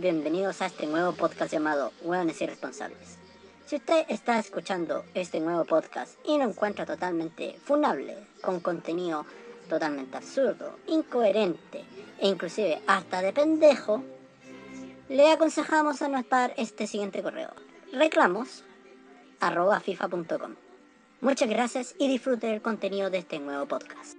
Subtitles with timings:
[0.00, 3.18] bienvenidos a este nuevo podcast llamado Hueones Irresponsables.
[3.66, 9.26] Si usted está escuchando este nuevo podcast y lo encuentra totalmente funable, con contenido
[9.68, 11.84] totalmente absurdo, incoherente
[12.18, 14.02] e inclusive hasta de pendejo,
[15.08, 17.50] le aconsejamos anotar este siguiente correo.
[17.92, 18.64] Reclamos.
[21.20, 24.17] Muchas gracias y disfrute del contenido de este nuevo podcast.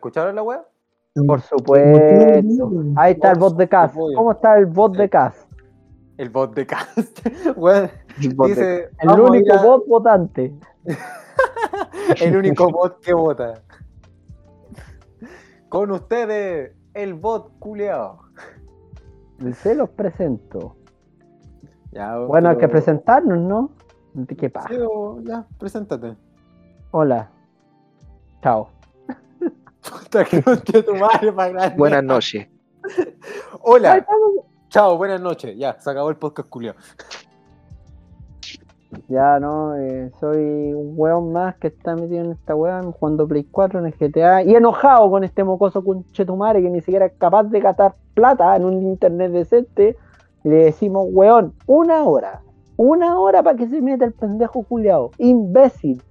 [0.00, 0.64] ¿Escucharon la wea?
[1.26, 2.00] Por supuesto.
[2.96, 3.94] Ahí está el bot de Cast.
[3.94, 5.50] ¿Cómo está el bot de Cast?
[6.16, 7.18] El bot de cast.
[8.18, 10.54] Dice, El a ir único a- bot votante.
[12.20, 13.60] el único bot que vota.
[15.68, 18.20] Con ustedes, el bot culeado.
[19.52, 20.76] Se los presento.
[21.92, 23.70] Ya, Bueno, hay que presentarnos, ¿no?
[24.38, 24.68] ¿Qué pasa?
[24.68, 24.78] Sí,
[25.24, 26.16] ya, preséntate.
[26.90, 27.30] Hola.
[28.42, 28.68] Chao.
[29.88, 31.76] Puta que conche tu madre para grande.
[31.76, 32.48] Buenas noches.
[33.62, 34.06] Hola.
[34.68, 35.56] Chao, buenas noches.
[35.56, 36.74] Ya, se acabó el podcast culiao.
[39.08, 43.44] Ya no, eh, soy un weón más que está metido en esta weón jugando Play
[43.44, 47.44] 4 en el GTA y enojado con este mocoso conchetumare que ni siquiera es capaz
[47.44, 49.96] de gastar plata en un internet decente.
[50.42, 52.42] Y le decimos, weón, una hora,
[52.76, 55.10] una hora para que se meta el pendejo culiao.
[55.18, 56.02] Imbécil,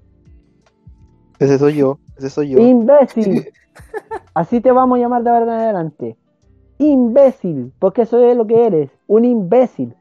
[1.40, 2.00] Ese soy yo.
[2.20, 2.60] Ese soy yo.
[2.60, 3.52] imbécil.
[4.34, 6.18] Así te vamos a llamar de ahora en adelante.
[6.78, 9.96] Imbécil, porque eso es lo que eres, un imbécil.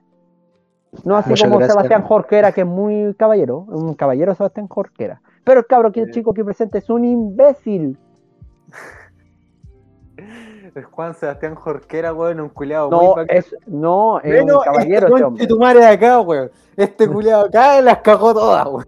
[1.05, 1.75] No así Muchas como gracias.
[1.75, 5.21] Sebastián Jorquera, que es muy caballero, un caballero Sebastián Jorquera.
[5.45, 7.99] Pero el cabro que el chico que presenta es un imbécil.
[10.75, 15.13] El Juan Sebastián Jorquera, weón, un culeado No, muy es, no, es un caballero este
[15.13, 15.23] hombre.
[15.23, 16.51] conche tu madre de acá, weón.
[16.77, 18.87] Este culeado acá las cagó todas, weón.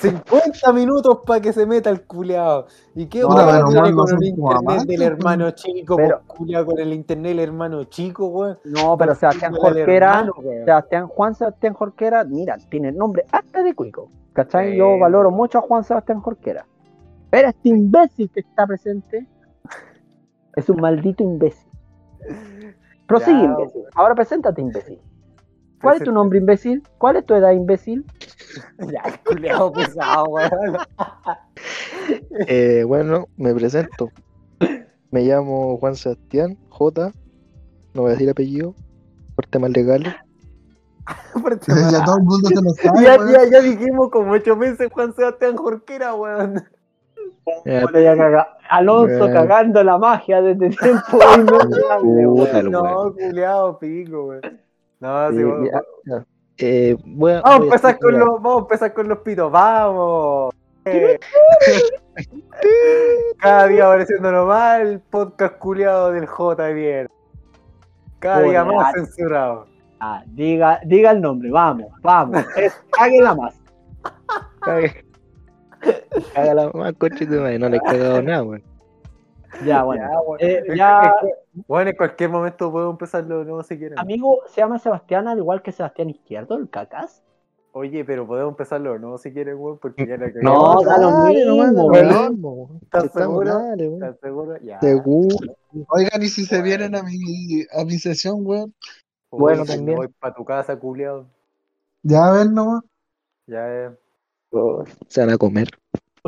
[0.00, 2.66] 50 minutos para que se meta el culeado.
[2.94, 5.96] ¿Y qué No, weón pero tiene Juan, no con el internet mamá, del hermano chico?
[5.96, 8.58] Pero- culiao, con el internet del hermano chico, weón.
[8.64, 10.26] No, pero Sebastián el Jorquera.
[10.64, 14.08] Sebastián, Juan Sebastián Jorquera, mira, tiene nombre hasta de cuico.
[14.32, 14.76] ¿Cachai?
[14.76, 15.00] Yo Bueno.
[15.02, 16.64] valoro mucho a Juan Sebastián Jorquera.
[17.30, 19.26] Pero este imbécil que está presente
[20.56, 21.68] es un maldito imbécil.
[23.06, 23.82] Prosigue, Ya, imbécil.
[23.94, 24.98] Ahora preséntate, imbécil.
[25.80, 26.82] ¿Cuál es tu nombre, imbécil?
[26.98, 28.04] ¿Cuál es tu edad, imbécil?
[28.92, 30.76] Ya, el culeado pesado, weón.
[32.46, 34.10] Eh, bueno, me presento.
[35.10, 37.12] Me llamo Juan Sebastián J.
[37.94, 38.74] No voy a decir apellido.
[39.34, 40.14] Por temas legales.
[41.90, 43.32] Ya todo el mundo se lo sabe, Ya, weón.
[43.32, 46.62] ya, ya dijimos como ocho meses Juan Sebastián Jorquera, weón.
[47.64, 49.32] Eh, Puta, ya caga- Alonso Bueno.
[49.34, 51.46] cagando la magia desde tiempo weón.
[52.70, 54.42] No, culeado, pico, weón.
[55.00, 55.64] No, sí, Sí, weón.
[55.64, 56.26] ya, ya.
[56.58, 59.18] Eh, voy a- Vamos a voy a empezar con los, vamos a empezar con los
[59.18, 60.54] pitos, vamos.
[60.84, 61.18] Eh.
[63.38, 67.10] Cada día apareciendo más el podcast culiado del J mierda.
[68.18, 68.92] Cada día más ah.
[68.94, 69.66] censurado.
[70.00, 72.44] Ah, diga, diga el nombre, vamos, vamos.
[72.56, 73.54] Es, cáguela más.
[74.60, 75.04] Cague-
[76.34, 77.58] Cágala más, coche de madre.
[77.58, 78.62] No le he cagado nada, weón.
[79.64, 80.36] Ya, bueno.
[80.38, 80.46] Ya.
[80.46, 81.34] Eh, ya- que,
[81.66, 83.98] bueno, en cualquier momento podemos empezar lo nuevo si quieren.
[83.98, 87.22] Amigo, se llama Sebastián al igual que Sebastián Izquierdo, el cacas.
[87.72, 91.28] Oye, pero podemos empezar lo nuevo si quieren, weón, porque ya la No, da lo
[91.28, 92.80] mismo.
[92.82, 93.54] ¿Estás seguro?
[93.58, 94.02] dale, weón.
[94.02, 94.56] ¿Estás seguro?
[94.62, 94.80] Ya.
[94.80, 95.36] Seguro.
[95.90, 98.74] Oigan, y si se vienen a mi, a mi sesión, weón.
[99.30, 99.96] Bueno, si también.
[99.96, 101.28] Voy para tu casa, culiado.
[102.02, 102.82] Ya ven nomás.
[103.46, 103.90] Ya eh.
[105.08, 105.68] Se van a comer.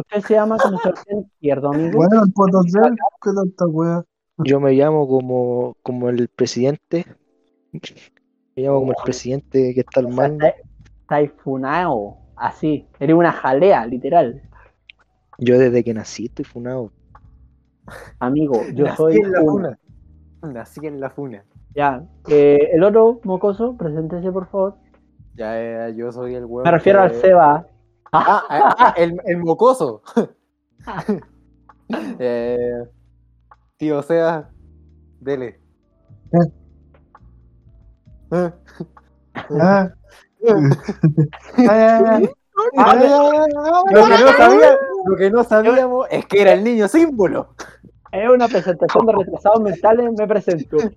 [0.00, 1.96] Usted se llama como Sebastián Izquierdo, amigo.
[1.96, 4.04] Bueno, el potencial, ¿qué tanta weá?
[4.38, 7.04] Yo me llamo como, como el presidente.
[7.72, 10.46] Me llamo como el presidente que está al mando.
[11.42, 12.86] funado, así.
[12.98, 14.42] Eres una jalea, literal.
[15.38, 16.92] Yo desde que nací estoy funado.
[18.18, 19.78] Amigo, yo Nací soy en la funa.
[20.40, 20.52] funa.
[20.52, 21.44] Nací en la funa.
[21.74, 22.04] Ya.
[22.28, 24.76] Eh, el otro mocoso, preséntese, por favor.
[25.34, 26.64] Ya, eh, yo soy el weón.
[26.64, 27.66] Me refiero que- al Seba.
[28.12, 30.02] Ah, ah, ah, el, el mocoso.
[32.18, 32.84] eh,
[33.76, 34.50] tío, sea,
[35.20, 35.60] dele.
[36.32, 36.46] Ah.
[38.32, 38.52] Ah,
[39.34, 39.92] ah,
[41.68, 42.20] ah,
[42.76, 42.94] ah,
[43.90, 47.54] Lo que, no sabía, lo que no sabíamos es que era el niño símbolo.
[48.12, 50.76] Es una presentación de retrasados mentales, me presento.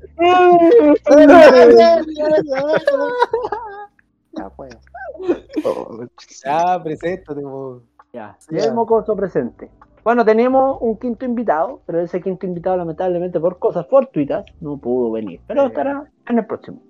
[4.36, 4.75] Ya, pues.
[5.66, 6.06] Oh,
[6.44, 7.81] Ya, preséntate, po.
[8.12, 8.66] Ya, ya.
[8.66, 9.70] el mocoso presente.
[10.04, 15.12] Bueno, tenemos un quinto invitado, pero ese quinto invitado, lamentablemente, por cosas fortuitas, no pudo
[15.12, 15.40] venir.
[15.48, 16.81] Pero estará En el próximo.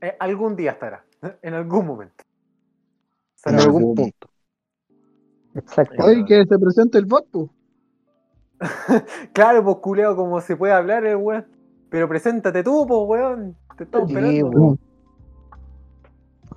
[0.00, 1.04] Eh, algún día estará.
[1.42, 2.24] En algún momento.
[3.44, 4.28] En algún punto.
[5.54, 6.04] Exacto.
[6.04, 7.26] Oye, que se presente el bot.
[9.32, 11.46] Claro, pues culeado, como se puede hablar el weón.
[11.90, 13.56] Pero preséntate tú, pues weón.
[13.76, 14.48] Te estamos Sí, esperando.
[14.58, 14.80] weón.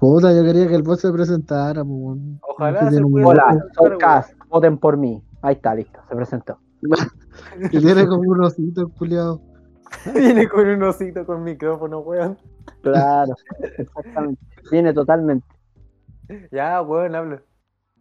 [0.03, 1.81] Puta, yo quería que el bot se presentara.
[1.81, 3.57] Ojalá se un Hola.
[3.97, 5.23] Cas, voten por mí.
[5.41, 6.59] Ahí está, listo, se presentó.
[7.71, 9.41] Que tiene como un osito, culiado.
[10.13, 12.37] Viene con un osito con micrófono, weón.
[12.81, 13.33] Claro,
[13.77, 14.41] exactamente.
[14.69, 15.47] Viene totalmente.
[16.51, 17.41] Ya, weón, habla.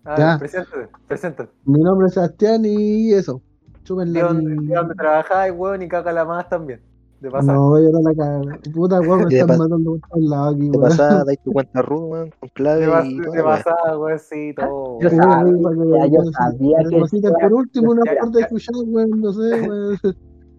[0.04, 0.38] Ah, Ya.
[0.40, 1.52] preséntate, preséntate.
[1.64, 3.40] Mi nombre es Sebastián y eso.
[3.84, 4.18] Chúpenle.
[4.18, 5.82] ¿De dónde, dónde trabajáis, weón?
[5.82, 6.82] Y cágala más también.
[7.22, 7.30] De.
[7.30, 8.42] No, yo no la cago.
[8.74, 10.90] Puta, weón, me de están matando por todos lados aquí, De weón.
[10.90, 14.98] pasada, dais tu cuenta root, weón, con clave de, y de pasada, weón, sí, todo.
[15.00, 19.98] Yo sabía, yo sabía que por último, una parte de escuchar, weón, no sé, weón.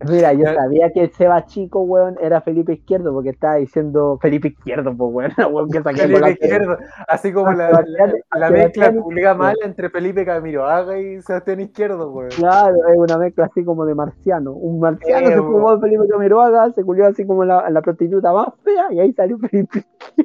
[0.10, 4.50] Mira, yo sabía que el Seba chico, weón, era Felipe Izquierdo, porque estaba diciendo Felipe
[4.50, 6.78] Izquierdo, pues, weón, weón, que saqué Felipe la- Izquierdo,
[7.08, 9.04] así como la, la, la mezcla Izquierdo.
[9.04, 12.30] culiga mala entre Felipe Camiroaga y Sebastián Izquierdo, weón.
[12.30, 14.52] Claro, es una mezcla así como de marciano.
[14.54, 18.48] Un marciano Eh, se fumó Felipe Camiroaga, se culió así como la, la prostituta más
[18.64, 19.84] fea, y ahí salió Felipe.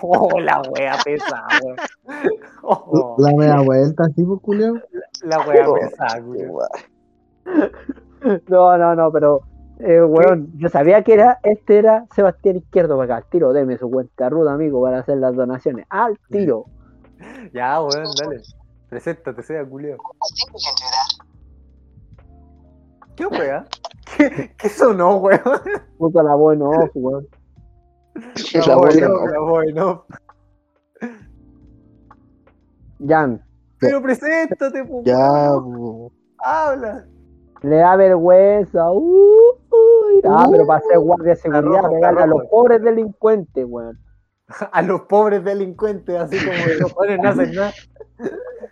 [0.00, 1.76] Oh, la wea pesada, weón.
[2.62, 4.74] Oh, La media vuelta, así, pues, culiao.
[5.24, 6.46] la wea pesada, weón.
[8.48, 9.42] No, no, no, pero,
[9.78, 13.78] eh, weón, yo sabía que era, este era Sebastián Izquierdo para acá, al tiro, deme
[13.78, 15.86] su cuenta ruda, amigo, para hacer las donaciones.
[15.90, 16.64] Al tiro.
[17.54, 18.42] Ya, weón, dale.
[18.90, 19.96] Preséntate, sea culeo.
[23.16, 23.64] ¿Qué wea?
[24.16, 25.40] ¿Qué, qué sonó, weón?
[25.98, 27.26] Puta la buena off, weón.
[28.66, 30.04] La voz buena, en off, la voz en off.
[33.06, 33.42] Jan,
[33.78, 35.04] Pero preséntate, pues.
[35.04, 35.76] Ya, weón.
[35.76, 36.12] po.
[36.38, 37.06] Habla.
[37.68, 38.90] Le da vergüenza.
[38.92, 40.20] Uh, uy.
[40.24, 43.98] Ah, pero para ser guardia de seguridad, rojo, está pegarle a los pobres delincuentes, weón.
[44.72, 47.72] A los pobres delincuentes, así como los pobres no hacen nada.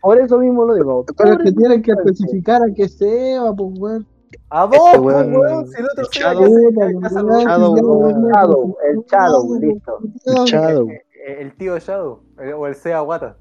[0.00, 1.04] Por eso mismo lo digo.
[1.16, 4.06] Pero es que pobres tienen que especificar a qué Seba, pues, weón.
[4.50, 9.58] A vos, Este pues, weón, weón, si el otro el sea se- Shadow, el Shadow,
[9.60, 9.98] listo.
[10.26, 10.44] weón.
[10.46, 10.88] Shadow.
[10.90, 13.36] Eh, eh, El tío Shadow, eh, o el Sea Guata.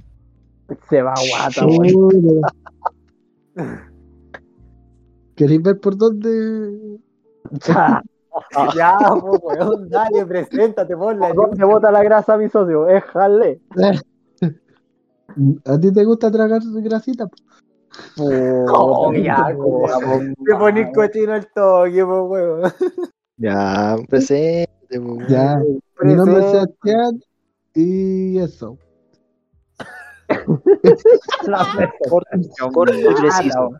[0.89, 2.41] Se va guata, weón.
[5.35, 6.99] ¿Queréis ver por dónde?
[7.67, 8.01] Ya.
[8.75, 11.27] Ya, pues, weón, dale, preséntate, ponla.
[11.33, 12.87] ¿Por dónde bota la grasa mi socio?
[12.89, 13.61] Es jale.
[15.65, 17.29] ¿A ti te gusta tragar grasita?
[18.17, 20.33] Oh, ya, weón.
[20.45, 22.73] Te ponís cochino al toque, pues, weón.
[23.37, 25.19] Ya, presente, po.
[25.27, 25.61] Ya.
[26.01, 26.75] Mi nombre es Presente.
[26.83, 27.23] Sebastián
[27.75, 28.77] y eso.
[32.71, 33.71] Corto y preciso.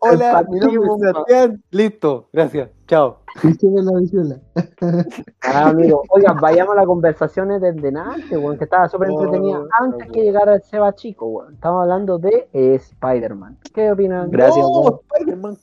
[0.00, 1.62] Hola, mi nombre es Sebastián.
[1.70, 2.70] Listo, gracias.
[2.86, 3.18] Chao.
[5.42, 6.02] Ah, amigo.
[6.10, 10.22] Oigan, vayamos a las conversaciones desde antes, weón, que estaba súper Oh, entretenida antes que
[10.22, 11.54] llegara el Seba chico, weón.
[11.54, 13.58] Estamos hablando de eh, Spider-Man.
[13.74, 14.30] ¿Qué opinan?
[14.30, 15.00] Gracias, no.
[15.14, 15.56] Spider-Man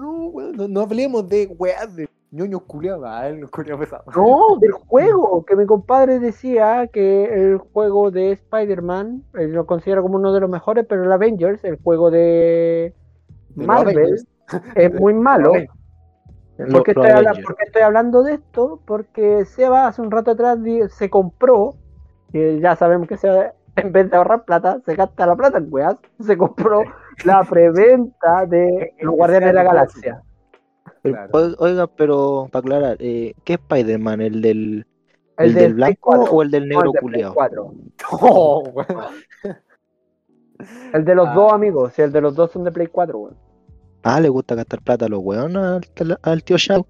[0.00, 0.56] no, weón.
[0.56, 3.04] No, no hablemos de weas de ñoños culiados.
[3.06, 4.04] Ah, el culiao pesado.
[4.16, 10.02] No, del juego, que mi compadre decía que el juego de Spider-Man, él lo considera
[10.02, 12.94] como uno de los mejores, pero el Avengers, el juego de
[13.56, 14.16] Marvel,
[14.74, 15.52] es muy malo.
[16.56, 17.46] ¿Por qué, estoy habla- Avengers.
[17.46, 18.80] por qué estoy hablando de esto?
[18.86, 20.58] Porque Seba hace un rato atrás
[20.90, 21.74] se compró,
[22.32, 25.66] que ya sabemos que Seba, en vez de ahorrar plata, se gasta la plata en
[25.70, 26.82] weas, se compró
[27.24, 30.22] la preventa de Los Guardianes de la Galaxia.
[31.02, 31.30] Claro.
[31.58, 34.20] Oiga, pero para aclarar, eh, ¿qué Spider-Man?
[34.22, 34.86] ¿El del,
[35.36, 37.34] El, el del del blanco 4, o el del no, negro el de Play culiao?
[37.34, 37.74] 4.
[38.12, 39.04] Oh, weón.
[40.92, 41.34] El de los Ah.
[41.34, 43.36] dos amigos, sí, el de los dos son de Play 4, weón.
[44.02, 46.86] Ah, le gusta gastar plata a los weones al, al tío Shadow.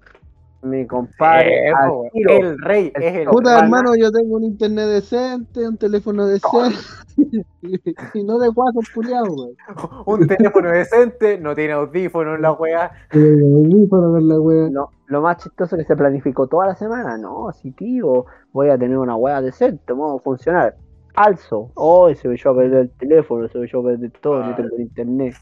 [0.63, 2.31] Mi compadre, Eh, al po, tiro.
[2.37, 6.75] el rey El es el Puta, hermano, yo tengo un internet decente, un teléfono decente.
[8.13, 9.55] y no de guasos culiados, weón.
[10.05, 12.91] un teléfono decente, no tiene audífonos la wea.
[13.09, 14.69] Para ver la wea.
[14.71, 17.15] No, lo más chistoso es que se planificó toda la semana.
[17.17, 20.75] No, sí, tío, voy a tener una hueá decente, vamos a funcionar.
[21.15, 24.41] Alzo, oh, se me echó a perder el teléfono, se me echó a perder todo,
[24.43, 24.49] Ah.
[24.49, 25.35] yo tengo el internet.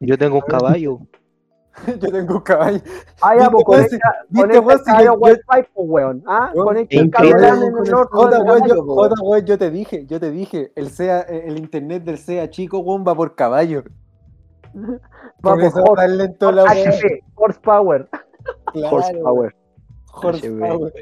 [0.00, 0.98] Yo tengo un caballo.
[2.00, 2.78] Yo tengo un caballo.
[3.20, 3.86] Ah, ya, ¿Viste, pues weón?
[3.88, 6.22] conecta, ¿Viste, conecta el Wi-Fi, pues, weón.
[6.24, 7.40] Ah, conecta el increíble.
[7.42, 7.74] caballo en el
[8.30, 12.78] del weón, yo, te dije, yo te dije, el SEA, el internet del SEA chico,
[12.78, 13.82] weón, va por caballo.
[14.72, 15.00] weón.
[15.40, 16.62] Por horse- lento la
[17.34, 18.08] horsepower.
[18.72, 19.54] Claro, Horsepower.
[20.12, 20.92] Horsepower.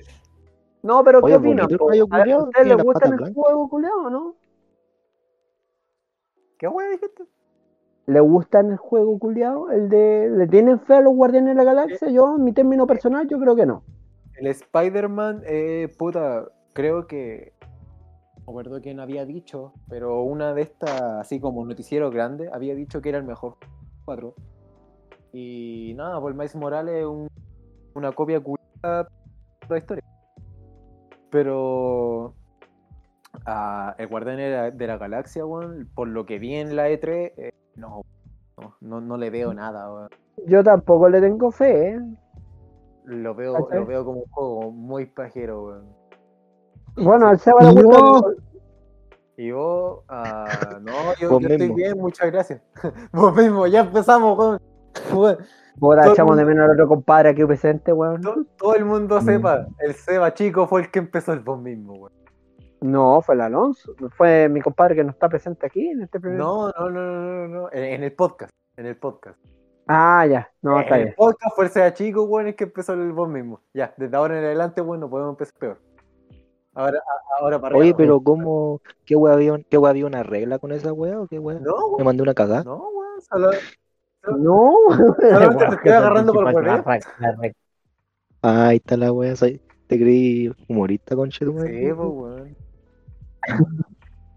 [0.82, 1.68] No, pero ¿qué opinan?
[1.68, 3.34] caballo ¿A ustedes les gusta el blancas.
[3.34, 4.34] juego, culiao, no?
[6.58, 7.24] ¿Qué wea dijiste?
[8.06, 9.70] ¿Le gusta el juego, culiao?
[9.70, 12.08] ¿El de, ¿Le tienen fe a los Guardianes de la Galaxia?
[12.10, 13.84] Yo, en mi término personal, yo creo que no.
[14.34, 17.52] el Spider-Man, eh, puta, creo que.
[17.60, 22.74] No me acuerdo quién había dicho, pero una de estas, así como noticiero grande, había
[22.74, 23.56] dicho que era el mejor
[24.04, 24.34] 4.
[25.32, 27.28] Y nada, pues el Miles Morales es un-
[27.94, 30.02] una copia curada de la historia.
[31.32, 32.34] Pero.
[33.46, 36.88] ah, el Guardián de la, de la Galaxia, weón, por lo que vi en la
[36.90, 38.02] E3, eh, no,
[38.80, 40.08] no, no, le veo nada, weón.
[40.46, 42.00] Yo tampoco le tengo fe, ¿eh?
[43.06, 43.80] Lo veo, ¿Cachai?
[43.80, 45.86] lo veo como un juego muy pajero, weón.
[46.96, 48.00] Bueno, al Seba le Y gusta.
[48.00, 48.36] vos-
[49.38, 52.60] Y vos, ah, no, yo, Vos yo estoy bien, muchas gracias.
[53.12, 55.38] vos mismo, ya empezamos, weón.
[55.80, 58.20] Weón, Ahora todo- echamos de menos al otro compadre aquí presente, weón.
[58.20, 59.24] to- todo el mundo Mm.
[59.24, 62.12] sepa, el Seba chico fue el que empezó el vos mismo, weón.
[62.82, 63.94] No, fue el Alonso.
[64.16, 66.38] Fue mi compadre que no está presente aquí en este primer.
[66.38, 69.38] No, no, no, no, no, no, en, en el podcast, en el podcast.
[69.86, 70.50] Ah, ya.
[70.62, 71.14] No, está en el bien.
[71.16, 73.60] podcast fue el Seba chico, weón, el que empezó el vos mismo.
[73.72, 75.78] Ya, desde ahora en adelante, weón, no podemos empezar peor.
[76.74, 77.00] Ahora,
[77.40, 78.24] ahora para Oye, pero weón.
[78.24, 78.80] ¿cómo?
[79.04, 81.58] ¿Qué weá había, qué weá había una regla con esa weá o qué weá?
[81.60, 82.64] No, Me weón, mandé una cagada.
[82.64, 83.50] no, weón, solo...
[84.38, 84.74] No.
[85.20, 86.56] Solamente te estoy agarrando por.
[88.42, 89.36] Ah, ahí está la weá.
[89.36, 91.70] soy- Te creí humorista, conche tu madre.
[91.70, 92.56] Sí, pues, weón.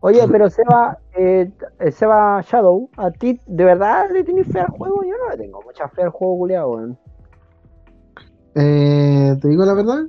[0.02, 1.50] Oye, pero Seba, eh,
[1.92, 5.04] Seba Shadow, ¿a ti de verdad le tienes fe al juego?
[5.04, 6.98] Yo no le tengo mucha fe al juego, culiado, weón.
[8.56, 10.04] eh, ¿Te digo la verdad?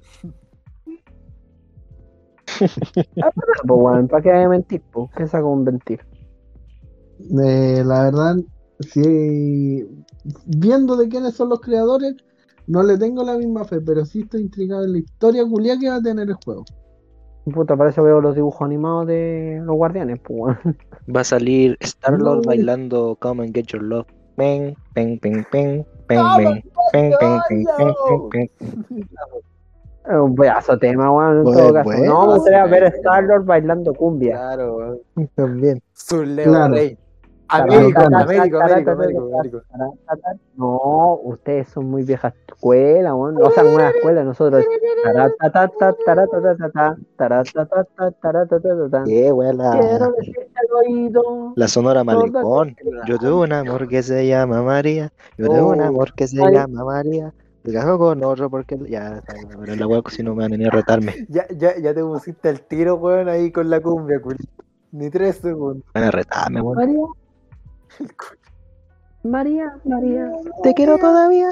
[3.16, 3.32] Pues,
[3.68, 4.82] weón, ¿para qué mentir?
[4.92, 5.10] Pues?
[5.16, 6.00] ¿Qué saco un mentir?
[7.42, 8.36] Eh, la verdad,
[8.80, 9.86] sí,
[10.46, 12.16] viendo de quiénes son los creadores,
[12.66, 15.88] no le tengo la misma fe, pero sí estoy intrigado en la historia culia que
[15.88, 16.64] va a tener el juego.
[17.54, 20.76] Puta, para eso veo los dibujos animados de los guardianes, pues, weón.
[21.14, 22.46] Va a salir Star-Lord No.
[22.48, 24.06] bailando Come and Get Your Love.
[24.36, 28.50] Pen, pen, pen, pen, pen, pen, pen, pen, pen, pen, pen, pen.
[30.08, 31.84] Es un pedazo de tema, weón, en Bueno, todo caso.
[31.90, 34.32] bueno, no, me gustaría ver a Star-Lord bailando cumbia.
[34.32, 35.28] Claro, weón.
[35.36, 35.80] También.
[35.94, 36.74] Su Leo Claro.
[36.74, 36.98] Rey.
[37.48, 38.00] Américo.
[38.00, 39.62] Américo, Américo.
[40.56, 43.14] No, ustedes son muy vieja escuela.
[43.14, 44.64] O sea, nueva escuela, nosotros.
[44.64, 44.78] ¿Qué
[49.04, 50.14] Quiero
[51.54, 52.76] la, sonora malecón?
[53.06, 55.12] Yo tuve un amor que se llama María.
[55.38, 55.84] Yo tuve un Oh.
[55.84, 57.32] amor que se llama María.
[57.64, 59.22] Me casó con otro porque ya,
[59.58, 61.26] pero la weá si no me van a venir a retarme.
[61.28, 64.36] Ya, ya, ya te pusiste al tiro, weón, ahí con la cumbia, cul.
[64.92, 65.84] Ni tres segundos.
[65.92, 67.12] Van a retarme, weón.
[69.22, 69.76] María.
[69.84, 70.30] María.
[70.62, 71.48] Te quiero todavía.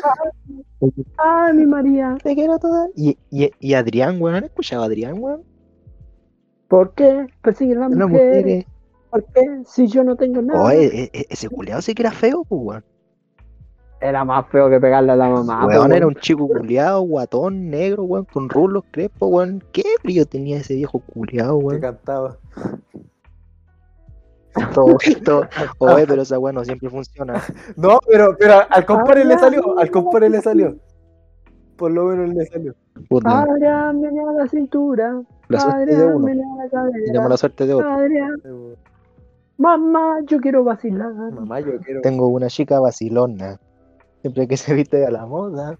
[1.19, 2.17] Ay, mi María.
[2.23, 2.93] Te quiero todavía.
[2.97, 4.37] Y, y, y Adrián, weón.
[4.37, 5.43] ¿Han escuchado a Adrián, weón?
[6.69, 8.37] ¿Por qué persiguen a las Las mujeres?
[8.45, 8.67] mujeres.
[9.11, 9.63] ¿Por qué?
[9.67, 10.63] Si yo no tengo nada.
[10.65, 12.85] Oye, e- e- ese culiado sí que era feo, pues, weón.
[14.01, 15.67] Era más feo que pegarle a la mamá.
[15.67, 19.65] weón, po, era un chico culiado, guatón, negro, weón, con rulos crespos, weón.
[19.73, 21.81] ¿Qué brillo tenía ese viejo culiado, Que weón?
[21.81, 22.37] cantaba.
[24.75, 25.47] Todo esto.
[25.79, 27.43] Oye, pero esa weón no siempre funciona.
[27.77, 30.77] No, pero, pero al compadre le Ah, salió, al compadre le salió.
[31.77, 32.75] Por lo menos le salió.
[33.25, 35.21] Adrián, menea la cintura.
[35.49, 36.27] la suerte de Adrián, uno.
[36.27, 37.05] menea la cadera.
[37.07, 37.93] Tenemos la suerte de otro.
[37.93, 38.33] Adrián,
[39.59, 41.13] mamá, yo quiero vacilar.
[41.13, 42.01] Mamá, yo quiero.
[42.03, 43.59] Tengo una chica vacilona.
[44.21, 45.77] Siempre que se viste a la moda.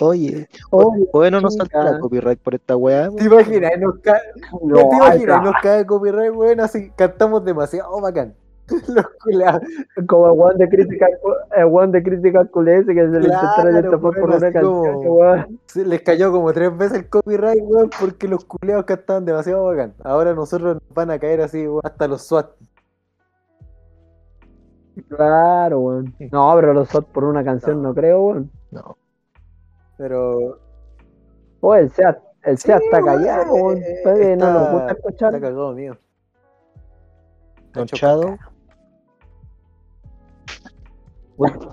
[0.00, 1.66] Oye, Oye, oye, no nos chica.
[1.70, 3.10] salta la copyright por esta weá.
[3.10, 3.72] ¿Te imaginas?
[3.78, 4.20] Nos cae,
[4.62, 5.42] no, ¿Te ay, imaginas?
[5.42, 8.34] Nos cae copyright, weón, así cantamos demasiado bacán.
[8.88, 9.60] Los culiados.
[10.08, 11.10] Como el one de Critical,
[11.70, 15.06] one de Critical Culé ese que se le intentaron por bueno, una canción.
[15.06, 15.60] weón.
[15.66, 19.92] Se les cayó como tres veces el copyright, weón, porque los culiados cantaban demasiado bacán.
[20.02, 22.50] Ahora nosotros nos van a caer así, weón, hasta los SWAT.
[25.08, 26.14] Claro, weón.
[26.32, 28.50] No, pero los SOT por una canción no, creo, weón.
[28.70, 28.96] No.
[29.96, 30.58] Pero
[31.60, 33.78] O el SEAT, el Sí, SEAT está callado, eh, weón.
[33.78, 35.34] eh, Ustedes no está- nos gusta escuchar.
[35.34, 35.96] está cagado mío.
[37.72, 38.36] Don Chado.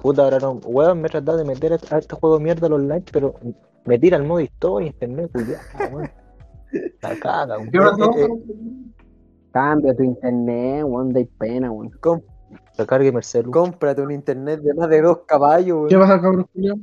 [0.02, 0.54] Puta, ahora no.
[0.66, 3.36] Weón, me he tratado de meter a a este juego de mierda al online, pero
[3.86, 5.62] me tira el modo historia, internet, culiado,
[5.96, 6.12] weón.
[7.02, 7.72] La caga, weón.
[7.72, 8.12] ¿Qué pasó?
[8.18, 8.28] Eh,
[9.52, 11.92] Cambia tu internet, weón, de pena, weón.
[12.00, 12.22] Com-
[12.78, 13.52] La cargue Mercelu.
[13.52, 16.08] cómprate un internet de más de dos caballos, ¿Qué weón.
[16.10, 16.76] pasa, cabrón Julio?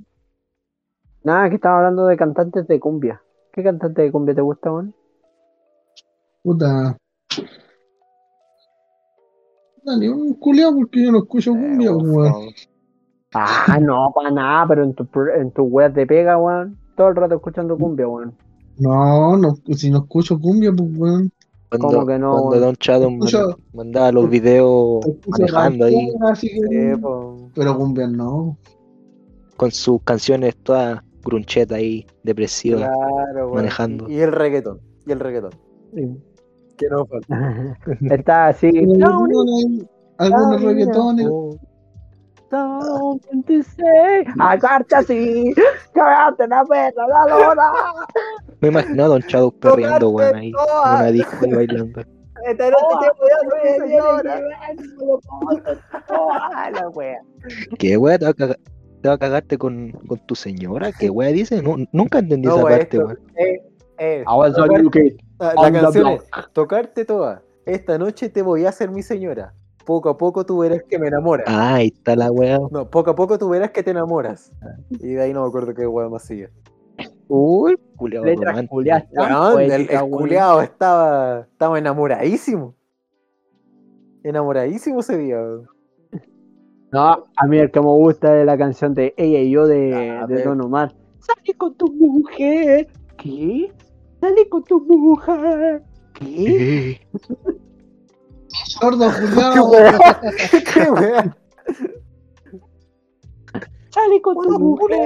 [1.24, 3.20] Nada, que estaba hablando de cantantes de cumbia.
[3.52, 4.94] ¿Qué cantante de cumbia te gusta, weón?
[6.42, 6.96] Puta.
[9.98, 12.10] Ni un culiao porque yo no escucho cumbia, Eh, weón.
[12.16, 12.48] weón.
[13.34, 16.78] Ah, no, para nada, pero en tu, pro- en tu web de pega, weón.
[16.96, 18.34] Todo el rato escuchando cumbia, weón.
[18.78, 21.32] No, no, si no escucho cumbia, pues weón.
[21.70, 22.60] Cuando, ¿Cómo que no, cuando weón?
[22.62, 27.02] Don Chado Escucho- mandaba los videos manejando ahí que- Sí.
[27.54, 28.56] Pero cumbia no.
[29.56, 32.78] con sus canciones todas gruncheta ahí, depresiva.
[32.90, 34.08] Claro, manejando.
[34.08, 34.80] Y, y el reggaetón.
[35.06, 35.50] Y el reggaetón.
[36.76, 37.76] Que no falta.
[38.10, 38.68] Está así.
[38.72, 41.26] Y "No, algunos- Algunos no, reggaetones.
[42.50, 44.24] Something to say".
[44.38, 45.54] Agarte así.
[45.92, 47.72] Cagate la perra, la lora.
[48.60, 50.48] Me imagino a Don Shadow perreando, weón, ahí.
[50.48, 50.54] En
[50.94, 52.00] una disco ahí bailando.
[52.46, 54.40] Esta noche te voy a señora.
[56.72, 57.20] La wea.
[57.78, 58.20] ¿Qué weón?
[59.02, 60.90] ¿Te va a cagarte con, con tu señora?
[60.92, 61.62] ¿Qué weón dice?
[61.62, 63.18] Nu- nunca entendí No, esa weón, parte, esto- weón.
[63.36, 63.62] eh,
[63.98, 64.24] eh,
[65.38, 67.42] la canción es Tocarte toda.
[67.66, 69.54] Esta noche te voy a hacer mi señora.
[69.84, 71.46] Poco a poco tú verás que me enamoras.
[71.48, 72.58] Ah, ahí está la weá.
[72.70, 74.52] No, poco a poco tú verás que te enamoras.
[74.90, 76.50] Y de ahí no me acuerdo qué weón más sigue.
[77.28, 77.78] Uy,
[78.24, 78.54] Letras
[79.56, 79.98] Weón, el, el
[80.62, 82.74] estaba, estaba enamoradísimo.
[84.22, 85.36] Enamoradísimo ese día.
[85.36, 85.68] weón.
[86.92, 90.18] No, a mí el que me gusta es la canción de Ella y yo de,
[90.22, 90.94] Ah, de Don Omar.
[91.20, 92.88] Salí con tu mujer.
[93.18, 93.72] ¿Qué?
[94.20, 95.82] Salí con tu mujer.
[96.14, 97.00] ¿Qué?
[98.48, 99.06] Sordo,
[99.54, 99.70] ¿Qué Julián.
[99.70, 99.94] weón?
[100.74, 101.34] ¿Qué weón?
[103.90, 104.98] Salí con tu mujer.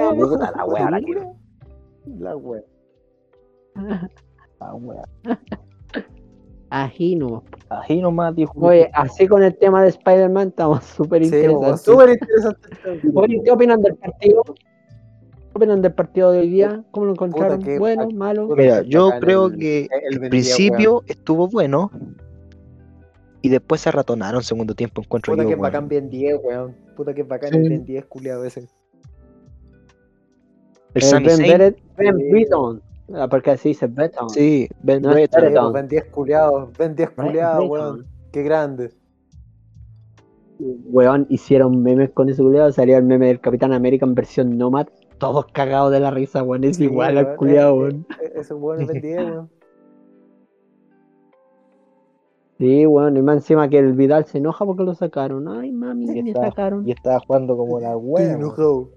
[0.55, 1.35] la wea, la quiero.
[2.05, 2.63] La weón.
[4.59, 5.03] La wea.
[6.75, 7.43] Ají nomás.
[7.69, 8.51] Así nomás, dijo.
[8.59, 11.81] Oye, así con el tema de Spider-Man estamos súper Sí, interesantes.
[11.81, 12.69] súper interesante.
[13.13, 14.41] Oye, ¿qué opinan del partido?
[14.43, 16.83] ¿Qué opinan del partido de hoy día?
[16.89, 17.61] ¿Cómo lo encontraron?
[17.77, 18.47] ¿Bueno, malo?
[18.57, 21.91] Mira, yo creo el- que el principio estuvo bueno
[23.43, 25.61] y después se ratonaron segundo tiempo, encuentro Puta yo, que weón.
[25.61, 26.75] bacán Ben 10, weón.
[26.95, 27.57] Puta que bacán Sí.
[27.57, 28.61] el Ben 10, culiado ese.
[28.61, 28.67] El
[30.95, 31.75] El Sami Ben
[33.07, 33.21] Breton.
[33.23, 34.29] Ah, Porque así dice Breton.
[34.29, 35.29] sí, Ben No pues,
[35.73, 36.71] Ben 10 culiado.
[36.77, 37.69] Ben 10 Ben culiado, Breton.
[37.69, 38.07] weón.
[38.31, 38.91] Qué grande.
[40.59, 42.71] Weón, hicieron memes con ese culiado.
[42.71, 44.87] Salía el meme del Capitán América en versión Nomad.
[45.17, 46.63] Todos cagados de la risa, weón.
[46.63, 48.07] Es Sí, igual weón, al culiado, eh, weón.
[48.21, 49.49] eh, Ese weón es Ben 10, weón.
[52.59, 53.17] Sí, weón.
[53.17, 55.47] Y más encima que el Vidal se enoja porque lo sacaron.
[55.47, 56.87] Ay, mami, Y me está- sacaron.
[56.87, 58.25] Y estaba jugando como la Estoy wea.
[58.27, 58.35] weón.
[58.39, 58.89] enojado.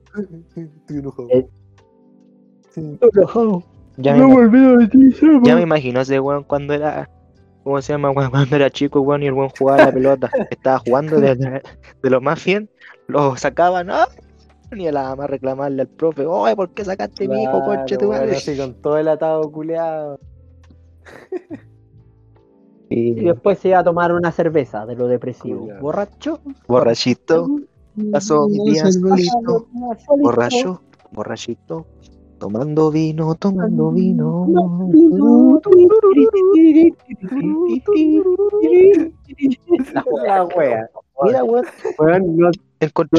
[0.55, 1.29] Estoy enojado.
[1.31, 1.49] Eh,
[2.71, 2.99] Sí.
[3.15, 3.63] enojado.
[3.99, 4.99] Ya me, No me olvido de ti,
[5.43, 7.09] ya me imagino ese weón cuando era.
[7.65, 8.13] ¿Cómo se llama?
[8.31, 10.31] Cuando era chico, weón, y el weón jugaba la pelota.
[10.51, 11.63] Estaba jugando de, de,
[12.03, 12.71] de lo más bien.
[13.09, 13.91] Lo sacaban.
[13.91, 14.07] ¡ah!
[14.71, 16.27] Ni a la mamá reclamarle al profe.
[16.27, 18.37] Oye, ¿por qué sacaste mi hijo, conche tu weón, madre?
[18.37, 20.21] Así con todo el atado culiado.
[22.89, 25.69] Y después se iba a tomar una cerveza de lo depresivo.
[25.81, 26.41] Borracho.
[26.69, 27.49] Borrachito,
[28.13, 29.67] pasó mi día solito,
[30.19, 31.87] borracho, borrachito,
[32.39, 34.47] tomando vino, tomando vino.
[40.25, 40.91] La wea.
[41.23, 42.51] Mira, weón, no,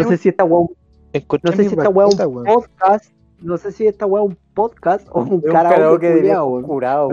[0.03, 0.67] sé si esta weón
[1.13, 3.11] encontré No sé si esta weá es un podcast.
[3.39, 6.63] No sé si esta weá es un podcast o un karaoke, de viejos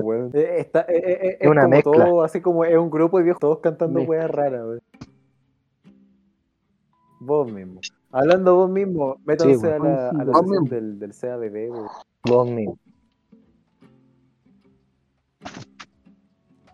[0.03, 0.31] weón.
[0.35, 2.05] Eh, está- eh, eh, Es una como mezcla.
[2.05, 4.81] todo, así como es un grupo de viejos todos cantando weas raras, weón.
[7.21, 7.81] Vos mismo.
[8.17, 10.69] Hablando vos mismo, métanse Sí, a la, a la Vos sesión mismo.
[10.77, 11.89] del, del CABB.
[12.29, 12.79] Vos mismo.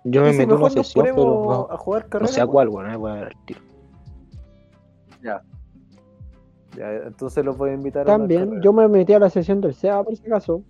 [0.05, 2.47] Yo me si metí en una sesión, pero no, a jugar no carrera, sé a
[2.47, 3.61] cuál, weón, eh, voy a ver el tiro.
[6.77, 9.61] Ya, entonces los voy a invitar a una También, yo me metí a la sesión
[9.63, 10.63] del SEA por si acaso.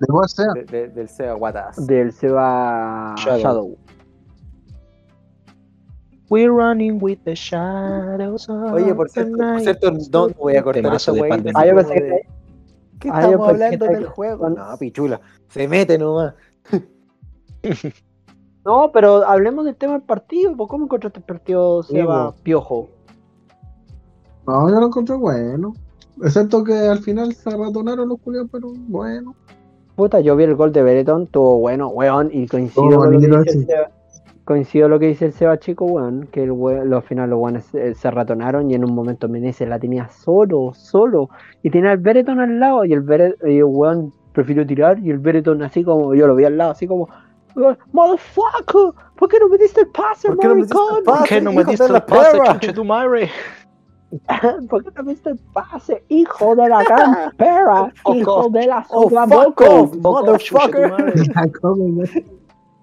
[0.00, 0.46] De cuál sea.
[0.54, 1.86] de- de- del SEA Guatas.
[1.86, 3.38] Del SEA Shadow.
[3.40, 3.76] Shadow.
[6.28, 9.62] We're running with the shadows of Oye, por the cierto, por night.
[9.62, 10.84] cierto, no voy a cortar.
[11.54, 12.20] Ah, yo pensé que-
[12.98, 14.50] ¿Qué estamos hablando del juego?
[14.50, 15.20] No, pichula.
[15.48, 16.34] Se mete nomás.
[18.64, 20.56] No, pero hablemos del tema del partido.
[20.56, 22.42] ¿Por ¿Cómo encontraste el partido, Sí, Seba po.
[22.42, 22.88] Piojo?
[24.44, 25.72] No, yo lo encontré bueno.
[26.20, 29.36] Excepto que al final se ratonaron los culiados, pero bueno.
[29.94, 33.86] Puta, yo vi el gol de Bereton, estuvo bueno, weón, y coincido con lo que
[34.46, 37.64] Coincido lo que dice el Seba chico, weón, que el weón, al final los weones
[37.64, 41.30] se, se ratonaron y en un momento Menezes la tenía solo, solo,
[41.64, 43.04] y tenía el Bereton al lado y el
[43.44, 46.70] y el weón prefirió tirar y el Bereton así como, yo lo vi al lado,
[46.70, 47.08] así como,
[47.90, 51.18] motherfucker, ¿por qué no me diste el pase, ¿Por qué no me diste el pase?
[51.18, 52.52] ¿Por qué no me diste la el pase, perra?
[52.52, 53.30] chuche tu madre?
[54.70, 58.66] ¿Por qué no me diste el pase, hijo de la gran perra, Fuck hijo de
[58.68, 60.92] la Oh, chuche tu motherfucker.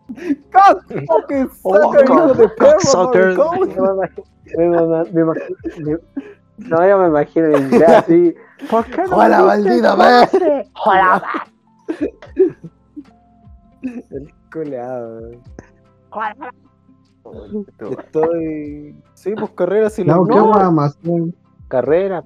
[0.07, 0.37] Madre.
[0.51, 1.05] ¿Cómo, güey?
[1.05, 2.79] God fucking Oh, sucker, hijo de perro.
[4.53, 5.97] Yo me imagino, me, me-
[6.57, 8.35] no, yo me imagino en inglés así.
[8.69, 10.71] ¿Por qué no Hola, me diste maldita el?
[10.85, 11.23] Hola,
[14.51, 15.31] Culeado.
[16.11, 16.53] hola.
[17.99, 18.95] Estoy.
[19.13, 20.47] Sí, pues carrera si No, lo qué No.
[20.51, 20.97] guay más.
[21.03, 21.33] güey.
[21.67, 22.21] Carrera,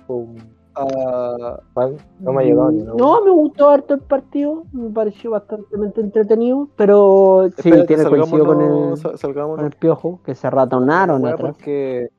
[0.77, 1.81] po.
[1.81, 2.93] a- No me ha llegado ni una.
[2.93, 8.45] No, me gustó harto el partido, me pareció bastante entretenido, pero sí, Espérate, tiene coincido
[8.45, 11.53] con el, con piojo, que se ratonaron Weá, atrás.
[11.55, 12.09] porque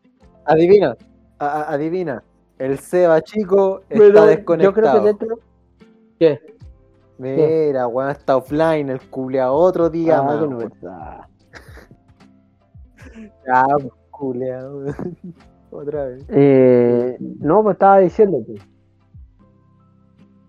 [0.44, 0.97] adivina,
[1.38, 2.23] a- adivina,
[2.59, 4.57] el Seba chico está Pero desconectado.
[4.71, 5.38] yo creo que dentro...
[6.18, 6.40] ¿Qué?
[7.18, 10.40] Mira, weón, está offline el culea otro día Ah, más.
[10.40, 10.59] que no
[13.79, 14.62] pues, culea.
[15.71, 16.25] Otra vez.
[16.29, 18.61] Eh, no, pues estaba diciendo que.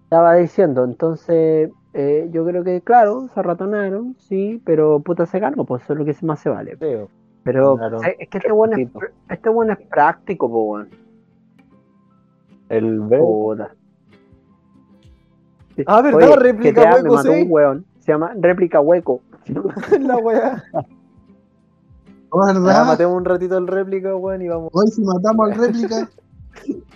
[0.03, 5.65] Estaba diciendo, entonces eh, yo creo que, claro, se ratonaron, sí, pero puta se ganó,
[5.65, 6.75] pues eso es lo que más se vale.
[6.77, 7.09] Creo.
[7.43, 8.89] Pero eh, es que este bueno es,
[9.29, 10.87] este bueno es práctico, pues bueno.
[12.69, 13.01] El.
[13.01, 13.75] Puta.
[15.85, 16.37] Ah, ¿verdad?
[16.37, 17.41] Réplica hueco, mató sí.
[17.41, 17.85] un weón.
[17.99, 19.21] Se llama réplica hueco.
[19.99, 20.63] La weá.
[22.33, 22.85] ¿No es Ya, ¿Verdad?
[22.85, 24.69] matemos un ratito el réplica, weón, y vamos.
[24.73, 26.09] Hoy si matamos al réplica,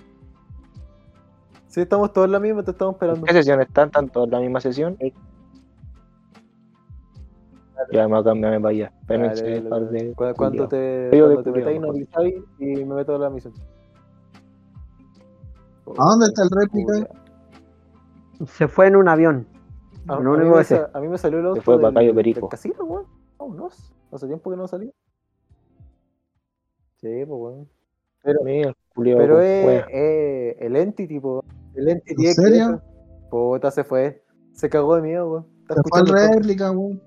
[1.68, 3.26] Sí, estamos todos en la misma, te estamos esperando.
[3.26, 3.88] ¿Qué sesión están?
[3.88, 4.96] ¿Están todos en la misma sesión?
[7.92, 8.94] Ya me voy a cambiarme para allá.
[9.02, 10.04] Espérense, Dale, dale, par dale.
[10.04, 13.54] de Cu- Cuando te, cuando te metáis, no avisáis y me meto a la misión.
[15.98, 16.94] ¿A dónde está el réplica?
[18.46, 19.48] Se fue en un avión.
[20.08, 20.56] A, Lo a mí me
[20.94, 22.50] a mí me salió el auto fue para del, Cayo del Perico.
[22.50, 23.06] casino, weón.
[23.40, 23.94] Vámonos.
[24.12, 24.92] Hace tiempo que no salía.
[27.04, 27.70] Sí, pues weón.
[28.46, 31.44] Mira, el culiao Pero con es, es el Entity, po.
[31.76, 32.82] El Entity ¿En serio?
[33.30, 34.24] Puta, se fue.
[34.54, 35.48] Se cagó de miedo, weón.
[35.68, 37.02] Se fue el réplica, weón.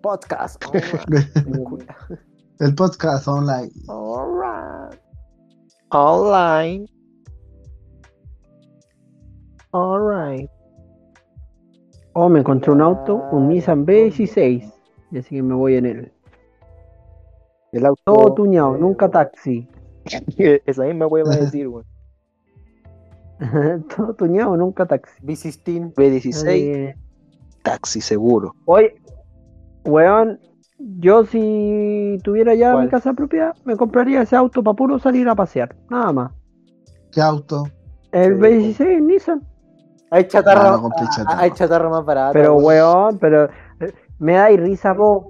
[0.00, 0.64] podcast.
[2.60, 3.70] El podcast online.
[3.88, 4.98] Alright.
[5.90, 6.86] Online.
[9.72, 10.50] Alright.
[12.14, 14.77] Oh, me encontré un auto, un Nissan B16.
[15.10, 16.12] Y así que me voy en él.
[17.72, 18.00] El auto.
[18.04, 19.68] Todo tuñado, nunca taxi.
[20.38, 21.84] Esa misma wea va a decir, weón.
[23.96, 25.20] Todo tuñado, nunca taxi.
[25.24, 25.94] B16.
[25.94, 26.96] B16, Eh,
[27.62, 28.54] taxi seguro.
[28.64, 28.96] Oye,
[29.84, 30.40] weón,
[30.78, 32.84] yo si tuviera ya ¿Cuál?
[32.84, 35.74] mi casa propia, me compraría ese auto para puro salir a pasear.
[35.90, 36.32] Nada más.
[37.12, 37.64] ¿Qué auto?
[38.12, 38.40] El Sí,
[38.84, 39.42] B16 Nissan.
[40.10, 41.40] Hay chatarra, No, no compré chatarra.
[41.40, 42.32] hay chatarra más barata.
[42.32, 43.18] Pero weón.
[43.18, 43.48] pero
[44.18, 45.26] me dais risa vos.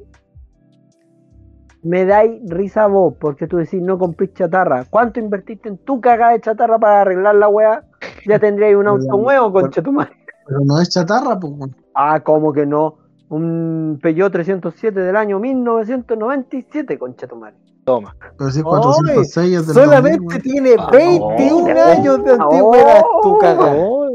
[1.83, 4.85] Me dais risa vos, porque tú decís no comprís chatarra.
[4.91, 7.85] ¿Cuánto invertiste en tu cagada de chatarra para arreglar la weá?
[8.27, 10.13] Ya tendríais un auto nuevo, concha tu madre.
[10.47, 11.53] Pero no es chatarra, pues.
[11.95, 12.97] Ah, ¿cómo que no?
[13.29, 17.57] Un Peugeot 307 del año 1997, concha tu madre.
[17.85, 18.15] Toma.
[18.37, 20.43] Pero si es Ay, 406 es del Solamente 2000, weón.
[20.43, 23.39] tiene 21 oh, años de antigüedad tu oh.
[23.39, 23.75] cagada.
[23.77, 24.09] Oh,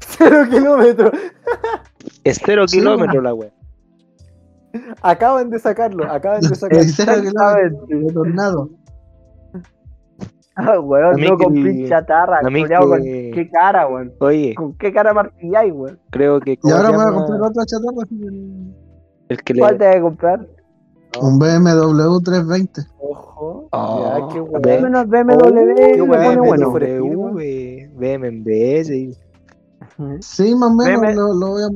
[0.00, 1.12] Cero kilómetros.
[2.24, 3.50] es cero kilómetros la wea.
[5.02, 6.82] Acaban de sacarlo, acaban de sacarlo.
[6.84, 7.94] Exactamente.
[7.96, 8.70] de tornado.
[10.56, 14.12] Ah, weón, no que- comprís chatarra, con qué cara, weón.
[14.20, 15.98] Oye, ¿Con qué cara martilláis, weón?
[16.10, 16.52] creo que.
[16.52, 18.06] Y ¿cómo ahora voy a comprar otra chatarra.
[19.28, 19.60] El que le.
[19.60, 20.48] ¿Cuál te vas a comprar?
[21.20, 22.82] Un BMW 320.
[22.98, 23.68] Ojo.
[23.72, 24.80] Oh, ya, qué.
[24.82, 26.70] Menos BMW, qué pone me bueno.
[26.72, 29.16] BMW, BMW, sí.
[29.98, 31.68] Más o menos BM lo, lo voy a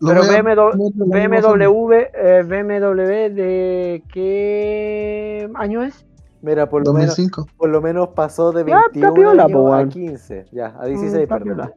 [0.00, 0.70] Pero BMW.
[1.06, 6.06] BMW, eh, BMW de qué año es?
[6.42, 7.46] Mira, por lo, menos, 2005.
[7.58, 9.88] por lo menos pasó de Ya, está 21 piola, años po, a weón.
[9.90, 10.46] 15.
[10.52, 11.72] Ya, a Mm, 16, está perdón.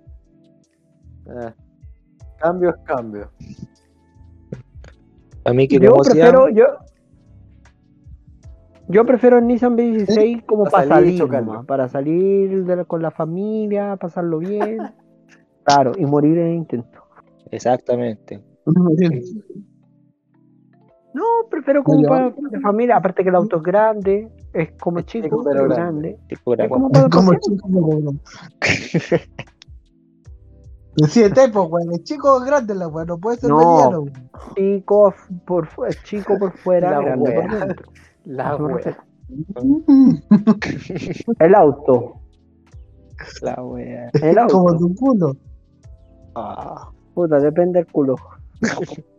[1.30, 1.54] Ah.
[2.40, 3.30] Cambio es cambio.
[5.46, 6.66] A mí que Yo prefiero, yo,
[8.88, 13.12] yo prefiero el Nissan B16 como Para para salir para salir de la- con la
[13.12, 14.78] familia, pasarlo bien,
[15.66, 17.03] claro, y morir en intento.
[17.54, 18.42] Exactamente.
[21.16, 25.06] No, prefiero como para de familia, aparte que el auto es grande, es como Es
[25.06, 25.76] chico, chico, pero grande.
[25.76, 26.20] grande.
[26.28, 28.12] Tipo Es como para como chico, pero no.
[30.96, 31.92] De siete, pues, weón.
[31.94, 33.06] Es chico o grande la weón.
[33.08, 33.58] No puede ser No.
[33.60, 34.00] mediano.
[34.02, 34.30] weón.
[34.56, 35.14] chico
[35.46, 35.68] por
[36.04, 37.66] chico por fuera, La grande por wea.
[37.66, 37.92] dentro.
[38.26, 39.06] La wea.
[41.40, 42.16] El auto,
[43.44, 44.10] La wea.
[44.14, 44.58] el auto.
[44.58, 45.38] Como tu culo.
[46.36, 48.16] Ah, Puta, depende del culo.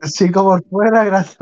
[0.07, 1.39] Chico por fuera, gracias.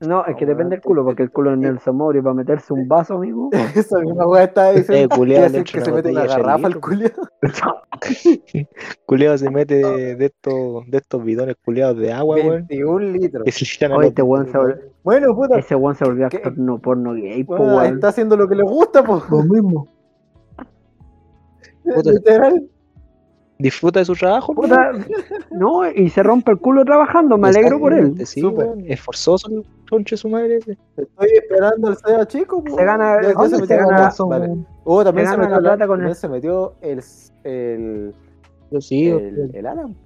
[0.00, 2.86] No, es que depende del culo, porque el culo es Nelson Mori para meterse un
[2.86, 3.48] vaso, amigo.
[3.74, 5.14] Esa misma weá está diciendo.
[5.14, 7.12] Eh, culiao, decir que de se mete en la de garrafa el culiao.
[9.06, 12.66] Culeado se mete de, de estos, de estos bidones culeados de agua, weón.
[12.68, 13.44] 21 litros.
[13.96, 15.58] Oye, este weón se volvió, Bueno, puta.
[15.58, 17.94] ese weón se volvió actor no porno gay, po, weón.
[17.94, 19.22] está haciendo lo que le gusta, po.
[19.30, 19.88] Lo mismo.
[21.84, 22.10] Puta.
[22.10, 22.68] Literal.
[23.58, 24.92] Disfruta de su trabajo, Puta,
[25.50, 28.14] no, y se rompe el culo trabajando, me alegro por él.
[28.26, 28.42] Sí.
[28.86, 29.48] Es forzoso.
[29.88, 30.58] conche su madre.
[30.58, 32.62] Estoy esperando el SEA chico.
[32.76, 33.98] Se gana- Ya- ya ¿dónde se metió gana?
[34.18, 34.56] la- vale.
[34.84, 37.02] Oh, también se se, gana metió la con también el- se metió el,
[37.44, 38.14] el,
[38.72, 39.96] Yo sí, el, el Alan.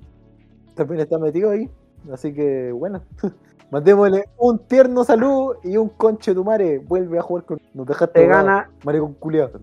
[0.75, 1.69] También está metido ahí.
[2.13, 3.03] Así que, bueno.
[3.73, 6.79] Mandémosle un tierno saludo y un conche tu madre.
[6.79, 7.61] Vuelve a jugar con.
[7.75, 9.61] Nos dejaste Te gana, maricón culiado.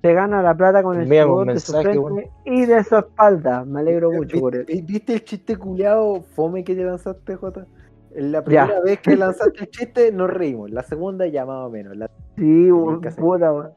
[0.00, 3.64] Te gana la plata con el sudor de su frente y de su espalda.
[3.64, 4.66] Me alegro mucho por eso.
[4.66, 7.66] ¿Viste, ¿Viste el chiste culiado fome que te lanzaste, Jota?
[8.14, 10.70] La primera vez que lanzaste el chiste nos reímos.
[10.70, 11.96] La segunda ya más o menos.
[11.96, 13.72] La- Sí, weón, puta, weón.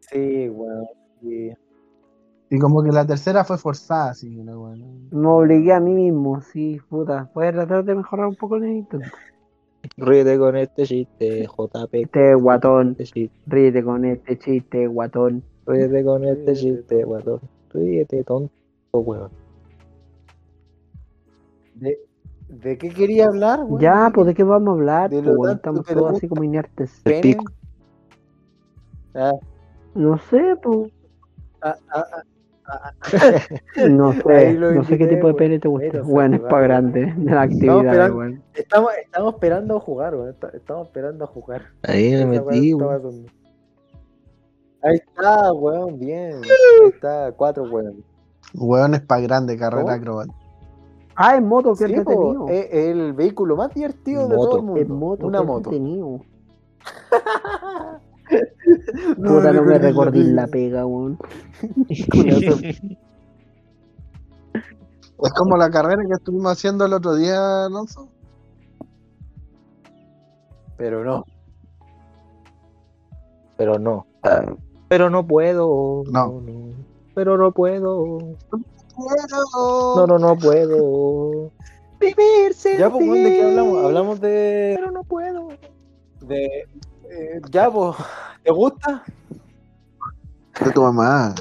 [0.00, 0.86] Sí, weón.
[1.20, 1.52] sí.
[2.50, 4.86] Y como que la tercera fue forzada, weá, ¿no?
[5.10, 7.30] Me obligué a mí mismo, sí, puta.
[7.34, 9.06] Voy a tratar de mejorar un poco el intento.
[9.96, 11.94] Ríete con este chiste, JP.
[11.94, 15.42] Este guatón, Este ríete con este chiste, guatón.
[15.66, 17.40] ríete con este chiste, guatón.
[17.72, 18.50] Ríete, tonto,
[18.92, 19.30] weón.
[21.74, 21.98] ¿De,
[22.48, 23.80] ¿De qué quería hablar, weón?
[23.80, 26.16] Ya, pues de qué vamos a hablar, De pues, tanto estamos todos gusta.
[26.18, 27.00] así como inertes.
[27.02, 27.20] ¿Pene?
[27.22, 27.44] pico.
[29.14, 29.32] Ah,
[29.94, 30.92] No sé, pues.
[31.62, 32.22] ah, ah, ah,
[33.90, 36.00] No sé, no sé qué tipo de pene te gusta.
[36.02, 38.42] Bueno, es para va, grande, de la actividad, esperando- weón.
[38.54, 40.14] Estamos, estamos esperando a jugar,
[40.54, 41.62] Estamos esperando a jugar.
[41.82, 43.26] Ahí me metí, weón.
[44.82, 46.34] Ahí está, weón, bien.
[46.36, 48.04] Ahí está, cuatro, weón.
[48.54, 50.36] Weón es para grande, carrera acrobática.
[51.16, 52.46] Ah, en moto, qué Sí, entretenido.
[52.46, 54.80] po, es el vehículo más divertido de todo el mundo.
[54.80, 55.70] En moto, Una moto.
[55.70, 56.20] entretenido.
[59.16, 61.18] Puta, no me recordé la pega, weón.
[65.24, 68.08] Es como la carrera que estuvimos haciendo el otro día, Alonso.
[70.76, 71.24] Pero no.
[73.56, 74.06] Pero no.
[74.88, 76.02] Pero no puedo.
[76.10, 76.42] No.
[77.14, 78.18] Pero no puedo.
[79.96, 81.50] No, no, no puedo.
[82.00, 83.84] Vivir sin Ya, pues, ¿de qué hablamos?
[83.84, 84.74] Hablamos de.
[84.76, 85.48] Pero no puedo.
[86.20, 86.68] de
[87.10, 87.96] eh, ya, pues,
[88.42, 89.04] ¿te gusta?
[90.64, 91.34] De tu mamá.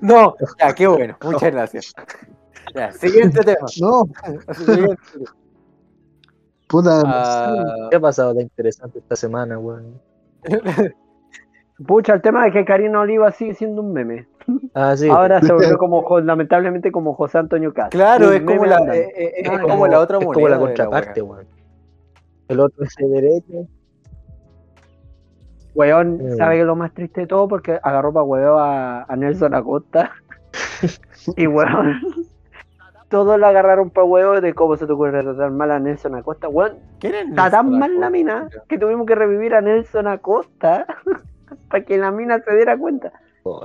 [0.00, 1.16] No, ya, qué bueno.
[1.22, 1.92] Muchas gracias.
[2.74, 3.66] Ya, siguiente tema.
[3.80, 4.04] No,
[4.54, 4.96] Siguiente
[6.68, 7.02] puta.
[7.04, 10.00] Ah, ¿Qué ha pasado de interesante esta semana, weón?
[11.86, 14.28] Pucha, el tema de que Karina Oliva sigue siendo un meme.
[14.74, 15.08] Ah, sí.
[15.08, 17.98] Ahora se volvió como, lamentablemente, como José Antonio Castro.
[17.98, 20.34] claro, es como la, eh, eh, es Ah, como la otra es moneda.
[20.34, 21.46] como la de contraparte, weón.
[22.48, 23.66] El otro es el derecho.
[25.74, 26.36] Weón.
[26.36, 27.48] ¿sabe que lo más triste de todo?
[27.48, 30.12] Porque agarró para huevo a, a Nelson Acosta.
[31.36, 32.00] y weón,
[33.08, 36.48] todos lo agarraron para huevo de cómo se te ocurre tratar mal a Nelson Acosta.
[36.48, 40.86] Weón, ¿Quién es está tan mal la mina que tuvimos que revivir a Nelson Acosta
[41.68, 43.12] para que la mina se diera cuenta.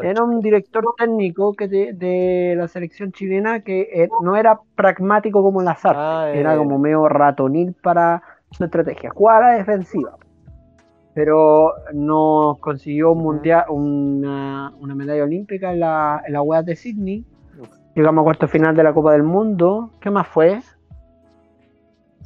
[0.02, 5.44] Era un director técnico que de, de la selección chilena que eh, no era pragmático
[5.44, 5.96] como Lazar.
[5.98, 6.58] Ah, era eh.
[6.58, 9.12] como medio ratonil para su estrategia.
[9.14, 10.18] Jugaba a la defensiva.
[11.16, 16.76] Pero no consiguió un mundial, una, una medalla olímpica en la, en la web de
[16.76, 17.26] Sydney.
[17.96, 19.90] Llegamos a cuarto final de la Copa del Mundo.
[20.02, 20.60] ¿Qué más fue?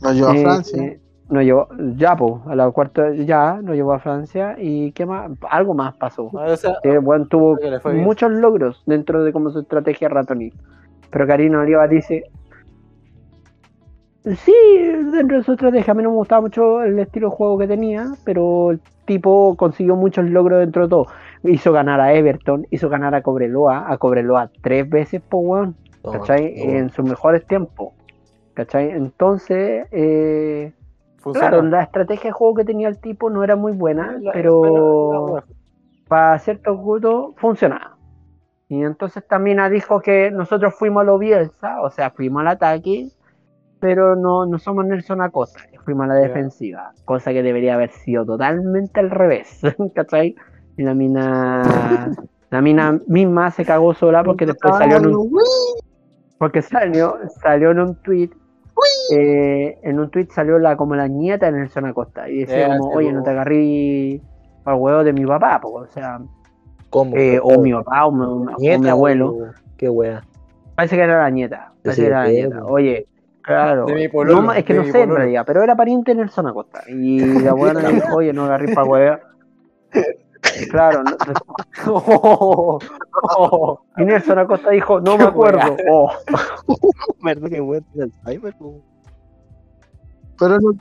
[0.01, 0.83] Nos llevó a Eh, Francia.
[0.83, 0.99] eh,
[1.29, 4.55] nos llevó, ya, po, a la cuarta, ya, nos llevó a Francia.
[4.57, 5.29] ¿Y qué más?
[5.51, 6.31] Algo más pasó.
[6.33, 7.59] Ah, o sea, Que, bueno, tuvo
[7.93, 10.53] muchos logros dentro de como su estrategia ratonil.
[11.11, 12.23] Pero Karina Oliva dice,
[14.23, 14.53] sí,
[15.13, 17.67] dentro de su estrategia a mí no me gustaba mucho el estilo de juego que
[17.67, 21.07] tenía, pero el tipo consiguió muchos logros dentro de todo.
[21.43, 26.19] Hizo ganar a Everton, hizo ganar a Cobreloa, a Cobreloa tres veces por weón, Toma,
[26.19, 26.55] ¿cachai?
[26.55, 26.71] toma.
[26.73, 27.93] En sus mejores tiempos,
[28.53, 28.91] ¿cachai?
[28.91, 30.73] Entonces, eh,
[31.33, 35.31] claro, la estrategia de juego que tenía el tipo no era muy buena, La- pero
[35.31, 35.43] la- la-
[36.07, 37.95] para ciertos gustos funcionaba.
[38.67, 43.09] Y entonces también dijo que nosotros fuimos a lo Bielsa, o sea, fuimos al ataque,
[43.79, 48.25] pero no, no somos Nelson Acosta, fuimos a la defensiva, cosa que debería haber sido
[48.25, 49.61] totalmente al revés,
[49.95, 50.35] ¿cachai?
[50.77, 52.11] Y la mina,
[52.49, 55.31] la mina misma se cagó sola porque después salió en un,
[56.37, 58.29] porque salió, salió en un tweet,
[59.11, 62.91] eh, en un tweet salió la como la nieta de Nelson Acosta y decía como,
[62.91, 64.21] oye, no te agarrí
[64.65, 66.19] al huevo de mi papá, po", o sea,
[66.89, 67.15] ¿Cómo?
[67.15, 69.35] eh, o mi papá o mi, o Nieta, mi abuelo.
[69.77, 70.23] Qué wea.
[70.75, 71.73] Parece que era la nieta.
[71.83, 72.65] Parece que era la nieta.
[72.65, 73.07] Oye,
[73.49, 73.85] claro.
[73.85, 75.15] De mi pololo, no, es que no sé en pololo.
[75.15, 76.83] realidad, pero era pariente de Nelson Acosta.
[76.87, 79.17] Y la buena le dijo, oye, no agarré para huevo.
[80.69, 81.17] Claro, no-
[81.87, 82.79] Oh,
[83.37, 85.75] oh, y Nelson Acosta dijo, no me acuerdo.
[85.89, 86.11] Oh,
[87.23, 88.53] Verdad que weón tiene Alzheimer.
[90.39, 90.71] Pero no,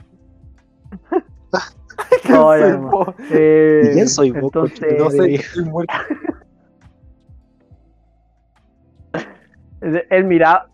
[2.21, 4.97] ¿quién No, soy ya, eh, ¿Quién soy vos, Entonces?
[4.97, 5.93] No sé, estoy muerto.
[10.09, 10.69] él miraba,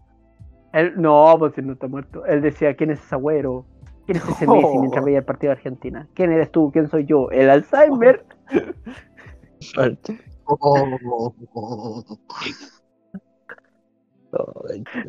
[0.76, 2.26] Él, no, pues él no está muerto.
[2.26, 3.66] Él decía, ¿quién es ese agüero?
[4.06, 6.08] ¿Quién es ese Messi mientras veía el partido de Argentina?
[6.14, 6.70] ¿Quién eres tú?
[6.72, 7.32] ¿Quién soy yo?
[7.32, 8.26] ¿El Alzheimer?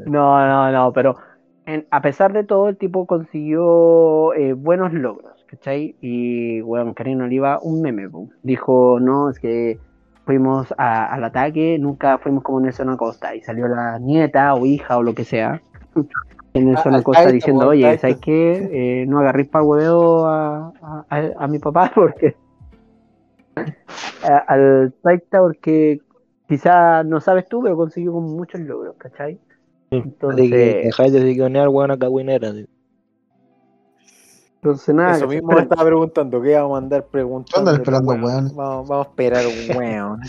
[0.07, 1.17] No, no, no, pero
[1.67, 5.97] en- a pesar de todo, el tipo consiguió eh, buenos logros, ¿cachai?
[6.01, 8.29] Y, bueno, Karina Oliva, un meme, po.
[8.43, 9.79] dijo, no, es que
[10.27, 14.99] fuimos a- al ataque, nunca fuimos como Nelson Acosta, y salió la nieta o hija
[14.99, 15.63] o lo que sea,
[16.55, 18.01] en Nelson al Acosta diciendo, oye, Taito".
[18.01, 18.69] ¿sabes qué?
[19.03, 22.37] Eh, no agarréis para huevo a, a- a- a mi papá porque...
[24.49, 26.01] al Taita porque
[26.49, 29.39] quizá no sabes tú, pero consiguió como muchos logros, ¿cachai?
[29.91, 32.53] De Entonces, que dejáis de weón, a cagüinera.
[34.71, 37.71] Entonces nada, Eso mismo me estaba preguntando, ¿qué vamos a andar preguntando?
[37.71, 38.57] Andan esperando, Bueno, weón.
[38.57, 39.45] Vamos, vamos a esperar,
[39.77, 40.21] weón.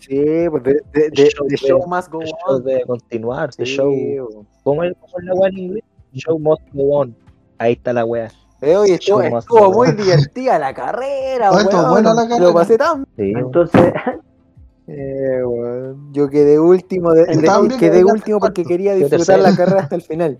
[0.00, 2.64] Sí, pues de, de, de, Show must go El show on.
[2.64, 3.54] debe continuar.
[3.54, 3.88] The Sí, show.
[3.90, 4.46] weón.
[4.62, 5.84] ¿Cómo es, cómo es la weá en inglés?
[6.12, 7.16] Show must go on.
[7.58, 8.30] Ahí está la weá.
[8.60, 9.96] Eh, oye, estuvo, estuvo go muy on.
[9.96, 11.90] divertida la carrera, estuvo weón.
[11.90, 12.52] buena la Lo carrera.
[12.52, 13.32] pasé tan Sí.
[13.36, 13.92] Entonces,
[14.86, 16.12] Eh, weón.
[16.12, 20.36] Yo quedé último, de, de- quedé último porque quería disfrutar la carrera hasta el final.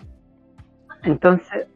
[1.04, 1.66] entonces,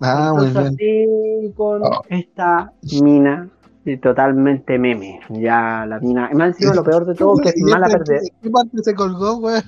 [0.00, 2.02] Ah, muy entonces así con Oh.
[2.08, 3.48] esta mina
[3.96, 5.20] totalmente meme.
[5.30, 8.20] Ya la mina, y más encima lo peor de todo que es ¿Y mala perder.
[8.42, 9.62] ¿Qué parte se colgó, weón?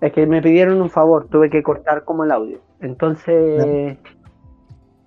[0.00, 2.60] Es que me pidieron un favor, tuve que cortar como el audio.
[2.80, 3.96] Entonces,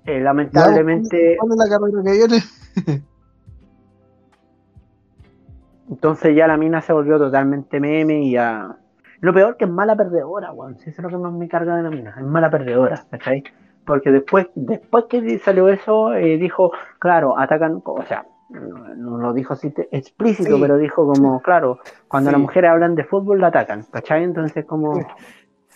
[0.05, 2.43] eh, lamentablemente, ¿Cuál es la carrera que viene?
[5.89, 8.75] entonces ya la mina se volvió totalmente meme y ya.
[9.19, 10.77] Lo peor que es mala perdedora, weón.
[10.79, 13.43] Si eso es lo que más me carga de la mina, es mala perdedora, ¿cachai?
[13.87, 19.53] Porque después, después que salió eso, eh, dijo, claro, atacan, o sea, no, lo dijo
[19.53, 20.61] así explícito, Sí.
[20.61, 22.33] pero dijo como, claro, cuando Sí.
[22.33, 24.23] las mujeres hablan de fútbol la atacan, ¿cachai?
[24.25, 25.07] Entonces como,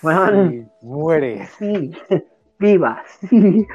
[0.03, 1.45] weón, Sí, muere.
[1.57, 1.91] sí,
[2.59, 3.65] viva, sí.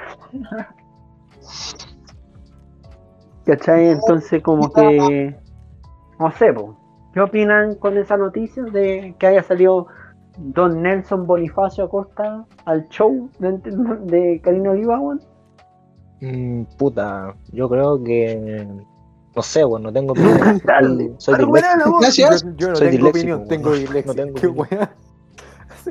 [3.46, 3.88] ¿Cachai?
[3.90, 5.34] Entonces como que,
[6.18, 6.76] no sé, po,
[7.14, 9.86] ¿qué opinan con esa noticia de que haya salido
[10.38, 13.52] Don Nelson Bonifacio Acosta al show de,
[14.04, 15.20] de Karina Oliva, weón?
[16.20, 18.66] Mm, puta, yo creo que.
[19.34, 20.60] No sé, weón, no tengo opinión.
[20.64, 21.12] Dale.
[21.18, 22.00] Soy Pero buena la voz.
[22.00, 22.42] Gracias.
[22.42, 24.14] Yo, yo no Soy tengo opinión, tengo no dislexia.
[24.14, 24.94] tengo Qué weá.
[25.84, 25.90] Sí.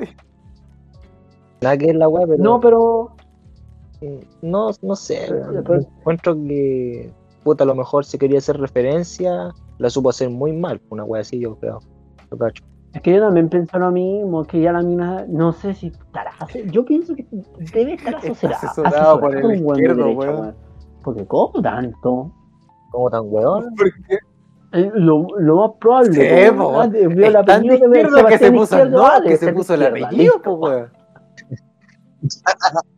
[1.62, 2.42] Nada que es la weá, pero.
[2.42, 3.12] No, pero
[4.42, 5.64] No, no sé, Pero- weón.
[5.64, 7.12] pero- encuentro que.
[7.44, 10.80] Puta, a lo mejor si quería hacer referencia, la supo hacer muy mal.
[10.90, 11.78] Una weá así, yo creo.
[12.30, 12.64] Yo cacho.
[12.96, 16.32] Es que yo también pienso lo mismo, que ya la mina, no sé si estará,
[16.70, 17.26] yo pienso que
[17.72, 20.40] debe estar asesorada, asesorado por el un weón de izquierdo, derecha, weón.
[20.40, 20.54] weón.
[21.04, 22.32] Porque ¿cómo tanto?
[22.90, 23.74] ¿Cómo tan weón?
[23.76, 23.92] Porque
[24.72, 26.12] Eh, Lo, lo más probable.
[26.46, 29.74] Sí, po, Ah, es tan de izquierdo que se puso, no, ah, que se puso
[29.74, 30.90] el apellido, weón.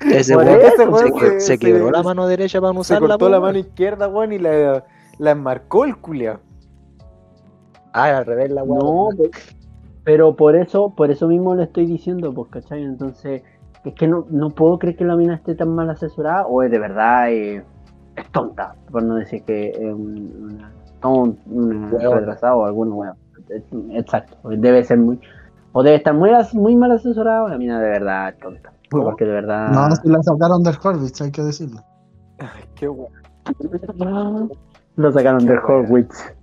[0.00, 2.72] Ese Por weón Ese se, weón que- se- se quebró se- la mano derecha para
[2.72, 3.08] no Se usarla.
[3.08, 4.84] cortó po, la mano izquierda, weón, y la,
[5.18, 6.40] la enmarcó el culiao.
[7.92, 8.78] Ah, al revés la weá.
[8.78, 9.30] No, pe-
[10.04, 12.82] pero por eso, por eso mismo le estoy diciendo, pues, ¿cachai?
[12.82, 13.42] Entonces,
[13.84, 16.70] es que no, no puedo creer que la mina esté tan mal asesorada, o es
[16.70, 17.64] de verdad eh,
[18.16, 20.62] es tonta, por no decir que es un-
[21.04, 22.16] una, Hueona.
[22.20, 23.16] retrasada o alguna weón.
[23.92, 25.20] Exacto, debe ser muy,
[25.72, 28.72] o debe estar muy, muy mal asesorada, o la mina de verdad es tonta.
[28.90, 29.04] ¿Cómo?
[29.04, 29.68] Porque de verdad.
[29.68, 31.80] No, si la sacaron del Horvitz, hay que decirlo.
[32.38, 33.10] Ay, qué weón.
[34.96, 35.76] Lo sacaron del Qué wea.
[35.78, 36.34] Horwitz.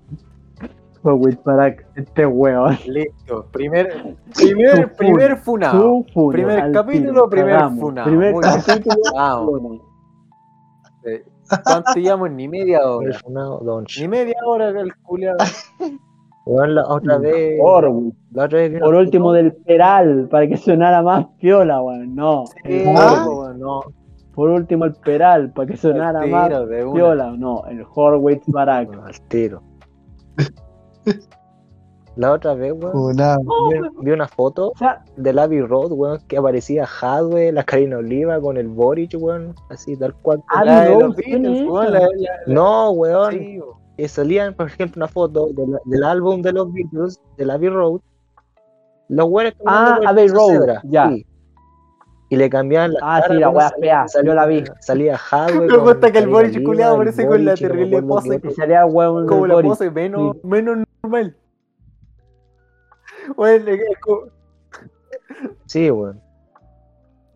[1.03, 2.77] Horwitz para este weón.
[2.87, 3.45] Listo.
[3.51, 6.03] Primer, primer, Su primer funado.
[6.31, 7.79] Primer capítulo, tiro, primer cagamos.
[7.79, 8.07] funado.
[8.07, 8.95] Primer Muy capítulo.
[9.15, 9.81] Vamos.
[11.63, 12.31] ¿Cuánto llevamos?
[12.31, 13.17] Ni media hora.
[13.99, 15.37] Ni media hora el culiao.
[16.45, 17.59] Weón, la otra vez.
[17.61, 18.15] Horwitz.
[18.31, 22.15] La otra vez Por último del Peral, para que sonara más piola, weón.
[22.15, 22.45] No.
[22.47, 23.53] Sí, el Ah.
[23.57, 23.81] No.
[24.33, 26.93] Por último el Peral, para que sonara más tiro, una.
[26.93, 27.31] piola.
[27.37, 28.89] No, el Horwitz Barak.
[28.93, 29.61] Al tiro.
[32.15, 36.19] La otra vez, weón, Una- vi, vi una foto O sea, del Abbey Road, weón,
[36.27, 40.43] que aparecía Hadwe, la Karina Oliva con el Boric, weón, así tal cual.
[40.49, 43.59] Abbey La de Road, los ¿quién Beatles, es weón, la- la- la- No, weón, sí,
[43.59, 44.09] weón.
[44.09, 48.01] salían, por ejemplo, una foto de la- del álbum de los Beatles, del Abbey Road,
[49.07, 51.09] los weones Ah, Abbey Road, ya.
[51.09, 51.25] sí.
[52.31, 54.63] Y le cambiaban la Ah, cara, sí, la salía- fea, yo la vi.
[54.81, 55.67] Salía Hadwe.
[55.67, 58.39] Me gusta que el Boric el aparece con la terrible pose.
[58.41, 61.35] que salía weón Como la pose menos, menos normal.
[63.37, 64.27] Weón, es como-
[65.65, 66.21] Sí, weón.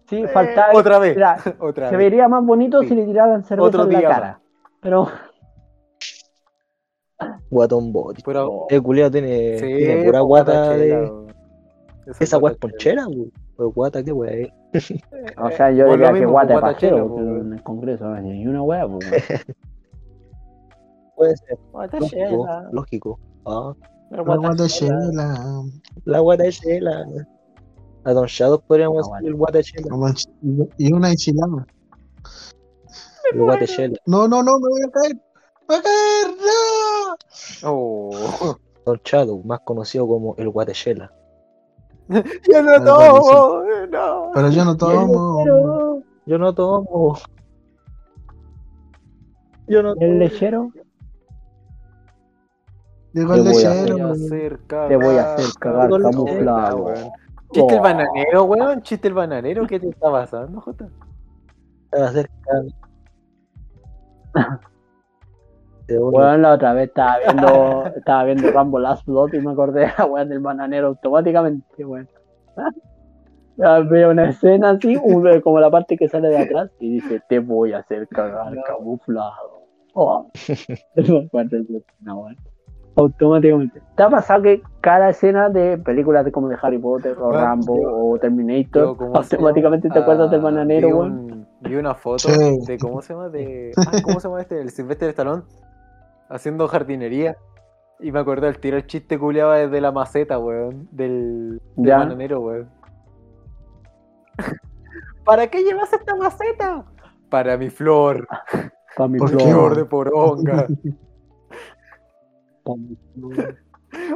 [0.07, 0.73] Sí, eh, faltaba.
[0.73, 1.15] otra vez.
[1.15, 2.05] Mira, Otra se vez.
[2.05, 2.89] vería más bonito Sí.
[2.89, 4.39] si le tiraran cerveza Otro en la día cara.
[4.81, 5.07] Pero
[7.49, 8.21] Guatón body.
[8.25, 10.91] Pero, El culiao tiene, sí, tiene pura guata chela, de.
[11.09, 11.27] weón.
[12.07, 13.31] Esa guata es guata ponchera, weón.
[13.55, 14.31] Pues guata, qué weá
[14.73, 14.93] es.
[15.37, 17.21] O sea, yo diría que guata porque pues.
[17.21, 19.21] en el Congreso no hay ni una hueá, pues, weón.
[21.15, 21.57] Puede ser.
[21.71, 22.47] Guata Lógico.
[22.71, 23.19] Lógico.
[23.45, 23.75] La
[24.09, 24.99] La guata guata chela.
[24.99, 25.63] chela.
[26.05, 27.05] la guata chela.
[28.05, 29.87] A Don Shadow podríamos decir el guata chela.
[29.89, 30.29] Como ch-
[30.77, 31.65] Y una enchilada.
[33.31, 33.97] El guata chela.
[34.05, 35.15] No, no, no, me voy a caer.
[35.15, 36.37] ¡Me voy a caer!
[37.63, 37.69] ¡No!
[37.71, 38.57] Oh.
[38.85, 41.11] Don Shadow, más conocido como el guatechela.
[42.09, 44.31] Yo no tomo, no.
[44.33, 46.03] Pero yo no tomo.
[46.25, 47.17] Yo no tomo.
[49.67, 50.69] Yo no ¿Y el lechero?
[53.13, 54.11] Te voy lechero.
[54.11, 54.87] Hacer cagar.
[54.89, 56.77] Te voy a hacer cagar camuflado.
[56.85, 57.11] weón.
[57.51, 57.83] Chiste el Oh.
[57.83, 58.81] bananero, weón.
[58.81, 59.67] Chiste el bananero.
[59.67, 60.89] ¿Qué te está pasando, Jota?
[61.91, 61.97] Te
[65.97, 69.51] voy a- Weón, la otra vez estaba viendo, estaba viendo Rambo Last Blood y me
[69.51, 72.09] acordé de la weá del bananero automáticamente, weón.
[73.89, 74.99] Veo una escena así,
[75.43, 79.67] como la parte que sale de atrás y dice, te voy a hacer cagar camuflado.
[79.93, 80.31] Oh.
[80.95, 81.57] Me acuerdo
[82.95, 83.81] Automáticamente.
[83.95, 87.41] ¿Te ha pasado que cada escena de películas de como de Harry Potter o Weón,
[87.41, 91.11] Rambo yo- o Terminator, yo, ¿cómo se automáticamente te acuerdas del Ah, bananero, vi weón?
[91.11, 92.59] un- Vi una foto Sí.
[92.67, 93.29] de, ¿cómo se llama?
[93.29, 94.59] De, ah, ¿Cómo se llama este?
[94.59, 95.43] El Silvestre Stallone.
[96.29, 97.37] Haciendo jardinería.
[97.99, 100.87] Y me acordé del tiro el chiste culiaba desde la maceta, weón.
[100.91, 101.99] Del, del Ya.
[101.99, 102.69] bananero, weón.
[105.25, 106.83] ¿Para qué llevas esta maceta?
[107.29, 108.27] Para mi flor.
[108.97, 109.29] Pa' mi ¿Por?
[109.29, 110.67] Flor de poronga.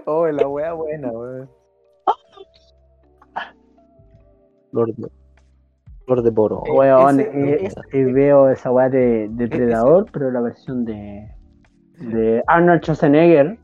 [0.06, 1.50] Oh, la wea buena, weón.
[6.06, 6.64] Flor de poro.
[6.66, 10.42] Eh, Weón, ese- eh, ese- eh, veo esa weá de, de ese- Predador, pero la
[10.42, 11.30] versión de,
[12.00, 13.58] de Arnold Schwarzenegger.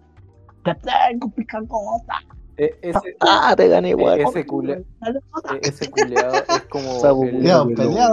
[0.64, 2.16] Te tengo picacota.
[2.58, 4.20] E- ese, Ah, te gané igual.
[4.20, 7.66] e- ese, cule- e- ese culeado es como Sabu el, peleado.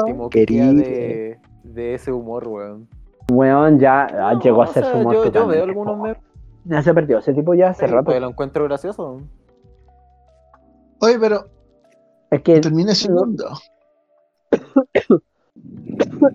[0.07, 0.73] último Querido.
[0.75, 2.89] de, de ese humor, weón.
[3.31, 6.19] Weón, ya No, llegó a o ser sea, su humor yo, yo veo algunos memes,
[6.65, 8.21] Ya se perdió, ese tipo ya hace pero rato.
[8.21, 9.23] lo encuentro gracioso.
[11.01, 11.47] Oye, pero
[12.31, 13.47] Es que, termine segundo.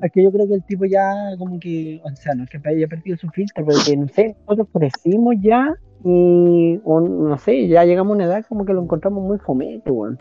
[0.01, 2.59] es que yo creo que el tipo ya como que, o sea, no es que
[2.67, 7.67] haya perdido su filtro, pero que no sé, nosotros crecimos ya y o no sé,
[7.67, 10.19] ya llegamos a una edad como que lo encontramos muy fomete, weón.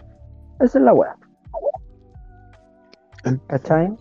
[0.61, 1.17] Esa es la weá.
[3.47, 3.95] ¿Cachai?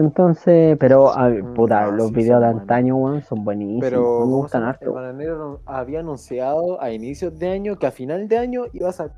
[0.00, 3.80] Entonces, pero a ver, Mm, puta, no, los sí, videos de antaño, weón, son buenísimos.
[3.84, 4.92] Pero me ¿cómo se gustan harto.
[4.92, 9.16] bananero había anunciado a inicios de año que a final de año iba a sacar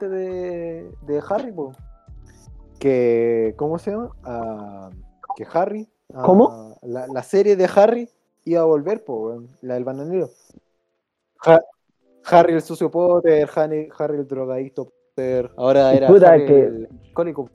[0.00, 1.72] de, de Harry, po.
[2.78, 4.10] Que, ¿cómo se llama?
[4.22, 4.90] Ah,
[5.36, 5.88] que Harry.
[6.14, 6.76] ah, ¿Cómo?
[6.82, 8.08] La, la serie de Harry
[8.44, 10.28] iba a volver, po, la del bananero.
[11.44, 11.60] Ha-
[12.30, 15.50] Harry el sucio Potter, Harry, Harry el drogadicto Potter.
[15.56, 17.50] Ahora era Harry que- el alcohólico.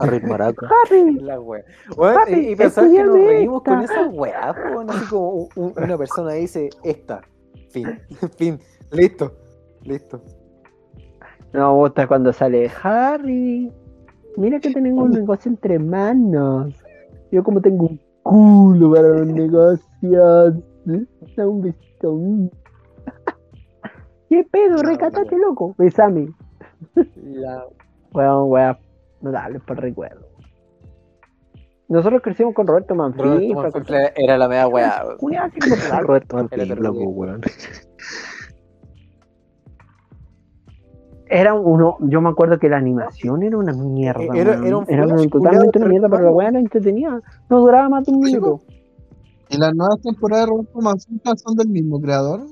[0.00, 0.68] Harry Maraca.
[0.84, 1.64] Harry, La wea.
[1.96, 5.96] Papi, y, pensar que nos reímos con esa po, weón, así como un- un- una
[5.98, 7.22] persona dice esta,
[7.70, 7.98] fin,
[8.36, 8.58] fin,
[8.92, 9.32] listo,
[9.82, 10.20] listo.
[11.52, 13.72] No, me gusta cuando sale Harry.
[14.36, 16.74] Mira que tenemos un negocio entre manos.
[17.32, 20.54] Yo como tengo un culo para los negocios.
[21.36, 22.18] Da un besito.
[24.28, 24.82] ¿Qué pedo?
[24.82, 25.74] Recátate, loco.
[25.78, 26.28] Besame.
[27.16, 27.64] La,
[28.12, 28.76] Weón, weón.
[29.20, 30.26] No dale por recuerdo.
[31.88, 33.62] Nosotros crecimos con Roberto Roberto Manfifla.
[33.62, 35.02] Manfifla era la media weá.
[35.04, 35.18] weón.
[35.18, 36.04] Cuidado, así como tal.
[36.06, 36.88] Roberto terrible.
[36.88, 37.40] po, weón.
[41.28, 44.22] Era uno, yo me acuerdo que la animación era una mierda.
[44.32, 47.20] Era- era un Era flash totalmente una mierda, pero la weá era entretenida.
[47.50, 48.60] No duraba más de un minuto.
[49.48, 52.46] ¿Y las nuevas temporadas de Roberto Manfifla son del mismo creador?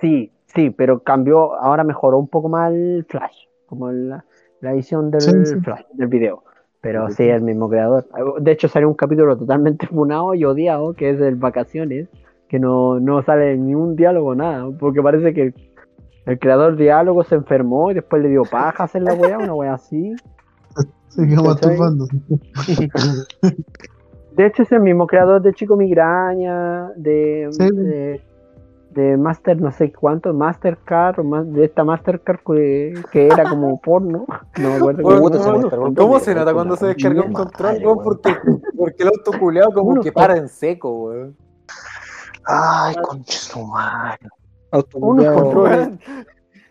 [0.00, 3.36] Sí, sí, pero cambió, ahora mejoró un poco más el Flash,
[3.66, 4.24] como la,
[4.60, 5.60] la edición del Sí, sí.
[5.60, 6.42] Flash, del video.
[6.80, 8.06] Pero sí, el mismo creador.
[8.40, 12.08] De hecho, salió un capítulo totalmente funado y odiado, que es el Vacaciones,
[12.48, 15.52] que no, no sale ni un diálogo, nada, porque parece que
[16.26, 19.54] el, creador de diálogo se enfermó y después le dio paja hacer la weá, una
[19.54, 20.14] weá así.
[21.08, 21.54] Se quedó.
[24.36, 27.70] De hecho, es el mismo creador de Chico Migraña, de, Sí.
[27.72, 28.20] de,
[28.96, 33.78] de Master, no sé cuánto, Mastercard, o más, de esta Mastercard que, que era como
[33.80, 34.24] porno.
[34.58, 36.54] No me acuerdo Weón, cómo Puta, se ¿cómo- me descargó el ¿Cómo video, se nota
[36.54, 37.84] cuando la se descarga un control, madre.
[38.02, 38.36] Porque,
[38.76, 41.36] porque el auto culeado como Uno que para en seco, weón.
[42.46, 44.18] Ay, concha su madre.
[44.94, 46.00] Uno Weón,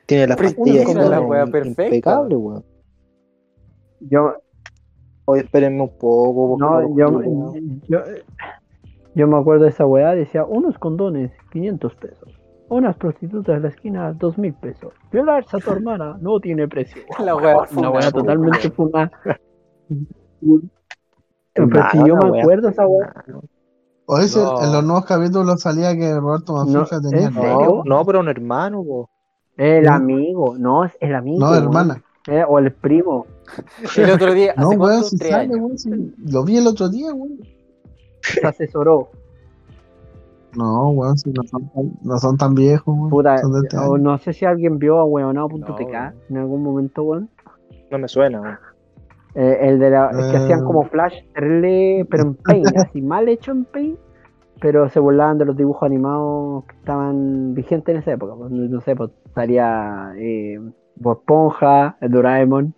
[0.05, 1.85] tiene las Pristina pastillas la wea perfecta.
[1.85, 2.65] impecable, weón.
[3.99, 4.33] Yo,
[5.27, 6.81] Oye, espérenme un poco, no,
[7.87, 8.03] yo,
[9.15, 12.39] Yo me acuerdo de esa weá, decía unos condones, 500 pesos.
[12.67, 14.93] Unas prostitutas en la esquina, 2000 pesos.
[15.11, 17.01] Violarse a tu hermana no tiene precio.
[17.23, 19.11] La weá Una weá totalmente fumada.
[21.53, 23.13] Pero si yo me acuerdo esa weá.
[24.07, 24.61] O ese, No.
[24.63, 27.81] en los nuevos capítulos salía que Roberto Manfija No, tenía ¿en No, serio?
[27.85, 29.09] no, pero un hermano, po.
[29.57, 29.89] El ¿Sí?
[29.89, 31.39] amigo, no, es el amigo.
[31.39, 32.03] No, hermana.
[32.27, 33.25] Eh, o el primo.
[33.97, 36.89] El otro día, No, ¿hace weón, si Tres sale, weón, si- Lo vi el otro
[36.89, 37.39] día, weón.
[38.41, 39.09] Se asesoró.
[40.57, 43.09] No, weón, si no son tan, no son tan viejos, weón.
[43.09, 46.63] Puta, Son de este o no sé si alguien vio a weonado.tk No, en algún
[46.63, 47.29] momento, weón.
[47.91, 48.57] No me suena, weón.
[49.35, 50.63] Eh, el de la, el que hacían Eh.
[50.63, 53.99] como flash terrible, pero en paint, así mal hecho en paint,
[54.61, 58.33] pero se burlaban de los dibujos animados que estaban vigentes en esa época.
[58.37, 60.57] pues, no no sé, pues estaría eh,
[60.95, 62.73] Bob Esponja, el Doraemon,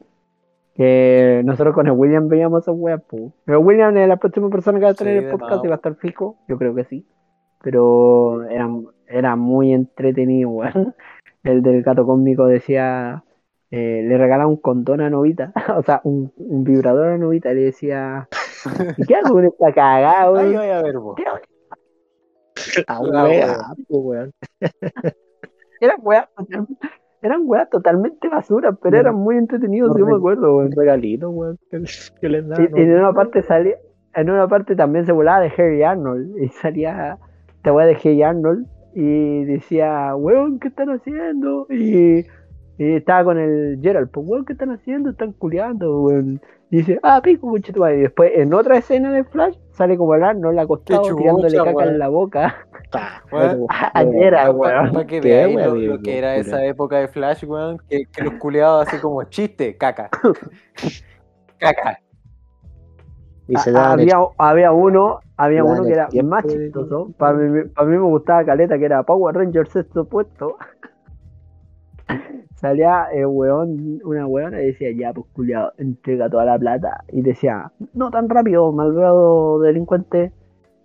[0.78, 3.34] que nosotros con el William veíamos esas weas, pues.
[3.46, 5.74] Pero William es la próxima persona que va a tener Sí, el podcast y va
[5.74, 7.06] a estar fijo, yo creo que sí.
[7.64, 8.70] Pero era,
[9.08, 10.96] era muy entretenido, weón.
[11.44, 13.24] El del gato cósmico decía,
[13.72, 17.56] eh, le regalaba un condón a Novita, o sea, un, un vibrador a Novita, y
[17.56, 18.28] le decía,
[18.98, 20.54] ¿y qué hago con esta cagada, Ay, weón?
[20.54, 20.98] voy a ver
[23.24, 24.34] wea, po, weón.
[27.28, 30.72] Eran weas, totalmente basura, pero eran muy entretenidos, yo me acuerdo, weón.
[30.72, 31.58] regalito, weón.
[32.56, 33.76] que- y en una parte salía,
[34.16, 37.18] en una parte también se volaba de Harry Arnold, y salía
[37.56, 38.66] esta wea de Harry Arnold,
[38.96, 41.68] y decía, weón, ¿qué están haciendo?
[41.70, 42.26] Y,
[42.78, 45.10] y estaba con el Gerald, pues weón, ¿qué están haciendo?
[45.12, 46.42] Están culiando, weón.
[46.70, 47.98] Y dice, ah, pico, conchetumare.
[47.98, 51.58] Y después, en otra escena de Flash, sale como el Arnold acostado Qué chucha, tirándole
[51.58, 51.90] caca weón.
[51.90, 52.56] en la boca
[52.92, 53.66] Ta, Weón.
[53.70, 54.92] a Gerald, weón.
[54.92, 58.34] Para que veáis lo, lo que era esa época de Flash, weón, que, que los
[58.36, 60.10] culeados así como chiste, caca.
[61.60, 62.00] caca.
[63.48, 67.14] Y se Ah, había, había uno, había uno que era tiempo más chistoso.
[67.18, 70.58] Para mí, para mí me gustaba Caleta, que era Power Ranger sexto puesto.
[72.58, 77.04] Salía el weón, una weona y decía, ya pues culiado, entrega toda la plata.
[77.12, 80.32] Y decía, no tan rápido, malvado delincuente.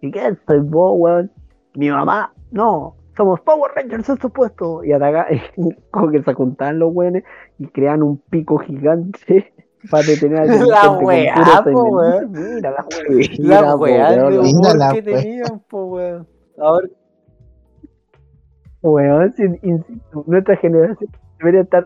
[0.03, 1.31] ¿Y qué soy vos, weón?
[1.75, 4.85] Mi mamá, no, somos Power Rangers sexto puesto.
[4.85, 5.27] Y ataca,
[5.91, 7.25] como que se juntaban los weones
[7.59, 9.55] y crean un pico gigante
[9.91, 12.33] para detener al La weá, po, weón.
[12.33, 13.31] Mira la weá.
[13.39, 16.27] La weá de humor que tenían, po, weón.
[16.59, 16.87] Ahora,
[18.83, 21.09] Weón, si- insisto, nuestra generación
[21.43, 21.85] debería estar.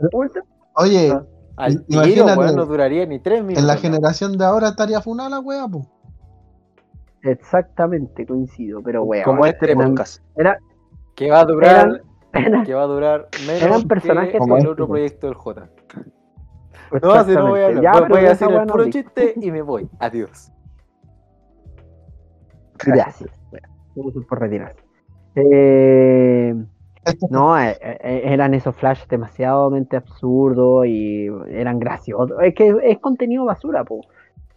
[0.74, 1.12] Oye,
[1.56, 3.62] al tiro, Imagínate, weón, no duraría ni tres minutos.
[3.62, 3.80] en la ¿no?
[3.80, 5.86] generación de ahora estaría funada la wea, po.
[7.22, 9.24] Exactamente, coincido, pero weón.
[9.24, 10.22] Como este eran, podcast.
[10.36, 10.58] era-
[11.14, 12.02] Que va a durar,
[12.34, 15.34] eran- que va a durar menos eran que personajes como el este, otro proyecto del
[15.36, 15.68] J.
[17.02, 17.82] No, si no voy a hablar.
[17.82, 19.88] Ya, voy, a hacer el no puro chiste y me voy.
[19.98, 20.52] Adiós.
[22.84, 23.30] Gracias.
[23.50, 24.84] Gracias por retirarse.
[25.34, 26.54] Eh,
[27.30, 32.36] no, eh, eh, eran esos flash demasiado absurdos y eran graciosos.
[32.42, 34.00] Es que es contenido basura, po.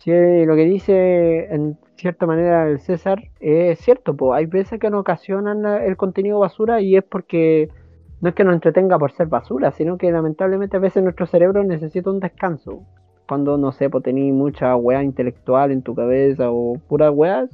[0.06, 4.34] Lo que dice en cierta manera el César es cierto, po.
[4.34, 7.70] Hay veces que nos ocasionan la- el contenido basura y es porque
[8.22, 11.64] no es que nos entretenga por ser basura, sino que lamentablemente a veces nuestro cerebro
[11.64, 12.84] necesita un descanso.
[13.28, 17.50] Cuando, no sé, pues tenéis mucha weá intelectual en tu cabeza o puras weas,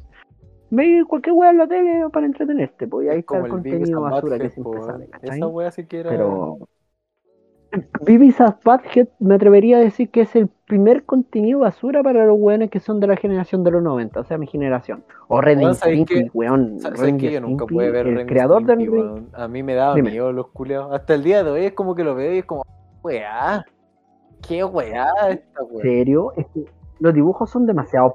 [0.69, 4.01] ve cualquier weá en la tele para entretenerte, pues ahí Es está como el contenido
[4.01, 5.09] basura que siempre sale.
[5.21, 6.09] Esa wea sí que era.
[6.09, 6.57] Pero
[7.75, 12.69] and Butthead me atrevería a decir que es el primer contenido basura para los weones
[12.69, 15.03] que son de la generación de los 90, o sea, mi generación.
[15.27, 16.79] O Ren Weón, and ¿sabes Stimpy, weón.
[16.79, 19.29] ¿Sabes que yo nunca pude ver el Ren creador de Stimpy, weón?
[19.33, 20.11] A mí me daba Dime.
[20.11, 20.93] miedo los culeados.
[20.93, 22.63] Hasta el día de hoy es como que lo veo y es como,
[23.03, 23.65] weá.
[24.47, 25.81] ¿Qué weá esta weá?
[25.81, 26.65] serio, es que
[26.99, 28.13] los dibujos son demasiado.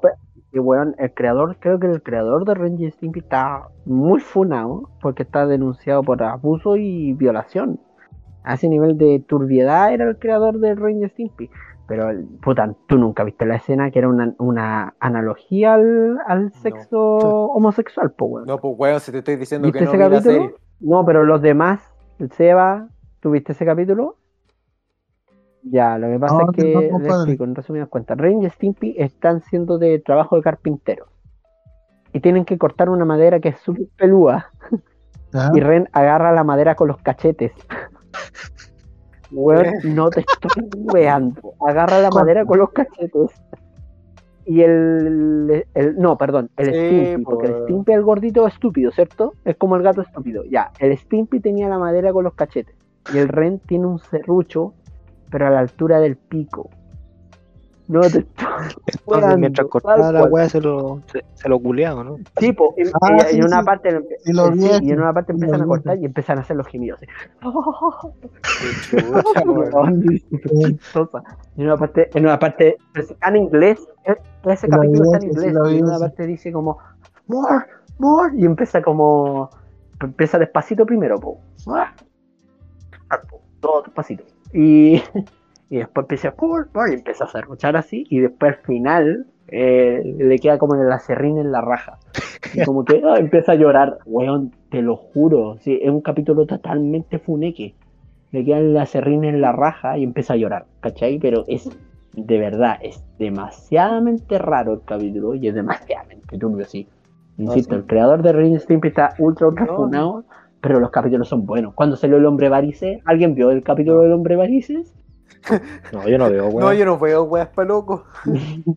[0.53, 4.89] Y weón, el creador, creo que el creador de Ren y Stimpy está muy funado
[5.01, 7.79] porque está denunciado por abuso y violación.
[8.43, 11.49] A ese nivel de turbiedad era el creador de Ren y Stimpy.
[11.87, 12.09] Pero,
[12.41, 18.11] puta, tú nunca viste la escena que era una, una analogía al, al sexo homosexual,
[18.11, 18.47] po, weón.
[18.47, 20.33] No, pues weón, si te estoy diciendo ¿Viste que no ese vi la capítulo?
[20.33, 20.55] serie.
[20.79, 21.81] No, pero los demás,
[22.19, 22.87] el Seba,
[23.19, 24.15] ¿tuviste ese capítulo?
[25.63, 27.13] Ya, lo que pasa No, es que, no, le compadre.
[27.15, 31.05] explico en resumidas cuentas, Ren y Stimpy están siendo de trabajo de carpintero.
[32.13, 34.51] Y tienen que cortar una madera que es súper pelúa.
[35.53, 37.53] Y Ren agarra la madera con los cachetes.
[39.31, 41.53] Weón, no te estoy weando.
[41.65, 43.31] Agarra la madera con los cachetes.
[44.45, 47.63] Y el, el- no, perdón, el Sí, Stimpy, porque el.
[47.63, 49.33] Stimpy es el gordito estúpido, ¿cierto?
[49.45, 50.43] Es como el gato estúpido.
[50.43, 52.75] Ya, el Stimpy tenía la madera con los cachetes.
[53.13, 54.73] Y el Ren tiene un serrucho,
[55.31, 56.69] pero a la altura del pico.
[57.87, 58.25] No te
[58.87, 62.17] Entonces, mientras cortaba la weá, se lo, se, se lo culeaba, ¿no?
[62.39, 63.65] Sí, po, y, Ah, y- y sí, en una sí.
[63.65, 63.99] parte
[64.53, 67.01] sí, y en una parte empiezan a cortar y empiezan a hacer los gemidos
[71.57, 74.15] en una parte, en una parte, pues, está en inglés, eh,
[74.45, 76.77] ese capítulo está en inglés, y en una parte dice como,
[77.27, 77.65] more,
[77.97, 79.49] more, y empieza como,
[79.99, 81.39] empieza despacito primero, po.
[83.29, 84.23] Po, todo despacito.
[84.53, 85.01] Y,
[85.69, 90.39] y después empieza, more, y empieza a cerruchar así, y después al final, eh, le
[90.39, 91.99] queda como en el acerrín en la raja.
[92.53, 96.45] Y como que ah, empieza a llorar, weón, te lo juro, sí, es un capítulo
[96.45, 97.75] totalmente funeque
[98.31, 101.19] le queda el acerrín en la raja y empieza a llorar, ¿cachai?
[101.19, 101.69] Pero es,
[102.13, 106.87] de verdad, es demasiadamente raro el capítulo y es demasiadamente turbio, sí.
[107.37, 107.81] Insisto, sí.
[107.81, 109.75] el creador de Ring Stimpy está ultra, ultra No.
[109.75, 110.23] funado,
[110.61, 111.73] pero los capítulos son buenos.
[111.73, 114.93] Cuando salió el hombre varices, ¿alguien vio el capítulo del hombre varices?
[115.91, 116.59] No, yo no veo, weón.
[116.59, 118.05] No, yo no veo weas pa' loco.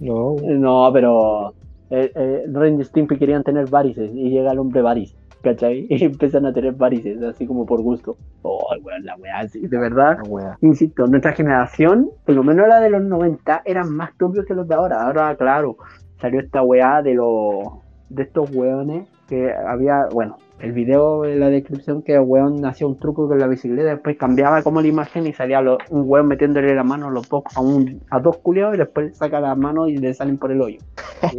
[0.00, 1.52] No, No, pero
[1.90, 5.86] eh, eh, Ren y Stimpy querían tener varices y llega el hombre varice, ¿cachai?
[5.90, 8.16] Y empiezan a tener varices, así como por gusto.
[8.40, 10.16] Oh, weón, la weá, sí, de verdad.
[10.62, 14.66] Insisto, nuestra generación, por lo menos la de los 90, eran más turbios que los
[14.66, 15.02] de ahora.
[15.02, 15.76] Ahora, claro,
[16.18, 17.64] salió esta weá de los
[18.08, 22.86] de estos weones que había, bueno, el video en la descripción que el weón hacía
[22.86, 26.28] un truco con la bicicleta, después cambiaba como la imagen y salía lo- un weón
[26.28, 29.54] metiéndole la mano a los dos, a, un, a dos culiados y después saca la
[29.54, 30.78] mano y le salen por el hoyo.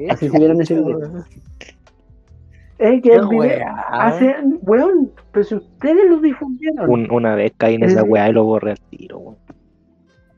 [0.09, 0.99] Así se vieron ese video.
[2.79, 6.89] Es que el video hace, weón, pero si ustedes lo difundieron.
[6.89, 9.35] Un- una vez caí en El- esa weá y lo borré al tiro, weón.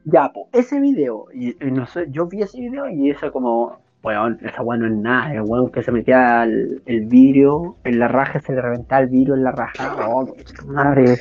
[0.06, 3.78] Ya, pues, ese video, y, y no sé, yo vi ese video y eso como,
[4.04, 8.00] weón, esa weón no es nada, el weón que se metía el, el vidrio en
[8.00, 10.28] la raja, se le reventaba el vidrio en la raja, oh,
[10.68, 11.18] madre.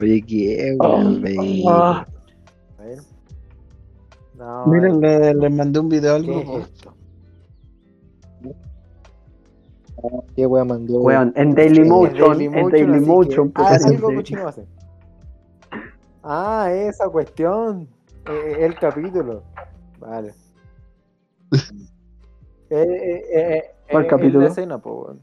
[0.00, 1.22] Oye, ¿qué, Oh, weón?
[1.68, 2.06] Ah,
[2.78, 2.98] A ver.
[4.38, 6.94] No, Miren, le, le mandé un video al ¿qué es esto?
[10.34, 11.00] ¿Qué weá mandó?
[11.02, 14.64] weón, en Dailymotion, Daily en Dailymotion, que- Ah, algo cochino hace.
[16.22, 17.86] Ah, esa cuestión.
[18.26, 19.42] Eh, el capítulo.
[19.98, 20.32] Vale.
[22.70, 24.44] Eh, eh, eh, ¿Cuál eh, capítulo?
[24.44, 25.22] La escena, po, weón.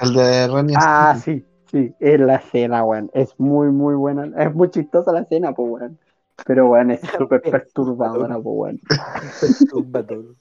[0.00, 4.30] El de Ren y Ah, sí, sí, es la escena, weón, es muy, muy buena,
[4.42, 5.98] es muy chistosa la escena, pues, weón.
[6.46, 8.80] Pero, weón, es súper perturbadora, pues, weón.
[9.40, 10.34] Perturbador.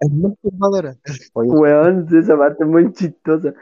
[0.00, 0.96] Es muy turbadora.
[1.34, 3.52] Oye, Weón, esa parte es muy chistosa.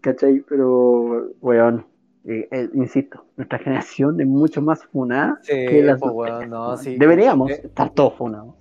[0.00, 0.42] ¿Cachai?
[0.48, 1.84] Pero, weón,
[2.24, 6.76] eh, eh, insisto, nuestra generación es mucho más funada Sí, que las po, weón, no,
[6.76, 6.96] sí.
[6.98, 8.54] Deberíamos Eh, estar todos funados.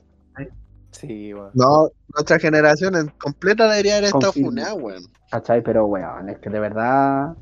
[0.92, 1.52] Sí, weón.
[1.54, 5.04] No, nuestra generación en completa debería haber estado funada, weón.
[5.30, 5.62] ¿Cachai?
[5.62, 7.36] Pero, weón, es que de verdad,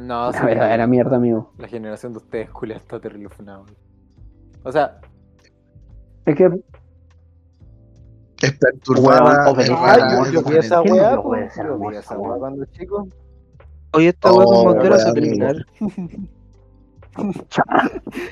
[0.00, 1.52] No, sí, la verdadera mierda, amigo.
[1.58, 3.66] La generación de ustedes, culia, está terrible funado.
[4.62, 4.98] O sea,
[6.26, 6.48] Es que,
[8.40, 9.44] Es perturbada.
[9.52, 12.30] Weón, es ay, rara, weón, yo, vi esa ¿Quién no weá, yo vi esa weón?
[12.30, 13.08] weá cuando chico.
[13.94, 15.56] Oye, esta weá Oh, se weón, terminar.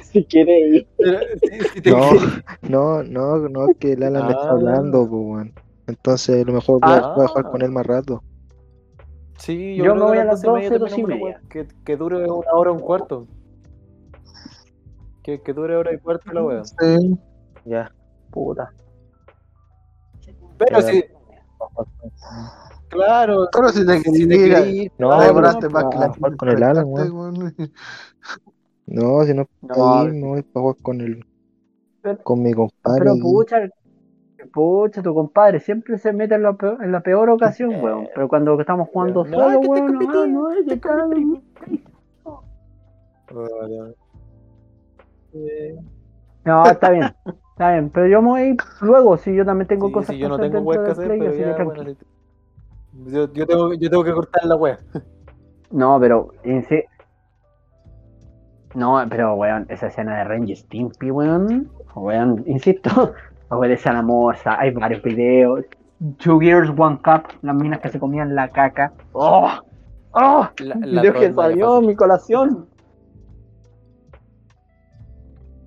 [0.03, 0.89] si quiere ir.
[0.99, 2.11] Pero, si, si te- No,
[2.63, 4.53] no, no, no, que el Alan me está Ah.
[4.53, 5.53] hablando, pues, weón.
[5.87, 7.15] Entonces, a lo mejor voy, a- Ah.
[7.15, 8.23] voy a jugar con él más rato.
[9.39, 11.05] Sí, Yo yo, me creo voy que a las 12 y media 12, 12 y
[11.05, 11.41] media.
[11.51, 13.27] Que, que dure una hora, un cuarto.
[15.23, 16.65] Que, que dure hora y cuarto la weá.
[16.65, 17.19] Sí.
[17.65, 17.93] Ya.
[18.31, 18.73] Puta.
[20.59, 21.05] Pero sí,
[22.93, 23.49] claro.
[23.53, 26.37] Pero si te si te quería ir, querís ir, No, demoraste más que la jugar
[26.37, 27.55] con el Alan, despertaste, weón.
[28.87, 31.25] No, si no, No, me voy para jugar con el,
[32.03, 32.99] Pero- con mi compadre.
[32.99, 33.69] Pero pucha,
[34.53, 38.09] pucha, tu compadre siempre se mete en la peor, en la peor ocasión, weón.
[38.15, 40.81] Pero cuando estamos jugando No, solo, weón, ah, no, es que.
[45.35, 45.79] Eh,
[46.45, 47.05] No, está bien,
[47.53, 47.91] está bien.
[47.91, 50.51] Pero yo me voy luego, si yo también tengo sí, cosas sí, yo no hacer
[50.51, 51.97] tengo dentro weá que del hacer, Play, pero así ya, bueno.
[52.93, 54.79] Yo, yo, tengo, yo tengo que cortar la weá.
[55.71, 56.83] No, pero en sí.
[58.75, 61.71] No, pero weón, esa escena de Ranger Stimpy, weón.
[61.95, 63.15] Weón, insisto,
[63.49, 65.65] obedece a la moza, hay varios videos.
[66.19, 68.93] Two Gears, One Cup, las minas que se comían la caca.
[69.13, 69.49] ¡Oh!
[70.13, 70.49] ¡Oh!
[70.59, 72.67] La, la video que salió, mi colación.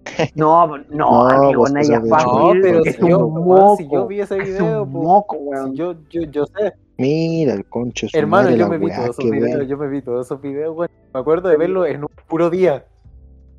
[0.35, 2.31] No, no, No, amigo, pues, Naya eso de fácil.
[2.31, 3.75] No, pero es si un yo, moco.
[3.77, 5.75] si yo vi ese es video, un po, moco, si weón.
[5.75, 6.73] yo, yo, yo sé.
[6.97, 8.07] Mira el concho.
[8.07, 9.67] su Hermano, madre, yo me vi weá todos esos que videos, ven.
[9.67, 10.89] yo me vi todos esos videos, weón.
[11.13, 12.85] Me acuerdo de verlo en un puro día.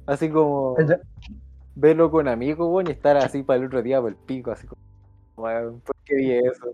[0.06, 0.76] Así como
[1.74, 4.66] verlo con amigos, weón, y estar así para el otro día por el pico, así
[4.66, 4.80] como,
[5.36, 6.66] weón, ¿por qué vi eso?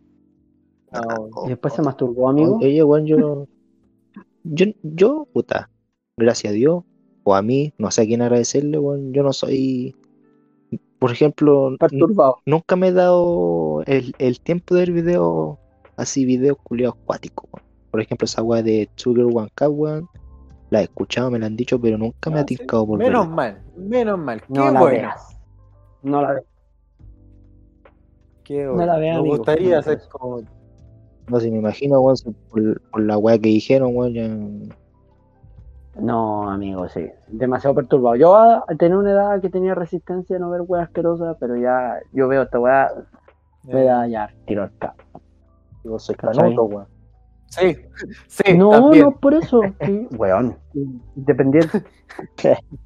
[0.93, 2.59] No, Y después se masturbó, amigo.
[2.59, 3.47] Oye, weón, yo.
[4.45, 5.71] Yo, yo, puta.
[6.17, 6.85] Gracias a Dios.
[7.25, 9.13] o a mí, no sé a quién agradecerle, weón.
[9.13, 9.97] Yo no soy,
[10.99, 12.39] por ejemplo, Perturbado.
[12.47, 15.59] nunca me he dado el, el tiempo de ver videos
[15.97, 17.49] así, videos culiados acuáticos.
[17.91, 20.09] Por ejemplo, esa weá de Sugar One Cup, weón.
[20.71, 22.57] La he escuchado, me la han dicho, pero nunca me Ah, ha sí.
[22.57, 23.35] tincado por Menos verla.
[23.37, 24.41] mal, menos mal.
[24.41, 24.97] Qué No la bueno.
[24.97, 25.37] veas.
[26.03, 26.45] No la veas.
[28.45, 29.37] Qué No la Me amigo.
[29.37, 30.41] gustaría hacer como.
[31.29, 34.29] No sé, me imagino, weón, si por, por la weá que dijeron, weón, ya...
[36.01, 37.07] No, amigo, sí.
[37.29, 38.17] Demasiado perturbado.
[38.17, 42.01] Yo ah, tenía una edad que tenía resistencia a no ver weas asquerosas, pero ya
[42.13, 42.91] yo veo esta wea,
[43.65, 44.97] me da ya tiro al cap.
[45.85, 46.43] Yo soy ¿Cachai?
[46.45, 46.87] canuto, weón.
[47.47, 47.77] Sí,
[48.29, 49.05] sí, no, también.
[49.05, 49.61] no por eso.
[49.85, 50.57] Sí, weón.
[51.17, 51.85] Independiente.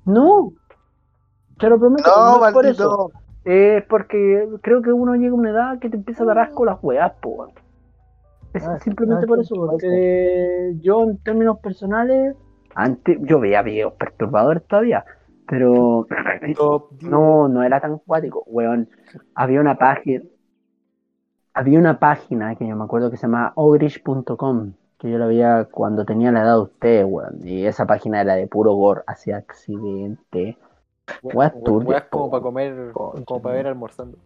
[0.05, 0.53] No.
[1.59, 2.09] Te lo prometo.
[2.09, 3.11] No, No, es por eso.
[3.45, 6.65] Es porque creo que uno llega a una edad que te empieza a dar asco
[6.65, 7.47] las weas, po.
[8.53, 12.35] Es Ah, simplemente ah, por eso, por porque yo en términos personales,
[12.75, 15.05] antes yo veía videos perturbadores todavía,
[15.47, 16.07] pero
[16.57, 17.03] Top 10.
[17.11, 18.89] no, no era tan cuático, weón.
[19.35, 20.25] Había una página,
[21.57, 25.65] había una página que yo me acuerdo que se llamaba ogrish.com, que yo la veía
[25.71, 27.41] cuando tenía la edad de ustedes, weón.
[27.43, 30.57] Y esa página era de puro gore, hacía accidente.
[31.23, 34.19] weas We- turbias, como para comer, Concha, como para ver almorzando.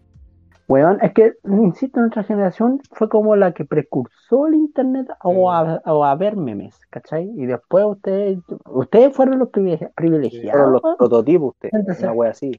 [0.69, 5.83] Weón, es que, insisto, nuestra generación fue como la que precursó el internet o a,
[5.85, 7.29] o a ver memes, ¿cachai?
[7.37, 10.53] Y después ustedes, ustedes fueron los privilegi- privilegiados.
[10.53, 11.71] Fueron los prototipos, usted.
[11.73, 12.53] Entonces- Una wea así.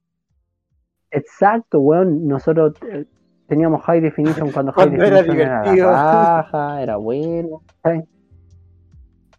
[1.09, 2.27] Exacto, weón.
[2.27, 3.05] Nosotros eh,
[3.51, 5.91] teníamos high definition cuando, high era definition era, divertido.
[5.91, 7.61] la raja, era bueno.
[7.83, 8.03] ¿cachai?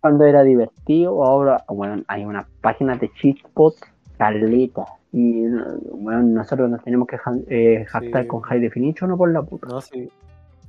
[0.00, 3.74] Cuando era divertido, ahora, bueno, hay una página de cheatspot
[4.18, 4.84] caleta.
[5.12, 5.46] Y
[5.92, 7.16] bueno, nosotros nos tenemos que
[7.48, 8.28] eh, jactar Sí.
[8.28, 9.66] con high definition o por la puta.
[9.68, 10.10] No, sí.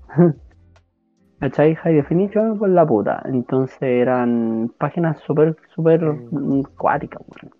[1.39, 1.75] ¿Cachai?
[1.75, 3.21] High definition o por la puta.
[3.25, 6.63] Entonces eran páginas súper, súper Mm.
[6.77, 7.53] cuáticas, weón.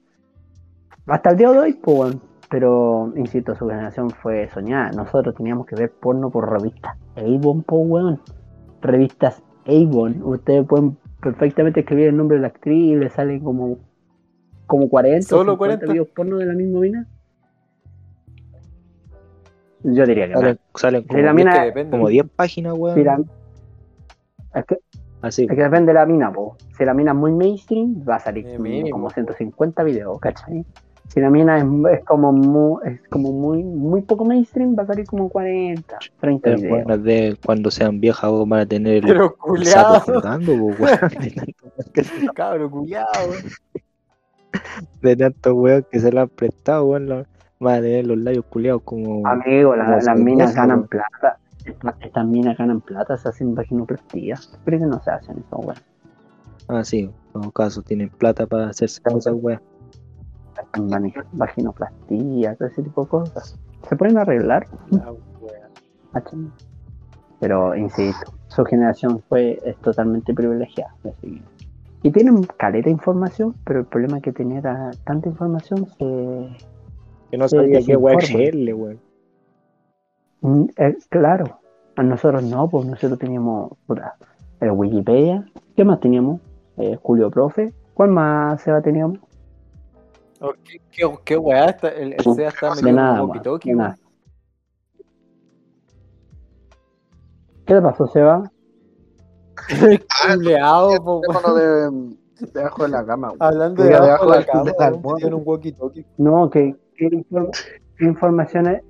[1.08, 2.22] Hasta el día de hoy, pues, weón.
[2.54, 4.92] Pero, insisto, su generación fue soñada.
[4.92, 8.20] Nosotros teníamos que ver porno por revistas Avon, po, weón.
[8.80, 10.22] Revistas Avon.
[10.22, 13.80] Ustedes pueden perfectamente escribir el nombre de la actriz y le salen como,
[14.68, 15.86] como 40 o ¿Solo 50 40?
[15.94, 17.08] videos porno de la misma mina.
[19.84, 20.34] Yo diría que
[20.76, 21.90] Salen, como, la Es mina- que depende.
[21.92, 22.96] como 10 páginas, weón.
[22.96, 23.20] Si la-
[24.54, 24.78] es, que,
[25.24, 25.44] Así.
[25.46, 26.56] es que depende de la mina, po.
[26.78, 29.14] Si la mina es muy mainstream, va a salir Eh, como- mínimo, como po.
[29.16, 30.64] 150 videos, ¿cachai?
[31.10, 34.88] Si la mina es, es como muy, es como muy, muy poco mainstream, va a
[34.88, 36.78] salir como 40, 30 Las videos.
[36.78, 40.22] weonas de cuando sean viejas van a tener el Pero culiado, weón.
[42.36, 43.08] cabro, culiado.
[45.02, 47.26] de tantos weón que se la han prestado, weón.
[47.60, 49.26] Van a tener los labios culiados como.
[49.28, 50.88] Amigo, la- como las minas ganan weón.
[50.90, 51.38] plata.
[51.66, 54.38] Estas, estas minas ganan plata, se hacen vaginoplastia.
[54.66, 55.78] Pero que no se hacen eso, weón.
[56.68, 59.62] Ah, sí, en todo caso tienen plata para hacerse cosas, weón.
[61.34, 63.60] Vaginoplastia, todo ese tipo de cosas.
[63.88, 64.68] Se pueden arreglar.
[66.12, 66.40] ¿cachai?
[67.40, 70.94] Pero, insisto, su generación fue es totalmente privilegiada.
[72.04, 76.50] Y tienen caleta de información, pero el problema es que tener a- tanta información se...
[77.32, 78.20] Que no sabía qué desinforman.
[78.20, 79.00] creerle, weón.
[80.42, 81.60] Mm, eh, claro,
[81.96, 84.16] a nosotros no, pues nosotros teníamos puta,
[84.60, 85.46] el Wikipedia.
[85.76, 86.42] ¿Qué más teníamos?
[86.78, 87.74] Eh, Julio Profe.
[87.94, 89.20] ¿Cuál más Seba teníamos?
[90.64, 91.66] ¿Qué, qué, qué weá?
[91.66, 93.78] Está, el, el SEA está metido nada, un más, walkie-talkie, de weón.
[93.78, 93.98] nada.
[97.66, 98.52] ¿Qué le pasó, Seba?
[100.28, 102.10] Culeado, po, weón.
[102.40, 103.42] De, debajo de la cama, weón.
[103.42, 106.06] Hablando de debajo de la cama, de un walkie-talkie.
[106.18, 107.52] No, ¿qué, qué, infor-
[107.98, 108.82] qué informaciones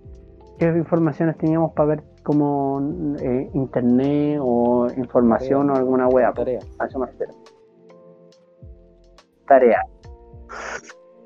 [0.58, 6.32] qué informaciones teníamos para ver como eh, internet o información o alguna wea?
[6.34, 6.60] Tarea.
[6.80, 7.34] A eso me refiero.
[9.48, 9.82] Tarea.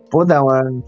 [0.09, 0.83] Puta, weón.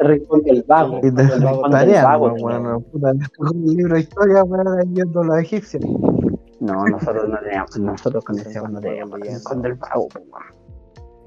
[0.00, 0.98] El rincón del vago.
[1.02, 2.82] Y de El rincón del tarea, vago weón, weón.
[2.84, 5.84] Puta, un libro de historia, weón, viendo los egipcios.
[6.60, 10.08] No, nosotros no teníamos, nosotros con ese no teníamos el rincón del vago.
[10.14, 10.64] weón.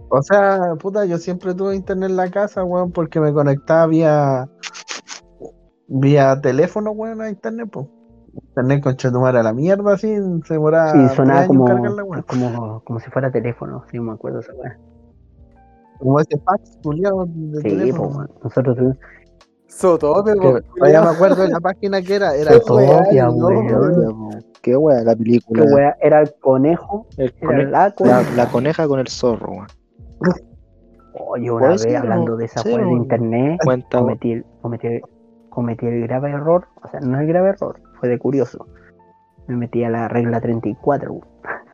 [0.09, 4.49] O sea, puta, yo siempre tuve internet en la casa, weón, porque me conectaba vía
[5.87, 7.87] vía teléfono, weón, a internet, pues.
[8.49, 10.15] Internet con chetumare a la mierda, así,
[10.45, 12.23] se demoraba Sí, sonaba como, cargarla, weón.
[12.23, 14.77] como, como si fuera teléfono, sí me acuerdo esa weá.
[15.99, 18.09] Como ese fax, culiado, de Sí, teléfono.
[18.09, 18.29] po, weón.
[18.43, 19.97] nosotros tuvimos Que
[20.79, 23.47] todavía me acuerdo de la página que era, era Fotopia, ¿no?
[23.47, 24.43] weón.
[24.61, 25.63] Qué weón, la ¿Qué película.
[25.73, 25.95] weá?
[26.01, 28.35] Era el conejo, El era la la, coneja.
[28.35, 29.67] la coneja con el zorro, weón.
[31.29, 32.37] Oye, una vez hablando ¿no?
[32.37, 35.01] de esa Sí, de internet, Cuenta, cometí el, cometí, el-
[35.49, 38.67] cometí el grave error, o sea, no el grave error, fue de curioso.
[39.47, 41.11] Me metí a la regla 34.
[41.11, 41.25] weón.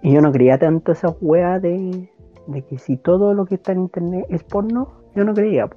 [0.00, 2.08] Y yo no quería tanto esa weá de,
[2.48, 5.66] de que si todo lo que está en internet es porno, yo no creía.
[5.68, 5.76] po.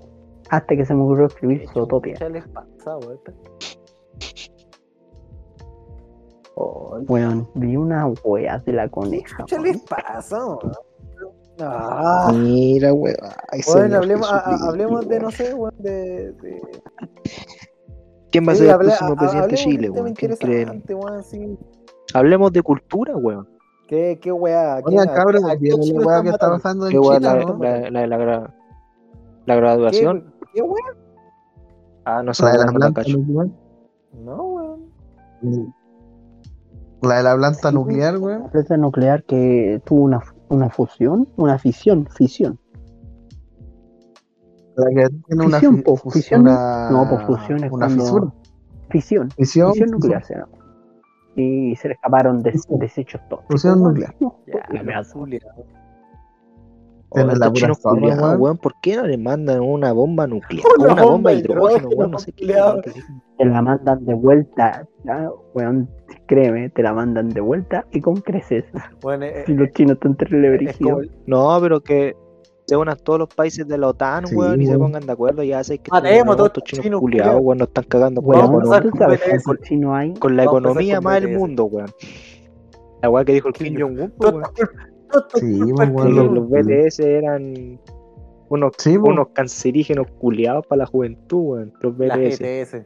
[0.49, 2.15] Hasta que se me ocurrió escribir Zootopia.
[2.15, 3.19] ¿Qué les pasa, weón?
[7.07, 9.45] Weón, vi una wea de la coneja.
[9.47, 10.59] ¿Qué les pasa, weón?
[11.59, 13.15] Ah, Mira, weón.
[13.49, 16.31] Ay, bueno, hablemos, a- a- Jesucristo, hablemos de, no sé, weón, de...
[16.33, 16.61] de...
[18.31, 20.13] ¿Quién va a Sí, ser el hable- próximo a- presidente de Chile, weón?
[20.13, 20.59] ¿Quién creen?
[20.73, 21.57] interesante, weón, sí.
[22.13, 23.47] Hablemos de cultura, weón.
[23.91, 24.77] ¿Qué, qué weá?
[24.77, 27.19] ¿Qué- Oigan, a- cabros, a qué ¿vieron chino la weá que está pasando en China,
[27.19, 27.57] la, no?
[27.59, 28.53] la, la, la, gra-
[29.45, 30.33] la graduación.
[30.39, 30.95] ¿Qué, qué weá?
[32.05, 33.47] Ah, no sé, La de la la planta nuclear.
[34.13, 35.73] No, weón.
[37.01, 38.49] La de la planta Sí, nuclear, La weón.
[38.49, 42.57] planta nuclear que tuvo una, una fusión, una fisión, fisión.
[44.77, 46.41] La que tiene una, Fisión, po, fisión.
[46.43, 48.33] una- No, pues fusión es una cuando- fisura.
[48.89, 50.47] Fisión, Fisión, fisión nuclear se llama.
[51.35, 53.45] Y se le escaparon des- desechos tóxicos.
[53.61, 54.13] Fusión nuclear.
[54.47, 55.03] Ya, la.
[57.13, 58.41] Tiene Oh, la estos pura chinos culiados, weón.
[58.41, 58.57] weón.
[58.57, 60.65] ¿Por qué no le mandan una bomba nuclear?
[60.79, 62.11] Una O una bomba hidrógeno, hidrógeno, weón.
[62.11, 62.45] No sé qué.
[63.37, 64.87] Te la mandan de vuelta.
[65.03, 65.89] ya, Weón,
[66.27, 68.63] créeme, te la mandan de vuelta y con creces.
[69.01, 71.01] Bueno, eh, Si los chinos están terrible es como...
[71.27, 72.15] No, pero que
[72.71, 75.43] se unan todos los países de la OTAN, Sí, weón, y se pongan de acuerdo.
[75.43, 78.45] Ya sé que Matemos todos estos chinos chinos culiados, weón, nos están cagando con la
[78.45, 81.89] Weón, Vamos a ¿tú empezar sabes con la economía con más del mundo, weón.
[83.01, 84.43] La weá que dijo el Kim Jong-un, weón.
[85.35, 87.77] Sí, weón, los BTS eran
[88.47, 91.73] unos, Sí, unos cancerígenos culiados para la juventud, weón.
[91.81, 92.85] Los La BTS.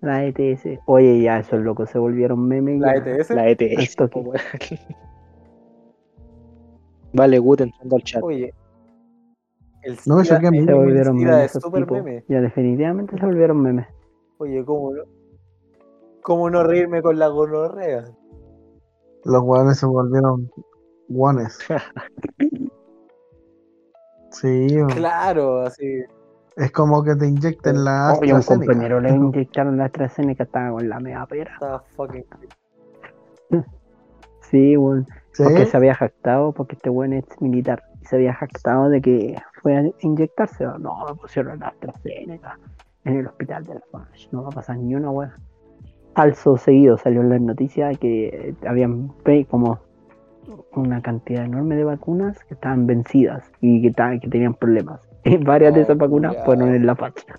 [0.00, 0.80] La ETS.
[0.86, 2.80] Oye, ya esos locos se volvieron memes.
[2.80, 2.96] La.
[2.96, 3.30] ETS.
[3.30, 3.94] La ETS.
[7.12, 8.22] Vale, Gut entrando al chat.
[8.22, 8.52] Oye.
[9.82, 12.24] El No, SIDA- que a mí el Se volvieron memes esos meme.
[12.28, 13.86] Ya definitivamente se volvieron memes.
[14.38, 15.02] Oye, ¿cómo no?
[16.22, 18.04] ¿Cómo no reírme con la gonorrea?
[19.24, 20.50] Los weones se volvieron
[21.08, 21.58] guanes.
[24.30, 24.68] Sí.
[24.94, 26.02] Claro, así.
[26.56, 28.72] es como que te inyecten la Oye, un AstraZeneca.
[28.72, 31.52] compañero le inyectaron la AstraZeneca, estaba con la mega pera.
[31.54, 32.24] Está fucking.
[34.42, 35.06] Sí, weón.
[35.38, 35.44] ¿Sí?
[35.44, 37.84] Porque se había jactado, porque este weón es militar.
[38.02, 40.64] y Se había jactado de que fue a inyectarse.
[40.80, 42.58] No, me pusieron la AstraZeneca
[43.04, 44.08] en el hospital de la Paz.
[44.32, 45.32] No va a pasar ni una weá.
[46.16, 49.12] Alzo seguido salió en las noticias que habían
[49.48, 49.78] como
[50.72, 53.92] una cantidad enorme de vacunas que estaban vencidas y que,
[54.28, 55.00] tenían problemas.
[55.24, 56.44] Y varias de Oh, esas vacunas culiao.
[56.46, 57.38] fueron en la patria.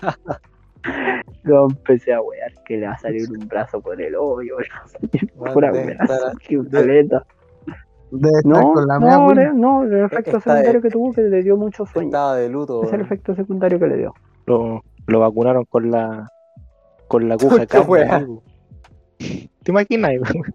[1.44, 4.56] Yo empecé a wear que le va a salir un brazo por el hoyo.
[5.52, 5.96] Pura de de-
[6.70, 7.26] caleta.
[8.12, 11.56] Estar No, con la no, no, el efecto Está- secundario que tuvo que le dio
[11.56, 12.08] mucho sueño.
[12.08, 12.84] Estaba de luto.
[12.84, 14.14] Es el efecto secundario que le dio.
[14.46, 16.28] Lo, lo vacunaron con la
[17.08, 18.42] con la aguja de amigo.
[19.18, 20.54] ¿Te imaginas, weón?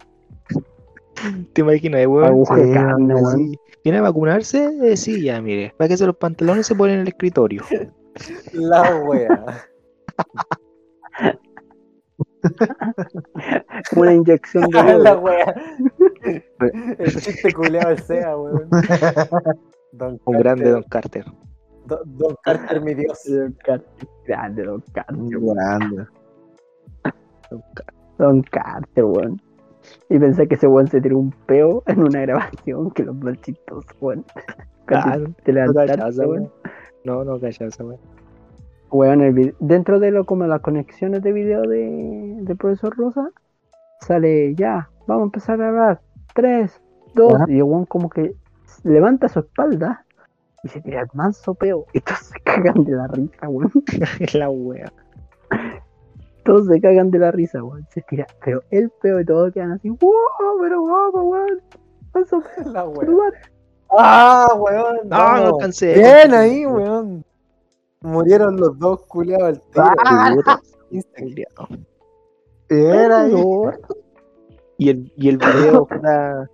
[1.53, 2.25] ¿Te imaginas, weón?
[2.25, 3.37] Aguja de sí, carne, weón.
[3.37, 3.59] Sí.
[3.83, 4.69] ¿Viene a vacunarse?
[4.83, 5.73] Eh, sí, ya, mire.
[5.77, 7.63] Para que se los pantalones se ponen en el escritorio.
[8.53, 9.45] La wea.
[13.95, 15.53] Una inyección de la wea.
[16.97, 18.69] El chiste culeado del SEA, weón.
[19.91, 21.25] Don Un grande Don Carter.
[21.85, 23.23] Don, Don Carter, mi Dios.
[23.25, 25.17] Don Carter, Grande Don Carter.
[25.17, 26.05] Grande.
[27.49, 27.95] Don Carter.
[28.17, 29.41] Don Carter, weón.
[30.09, 33.39] Y pensé que ese weón se tiró un peo en una grabación que los más
[33.41, 34.25] chistosos, weón.
[34.87, 36.41] Cuando te No levantaste, cachaza, weón.
[36.41, 36.51] weón.
[37.05, 37.99] No, no cachaza, weón.
[38.91, 43.29] Weón, el dentro de lo como las conexiones de video de, de profesor Rosa,
[44.01, 46.01] sale ya, vamos a empezar a grabar.
[46.33, 46.81] Tres,
[47.13, 47.53] dos, Ya.
[47.53, 48.35] y el weón como que
[48.83, 50.05] levanta su espalda
[50.63, 51.85] y se tira el manso peo.
[51.93, 53.71] Y todos se cagan de la risa, weón.
[54.33, 54.91] La wea.
[56.43, 57.85] Todos se cagan de la risa, weón.
[57.91, 61.61] Se tira, pero el peo y todos quedan así, wow, pero guapo, weón.
[62.13, 63.09] Manso peo, La wea.
[63.91, 64.97] Ah, weón.
[65.03, 65.41] No, vamos.
[65.41, 65.93] no alcancé.
[65.93, 67.23] Bien ahí, weón.
[68.01, 69.85] Murieron los dos culiados al tiro.
[70.05, 71.45] Ah, este
[72.69, 73.71] Era no.
[74.77, 76.49] Y el, y el video la,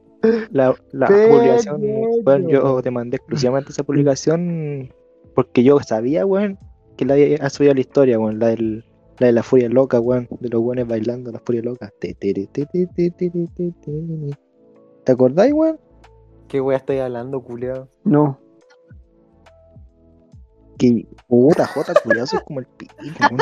[0.51, 1.81] la, la publicación.
[2.23, 4.91] Bueno, yo te mandé exclusivamente esa publicación
[5.35, 6.57] porque yo sabía, weón,
[6.97, 8.85] que la había subido la historia, weón, la del.
[9.17, 10.27] La de la furia loca, weón.
[10.41, 11.89] De los weones bailando, la furia loca.
[11.99, 12.17] ¿Te
[15.07, 15.79] acordáis, weón?
[16.49, 17.87] ¿Qué weón estoy hablando, culiado?
[18.03, 18.37] No.
[20.77, 23.37] Que puta, Jota, culiao, soy como el pico, weón.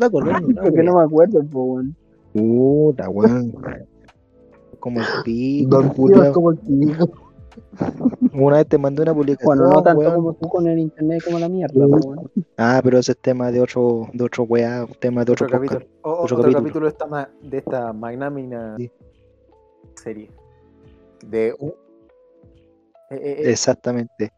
[0.00, 1.96] No acordás, ni una Porque no me acuerdo, po, weón.
[2.32, 3.52] Puta, weón.
[4.78, 5.86] Como el pico, Don
[6.24, 7.10] es como el pico.
[8.32, 10.14] Una vez te mandé una publicación, Bueno, no tanto weón.
[10.14, 12.30] como tú con el internet como la mierda, po, weón.
[12.56, 15.84] Ah, pero ese es tema de otro, de otro weá, tema de otro, capítulo.
[16.02, 16.58] O- Otro otro capítulo.
[16.60, 18.90] capítulo de esta, de esta magnámina Sí.
[19.96, 20.30] serie.
[21.26, 21.68] de un...
[23.10, 24.32] Eh, eh, eh, Exactamente.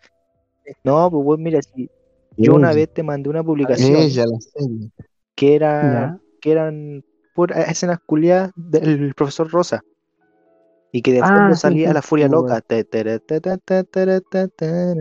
[0.83, 1.89] No, pues weón, mira, si
[2.37, 4.91] yo una vez te mandé una publicación Ella, la serie.
[5.37, 6.19] que era Ya.
[6.41, 7.05] que eran
[7.35, 9.81] puras escenas culiadas del profesor Rosa.
[10.95, 12.61] Y que de Ah, fondo salía sí, la furia sí loca.
[12.61, 13.41] Te, te, te.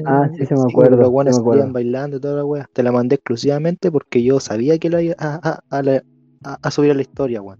[0.06, 2.66] Ah, sí, sí me acuerdo, Los buenos salían bailando y toda la wea.
[2.74, 6.92] Te la mandé exclusivamente porque yo sabía que la iba a, a, a- a subir
[6.92, 7.60] a la historia, weón.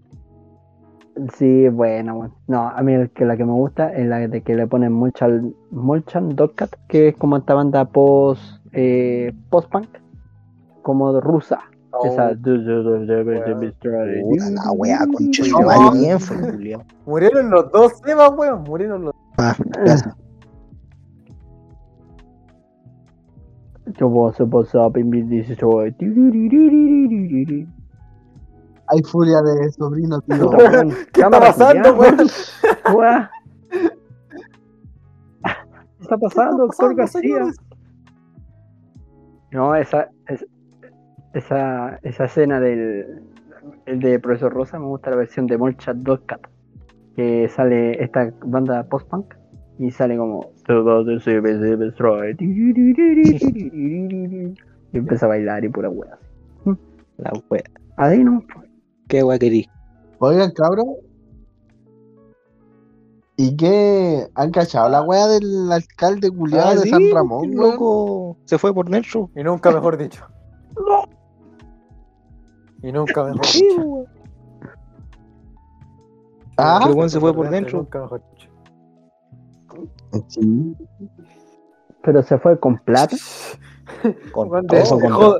[1.36, 2.34] Sí, bueno, bueno.
[2.46, 4.92] No, a mí el que, la que me gusta es la de que le ponen
[4.92, 8.42] Mulchan, Mulchan Dogcat, que es como esta banda post,
[8.72, 9.88] eh, post-punk,
[10.82, 11.60] como rusa.
[11.90, 12.34] oh, Esa.
[14.64, 16.82] La wea, madre, bien fue culiao.
[17.06, 18.62] Murieron los dos Sebas, weón.
[18.64, 20.16] Murieron los Ah, gracias.
[28.92, 30.50] Hay furia de sobrino, tío.
[31.12, 32.16] ¿Qué está pasando, weón?
[35.42, 37.44] ¿Qué está pasando, doctor García?
[39.52, 40.46] No, esa, es-
[41.34, 43.22] esa, esa escena del
[43.86, 46.40] el de Profesor Rosa me gusta la versión de Molchat Dogcat,
[47.16, 49.34] que sale esta banda post-punk
[49.78, 50.50] y sale como
[54.92, 56.18] y empieza a bailar y pura wea.
[57.18, 57.62] La wea.
[57.96, 58.42] Ahí no,
[59.12, 59.68] Qué wea querí.
[60.20, 60.86] Oigan, cabrón.
[63.36, 64.26] ¿Y qué?
[64.34, 68.72] ¿Han cachado la wea del alcalde culiado Ah, de sí, San Ramón, loco se fue
[68.72, 69.30] por dentro.
[69.36, 70.26] Y nunca mejor dicho.
[72.82, 74.06] Y nunca mejor dicho.
[76.56, 77.80] Ah, El se fue por dentro.
[77.80, 78.48] Nunca mejor dicho.
[80.28, 80.74] sí.
[82.02, 83.14] pero se fue con plata.
[84.32, 85.38] Con todo, dejó, con dejó,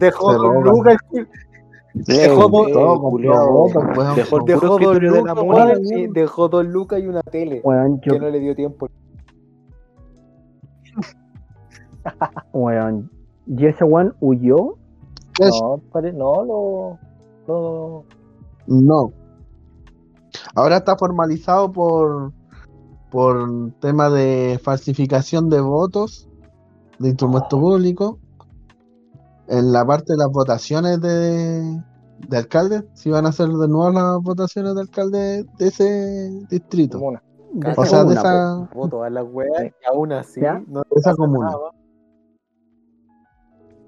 [0.00, 0.96] dejó con lucas,
[6.12, 7.60] dejó dos lucas y una tele.
[8.02, 8.88] Yo, Que no le dio tiempo.
[12.52, 13.10] weón,
[13.46, 14.76] y ese weón huyó.
[15.40, 16.98] No, pare- no, lo.
[17.46, 18.04] lo-
[18.66, 19.12] No.
[20.54, 22.32] Ahora está formalizado por
[23.10, 26.28] por tema de falsificación de votos
[27.00, 28.18] de instrumento público.
[29.50, 31.82] En la parte de las votaciones de,
[32.28, 36.98] de alcalde, si van a hacer de nuevo las votaciones de alcalde de ese distrito.
[36.98, 37.22] comuna.
[37.52, 41.14] de O sea, de esa, Voto a la weá y aún así no de esa
[41.16, 41.50] comuna.
[41.50, 41.70] nada.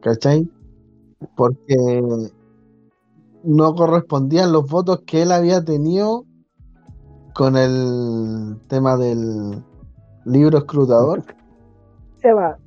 [0.01, 0.51] ¿Cachai?
[1.37, 1.77] Porque
[3.45, 6.25] no correspondían los votos que él había tenido
[7.35, 9.63] con el tema del
[10.25, 11.23] libro escrutador.
[12.21, 12.59] Seba,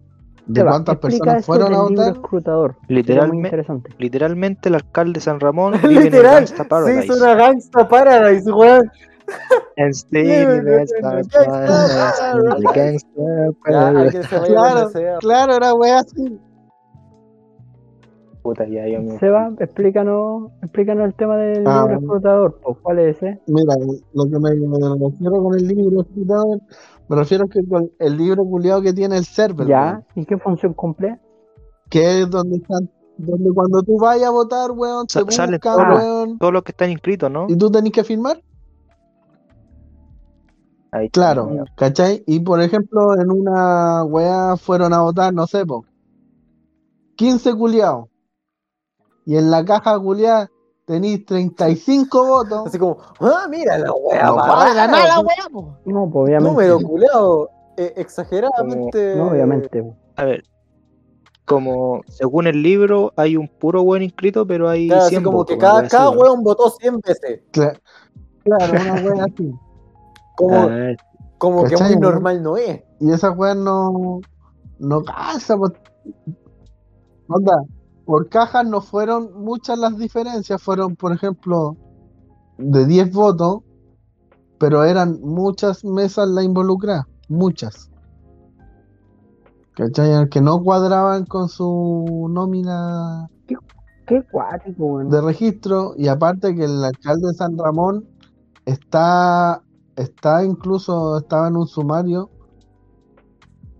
[0.47, 2.13] ¿De Seba, cuántas personas fueron a votar?
[2.13, 2.75] escrutador.
[2.87, 3.89] Literalmente, interesante.
[3.97, 7.05] literalmente el alcalde de San Ramón vive en el Literal, Gangsta se Paradise.
[7.05, 8.91] hizo una gangsta paradise, weón.
[9.77, 10.61] And the yeah.
[10.61, 11.01] gangsta
[13.63, 14.19] paradise.
[14.47, 14.89] Claro,
[15.19, 16.39] claro, era wea así.
[18.43, 22.59] Puta, ya, yo me- Seba, explícanos, explícanos el tema del Ah, libro explotador.
[22.63, 23.39] pues, ¿Cuál es ese?
[23.47, 23.73] Mira,
[24.13, 26.59] lo que me, me refiero con el libro escrutador,
[27.07, 30.37] me refiero que con el libro culiado que tiene el server, Ya, weón, ¿y qué
[30.37, 31.19] función cumple?
[31.89, 35.75] que es donde están, donde cuando tú vayas a votar, weón, te Sa- sale buscan,
[35.87, 35.95] todo.
[35.95, 37.45] weón, Todos los que están inscritos, ¿no?
[37.49, 38.41] y tú tenés que firmar.
[40.91, 41.65] Ahí Claro, mira.
[41.75, 42.23] ¿cachai?
[42.25, 45.85] Y por ejemplo, en una weá fueron a votar, no sé, po,
[47.17, 48.05] 15 culiados.
[49.25, 50.49] Y en la caja culiada
[50.85, 52.67] tenéis 35 votos.
[52.67, 54.25] Así como, ah, mira la weá.
[54.27, 55.25] No pa- cuadra nada la weá.
[55.39, 55.77] weá, po.
[55.85, 56.49] No, pues obviamente.
[56.51, 57.49] Número culeado.
[57.77, 59.15] eh, exageradamente.
[59.17, 59.83] No, obviamente.
[60.15, 60.43] A ver,
[61.45, 65.37] como según el libro hay un puro buen inscrito, pero hay Claro, así 100 como
[65.39, 67.41] votos, que cada, cada así, weón votó 100 veces.
[67.51, 67.79] Cla-
[68.43, 69.53] Claro, una weá así.
[70.37, 70.69] Como,
[71.37, 72.11] como que ¿cachai, muy no?
[72.11, 72.81] normal no es.
[72.99, 74.19] Y esa weá no,
[74.79, 75.71] no calza, po.
[77.27, 77.57] Onda,
[78.05, 81.75] por cajas no fueron muchas las diferencias, fueron, por ejemplo,
[82.57, 83.59] de 10 votos,
[84.59, 87.91] pero eran muchas mesas la involucradas, muchas.
[89.73, 90.29] ¿Cachai?
[90.29, 93.27] Que no cuadraban con su nómina
[94.07, 95.09] Qué cuático, weón.
[95.09, 98.07] de registro y aparte que el alcalde de San Ramón
[98.65, 99.63] está
[99.95, 102.29] está incluso estaba en un sumario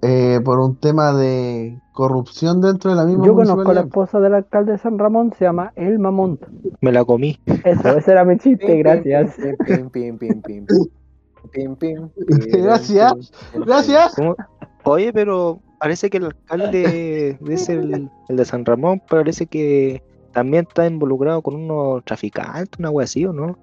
[0.01, 4.20] eh, por un tema de corrupción dentro de la misma Yo conozco a la esposa
[4.20, 6.46] del alcalde de San Ramón, se llama Elma Montt.
[6.82, 7.39] me la comí.
[7.64, 9.36] Eso, ese era mi chiste, Pim, gracias.
[9.66, 11.76] Pim, pim, pim, pim, pim.
[11.80, 12.10] Pim,
[12.52, 14.14] Gracias, gracias.
[14.16, 14.36] ¿Cómo?
[14.84, 20.86] Oye, pero parece que el alcalde el, el de San Ramón, parece que también está
[20.86, 23.58] involucrado con unos traficantes, una wea así, ¿o no?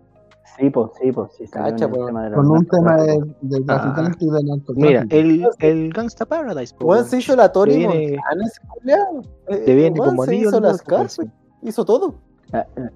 [0.57, 4.25] Sí, pues, sí, pues, sí, Cacha, pues, tema de Con un tema de, de traficante
[4.25, 4.75] y de narcotráfico.
[4.77, 6.75] Mira, el, el Gangsta Paradise.
[6.81, 7.05] Weón weón.
[7.07, 9.23] se hizo la Tori viene- Montana ese culiao.
[9.49, 11.19] Eh, Te viene se anillo hizo las pues.
[11.63, 12.15] Hizo todo.
[12.53, 12.89] Ah, eh,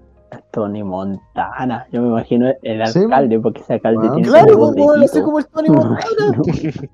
[0.50, 1.86] Tony Montana.
[1.92, 5.24] Yo me imagino el Sí, alcalde, porque ese alcalde Ah, tiene Claro, pues, así botecito.
[5.24, 6.42] como el Tony Montana.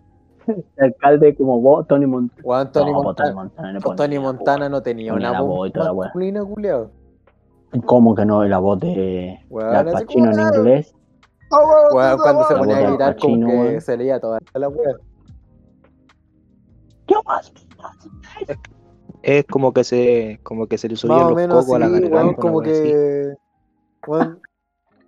[0.46, 2.42] El alcalde como vos, Tony Montana.
[2.72, 3.78] Tony No, pues, Tony Montana.
[3.80, 6.06] Pues Tony Montana no tenía una voz voz y toda la weá.
[6.08, 6.90] masculina, culiao.
[7.86, 8.44] ¿Cómo que no?
[8.44, 8.88] La voz de,
[9.48, 10.94] de Al Pacino en inglés.
[11.92, 14.96] Weón, cuando se ponía a gritar como que se leía toda la weá.
[17.06, 17.52] ¿Qué más?
[19.22, 22.40] Es como que se, como que se le o los menos cocos a la garganta.
[22.40, 23.34] como wea que...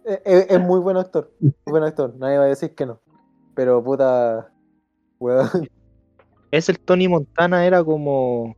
[0.04, 3.00] es, es- es muy buen actor, muy buen actor, nadie va a decir que no.
[3.54, 4.50] Pero puta...
[5.18, 5.48] Weón,
[6.50, 8.54] Es el Tony Montana, era como.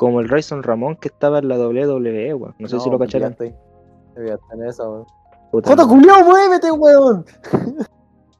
[0.00, 2.54] Como el Rayson Ramón que estaba en la WWE, weón.
[2.58, 3.34] No sé si lo cacharon.
[3.34, 3.54] cacharon.
[4.16, 5.04] Olvídate en esa, weón.
[5.52, 7.22] ¡Jota culiao, muévete, weón!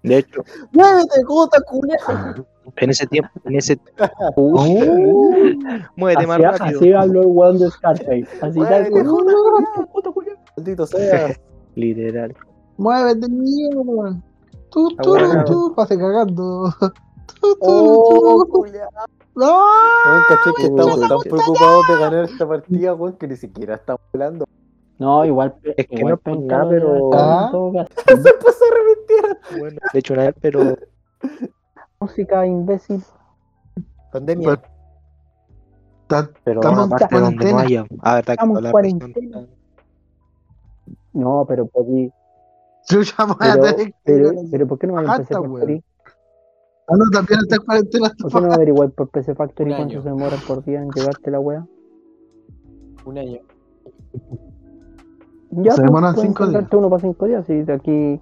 [0.03, 0.41] De hecho,
[0.73, 2.47] ¡Muévete, Jota culiao!
[2.77, 3.79] en ese tiempo, en ese.
[4.37, 4.65] Oh,
[5.97, 6.79] Muévete más Así, rápido.
[6.81, 8.27] así habló el weón de Scarface.
[8.41, 10.15] Así tal Muévete, cual.
[10.57, 11.37] Maldito sea.
[11.75, 12.35] Literal.
[12.79, 14.19] Muévete, mierda.
[14.71, 15.45] Tú, Ah, tú, bueno.
[15.45, 16.71] tú, pase cagando.
[16.81, 16.89] Tú,
[17.41, 18.65] tú, ¡Oh, tú.
[19.41, 19.65] ¡No!
[20.07, 24.01] Weón, caché que estamos tan preocupados de ganar esta partida, weón, que ni siquiera estamos
[24.13, 24.47] hablando.
[24.99, 25.55] No, igual.
[25.77, 27.51] Es que igual no nada, pero- Ah.
[28.07, 29.59] Se empezó a.
[29.59, 30.77] Bueno, de hecho, vez, pero.
[32.01, 33.03] Música imbécil.
[34.13, 34.61] Pandemia.
[36.07, 37.83] Ta- Pero Estamos en aparte donde no cuarentena.
[37.83, 37.99] haya.
[38.03, 39.47] Ah, verdad Estamos la cuarentena.
[41.13, 42.13] No, pero podí.
[43.39, 45.85] Voy a Pero, tener que pero, pero ¿por qué no van a Factory?
[46.91, 48.13] Ah, no, también está en cuarentena.
[48.21, 51.39] ¿Por qué no averiguar por PC Factory cuánto se demora por día en llevarte la
[51.41, 51.67] wea?
[53.05, 53.39] Un año.
[55.53, 56.67] Ya, Se pues, demoran cinco días.
[56.73, 58.21] uno para cinco días y de aquí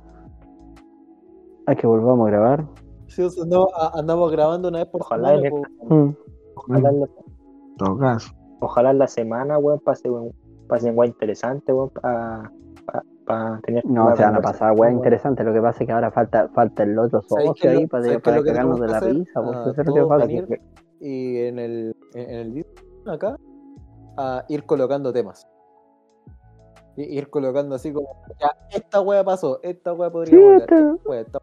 [1.66, 2.66] a que volvamos a grabar.
[3.08, 5.68] Sí, o sea, no, a- andamos grabando una vez por Ojalá semana.
[5.88, 6.14] Mm.
[6.56, 8.18] Ojalá en la,
[8.60, 10.32] ojalá en la semana, weón, pase, weón,
[10.68, 12.50] pasen weón interesante, weón, para
[12.86, 13.02] pa,
[13.64, 13.84] tener.
[13.86, 14.94] No, una se van a pasar weá weón.
[14.94, 15.44] interesante.
[15.44, 17.88] Lo que pasa es que ahora falta, falta el otro ¿Sabéis socio qué ahí lo-
[17.88, 19.14] para, qué para que cagarnos de la hacer?
[19.14, 19.40] risa.
[19.40, 20.26] Eso es lo que todos falta.
[20.26, 20.60] venir.
[21.00, 22.66] Y en el, en, el
[23.06, 23.36] acá,
[24.16, 25.46] a ir colocando temas.
[26.96, 28.08] Y ir colocando así como,
[28.40, 31.38] ya, esta wea pasó, esta wea podría Sí, esta- wea, esta-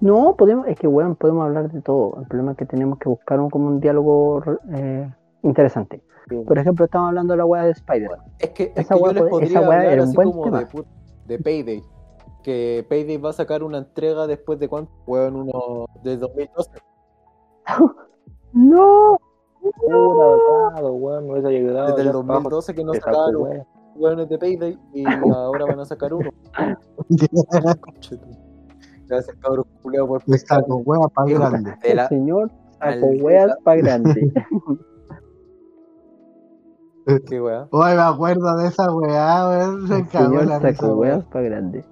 [0.00, 2.18] No, podemos, es que weón, podemos hablar de todo.
[2.20, 5.08] El problema es que tenemos que buscar un, como un diálogo eh,
[5.44, 6.02] interesante.
[6.28, 6.36] Sí.
[6.46, 8.18] Por ejemplo, estamos hablando de la weá de Spider-Man.
[8.40, 10.08] Es que, es Esa que yo wea les puede- podría esa wea hablar era un
[10.08, 10.58] así buen como tema.
[10.64, 10.66] de,
[11.28, 11.82] de Payday.
[12.42, 16.70] Que Payday va a sacar una entrega después de cuánto, weón, uno de 2012.
[18.52, 19.18] ¡No!
[19.86, 21.88] Verdad, weón, me ayudado.
[21.88, 23.66] Desde el ya, bajo, 2012 que no sacaron weón.
[23.96, 26.30] weones de Payday y ahora van a sacar uno.
[29.06, 29.36] Gracias,
[29.82, 31.74] culeados, por saco hueá para grande.
[31.82, 32.50] El señor
[32.80, 34.32] maldita- weas para grande.
[37.26, 37.66] Qué weá.
[37.70, 39.88] Hoy me acuerdo de esa weá, weón.
[39.88, 40.98] Se El cagó la risa, weón.
[40.98, 41.84] weas para grande.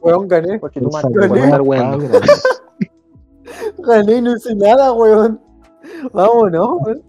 [0.00, 0.48] Weón, gané.
[0.48, 2.20] Le madre, saco weón, pa'.
[3.78, 5.40] Gané y no hice nada, weón.
[6.12, 7.02] Vámonos, weón.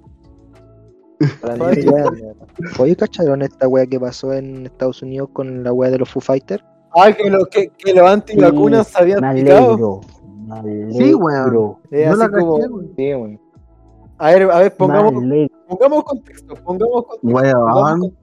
[2.79, 6.21] Oye, ¿cacharon esta weá que pasó en Estados Unidos con la weá de los Foo
[6.21, 6.63] Fighters?
[6.95, 9.67] Ah, que, lo, que, que los antivacunas se habían Me picado.
[9.67, 10.01] alegro.
[10.47, 10.91] Me alegro.
[10.93, 11.53] Sí, weón.
[11.91, 12.91] No la como- caché, weón.
[12.95, 13.41] Sí, weón.
[14.19, 15.13] A ver, a ver, pongamos.
[15.67, 17.27] Pongamos contexto, pongamos contexto.
[17.27, 18.13] Weón.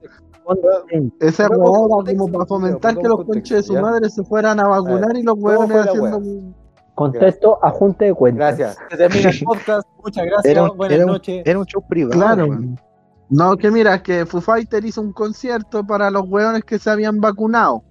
[1.19, 3.81] Esa contexto, como para fomentar que los conches de su ya.
[3.81, 6.55] madre se fueran a vacunar y los ¿cómo weones fue la haciendo.
[6.93, 8.57] Contexto, ajunte de cuentas.
[8.57, 8.77] Gracias.
[8.89, 9.87] Se termina el podcast.
[10.03, 10.45] Muchas gracias.
[10.45, 11.41] Era Buenas era un- noches.
[11.45, 12.19] era un show privado.
[12.19, 12.45] Claro.
[12.45, 12.79] weón.
[13.27, 17.19] No, que mira, que Foo Fighter hizo un concierto para los weones que se habían
[17.19, 17.83] vacunado.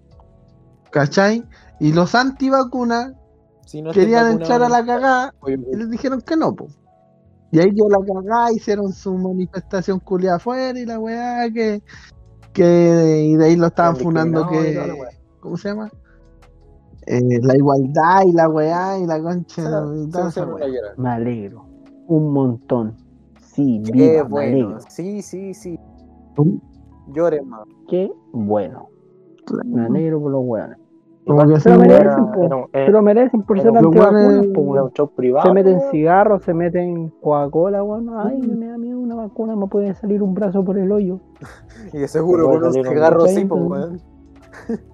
[0.91, 1.45] ¿Cachai?
[1.81, 3.13] Y los antivacunas
[3.67, 6.69] Si no querían entrar a la cagada y les dijeron que no, po.
[7.55, 11.83] Y ahí dio la cagada, hicieron su manifestación culiada afuera y la weá que.
[12.53, 14.77] que y de ahí lo estaban funando que.
[15.39, 15.89] ¿Cómo se llama?
[17.07, 19.63] Eh, la igualdad y la weá y la concha.
[19.63, 20.41] se la- se.
[20.97, 21.65] Me alegro.
[22.09, 22.97] Un montón.
[23.41, 24.49] Sí, Qué viva, me bueno.
[24.57, 24.79] alegro.
[24.89, 25.79] Sí, sí, sí.
[27.15, 27.63] Lloren más.
[27.89, 28.89] Qué bueno.
[29.65, 30.79] Me alegro por los weones.
[31.27, 32.43] Como que Se lo merecen, Era, po.
[32.43, 35.47] era un- Se era- lo merecen por ser antivacunas, era un show privado.
[35.49, 38.11] Se meten cigarros, se meten Coca-Cola, weón.
[38.15, 41.21] Ay, me da miedo una vacuna, me puede salir un brazo por el hoyo.
[41.95, 44.05] Y de seguro con un cigarro golpe, sí, pues.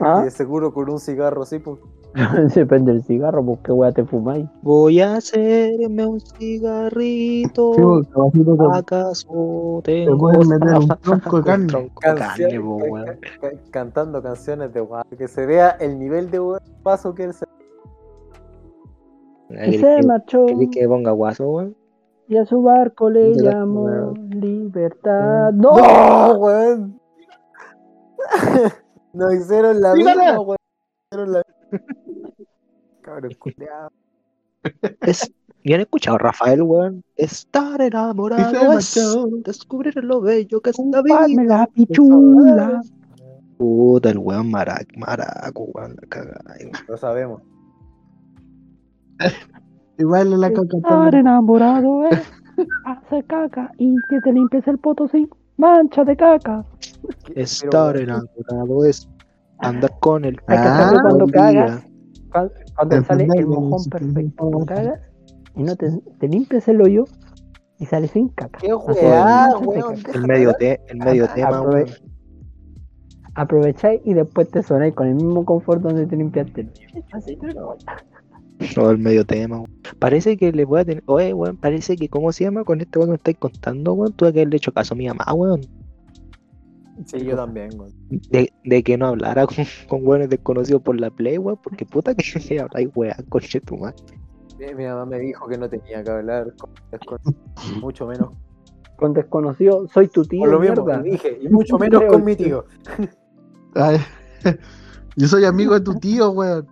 [0.00, 0.18] ¿Ah?
[0.20, 1.78] Y de seguro con un cigarro sí, pues.
[2.54, 4.46] Depende del cigarro, porque weá te fumáis.
[4.62, 7.74] Voy a hacerme un cigarrito.
[7.74, 8.08] Sí, pues,
[8.44, 11.66] te- ¿Acaso te tengo pueden meter un tronco de carne.
[11.66, 15.16] tronco po, cantando canciones de guapo.
[15.16, 16.40] Que se vea el nivel de
[16.82, 17.44] paso que él se.
[19.50, 21.76] Y ¿Querés se que- marchó querés que ponga guaso, weón?
[22.28, 25.52] y a su barco le llamó libertad.
[25.52, 25.76] ¡No!
[25.76, 27.00] ¡No, weón!
[29.12, 30.56] Nos hicieron la misma, weón.
[31.12, 31.42] Hicieron la-
[33.06, 33.90] Cabrón, culiao.
[35.00, 37.04] Es, ¿Y han escuchado a Rafael, weón?
[37.16, 38.98] Estar enamorado es
[39.44, 41.44] descubrir lo bello que es la vida.
[41.44, 42.82] La pichula.
[43.58, 46.54] Puta, el weón marac, maraco, weón, la cagada.
[46.88, 47.42] Lo sabemos.
[49.98, 52.20] Baila la coca Estar enamorado es
[52.84, 56.64] hacer caca y que te limpies el poto sin mancha de caca.
[57.34, 59.08] Estar enamorado es
[59.60, 61.86] andar con el Ah, cuando cagas.
[62.76, 64.32] Cuando, Te sale el mojón perfecto.
[64.36, 65.00] Cuando cagas
[65.54, 67.04] y no te, te limpias el hoyo
[67.78, 68.58] y sale sin caca.
[68.58, 69.96] ¡Qué weá, weón!
[70.14, 71.88] El medio, te, el medio Apro- tema, aprove- weón.
[73.34, 77.04] Aprovecháis y después te sonáis con el mismo confort donde te limpiaste el hoyo.
[77.12, 77.76] Así, pero-
[78.76, 79.70] No, el medio tema, weón.
[79.98, 81.02] Parece que le voy a tener.
[81.06, 82.64] Oye, weón, parece que, ¿cómo se llama?
[82.64, 84.12] Con este weón que me estáis contando, weón.
[84.14, 85.60] Tuve que haberle hecho caso a mi mamá, weón.
[87.04, 87.92] Sí, yo también, weón.
[88.30, 89.56] De, de que no hablara con,
[89.88, 91.58] con weones desconocidos por la play, weón.
[91.62, 92.24] Porque puta que
[92.60, 93.96] habláis, weón, coche tu madre.
[94.58, 96.70] Mi, mi mamá me dijo que no tenía que hablar con,
[97.06, 98.30] con- mucho menos
[98.96, 102.34] Con desconocido, soy tu tío, con lo mismo que dije, y mucho menos con mi
[102.36, 102.64] tío.
[103.74, 103.98] Ay,
[105.16, 106.66] Yo soy amigo de tu tío, weón.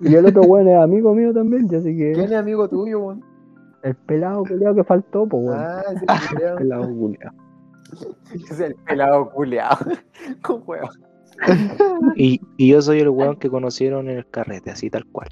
[0.00, 3.00] Y el otro weón es amigo mío también, y así que ¿Quién es amigo tuyo,
[3.00, 3.24] weón?
[3.82, 5.58] el pelado culiao que faltó, pues weón.
[5.58, 6.56] Ah, ese culiao.
[6.58, 7.32] pelado culiao.
[8.50, 9.78] Es el pelado culeado.
[10.42, 10.88] Con huevo.
[12.16, 15.28] Y, y yo soy el weón que conocieron en el carrete, así tal cual.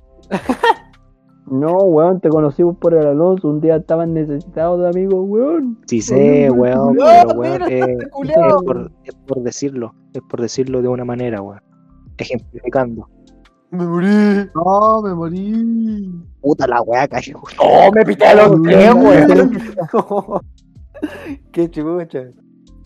[1.47, 3.49] No, weón, te conocimos por el Alonso.
[3.49, 5.79] Un día estaban necesitados de amigos, weón.
[5.87, 10.41] Sí sé, weón, pero No, weón, mira, eh, es, por, es por decirlo, es por
[10.41, 11.61] decirlo de una manera, weón.
[12.19, 13.09] Ejemplificando.
[13.71, 14.51] Me morí.
[14.55, 16.25] No, me morí.
[16.41, 17.41] Puta la weá, cayó.
[17.59, 20.41] ¡Oh, me pité los tres, weón!
[21.53, 22.25] Qué chucha.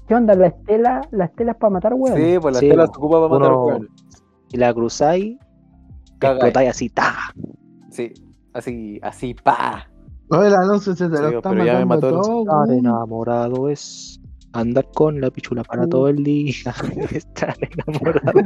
[0.06, 0.34] ¿Qué onda?
[0.34, 2.16] La estela, la estela es para matar, weón.
[2.16, 2.92] Sí, pues la Sí, tela po.
[2.92, 3.88] se ocupa para matar weón.
[4.48, 5.36] Si la cruzáis,
[6.20, 7.14] explotáis así, ta.
[7.90, 8.12] Sí,
[8.52, 9.88] así, así, pa.
[10.30, 12.62] No, el Alonso se te Sí, lo está pero ya me matando mató el- todo,
[12.62, 14.20] Estar enamorado es
[14.52, 16.52] andar con la pichula para todo el día.
[17.12, 18.40] Estar enamorado.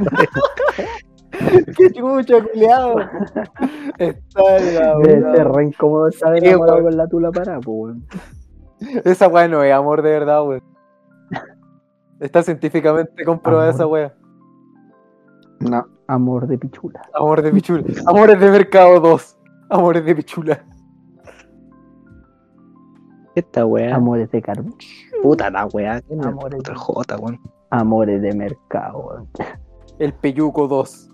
[1.77, 2.95] Qué chucha, culiado.
[3.97, 7.95] Está en la Debe ser re incómodo estar enamorado con la tula parada, pues.
[9.05, 10.63] Esa weá no es amor de verdad, weón.
[12.19, 13.75] Está científicamente comprobada Amor.
[13.75, 14.13] esa weá.
[15.59, 15.87] No.
[16.07, 17.01] Amor de pichula.
[17.13, 17.83] Amor de pichula.
[18.07, 19.37] Amores de mercado 2.
[19.69, 20.65] Amores de pichula.
[23.35, 23.95] Esta weá.
[23.95, 24.75] Amores de carbón.
[25.21, 25.67] Puta la.
[25.67, 26.57] ¿Qué me Amores.
[26.57, 27.39] puta el J, weón?
[27.69, 29.29] Amores de mercado, weón.
[29.99, 31.09] El peyuco 2.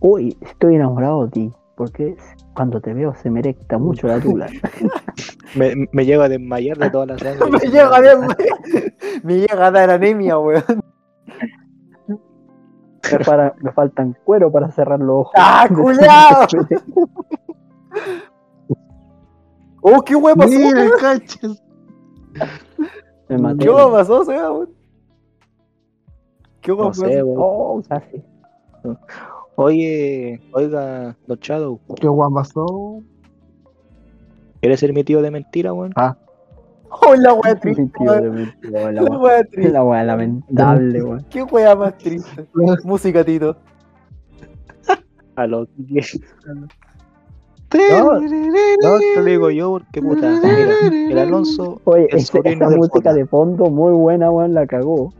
[0.00, 1.52] Uy, estoy enamorado de ti.
[1.76, 2.16] Porque
[2.54, 4.46] cuando te veo se me erecta mucho la tula.
[5.54, 7.50] Me, me llego a desmayar de toda la sangre.
[7.50, 8.16] me llega a dar,
[9.22, 10.64] me llega a dar anemia, weón.
[12.08, 15.32] me, para- me faltan cuero para cerrar los ojos.
[15.36, 16.46] ¡Ah, culiao!
[19.82, 20.48] ¡Oh, qué weá pasó!
[20.50, 20.90] Mira, weón!
[21.00, 21.62] cachas.
[23.28, 23.64] me maté.
[23.64, 24.70] ¿Qué weá pasó, Seba, weón?
[26.62, 27.06] ¿Qué weá No pasó?
[27.06, 27.22] sé.
[27.26, 28.24] Oh, casi.
[29.56, 33.02] Oye, oiga, Don Shadow, ¿Qué guan pasó?
[34.60, 35.92] ¿quieres ser mi tío de mentira, weón?
[37.00, 37.90] ¡Oh, la weá triste!
[37.98, 39.72] Tío de la La triste.
[39.72, 41.26] Lamentable, weón.
[41.30, 42.46] ¿Qué weá más triste?
[42.84, 43.56] Música, Tito.
[45.36, 46.02] A lo que
[47.72, 50.28] No, No, te lo digo yo porque puta.
[50.42, 55.14] Mira, el Alonso, Oye, el esa del música de fondo muy buena, weón, la cagó.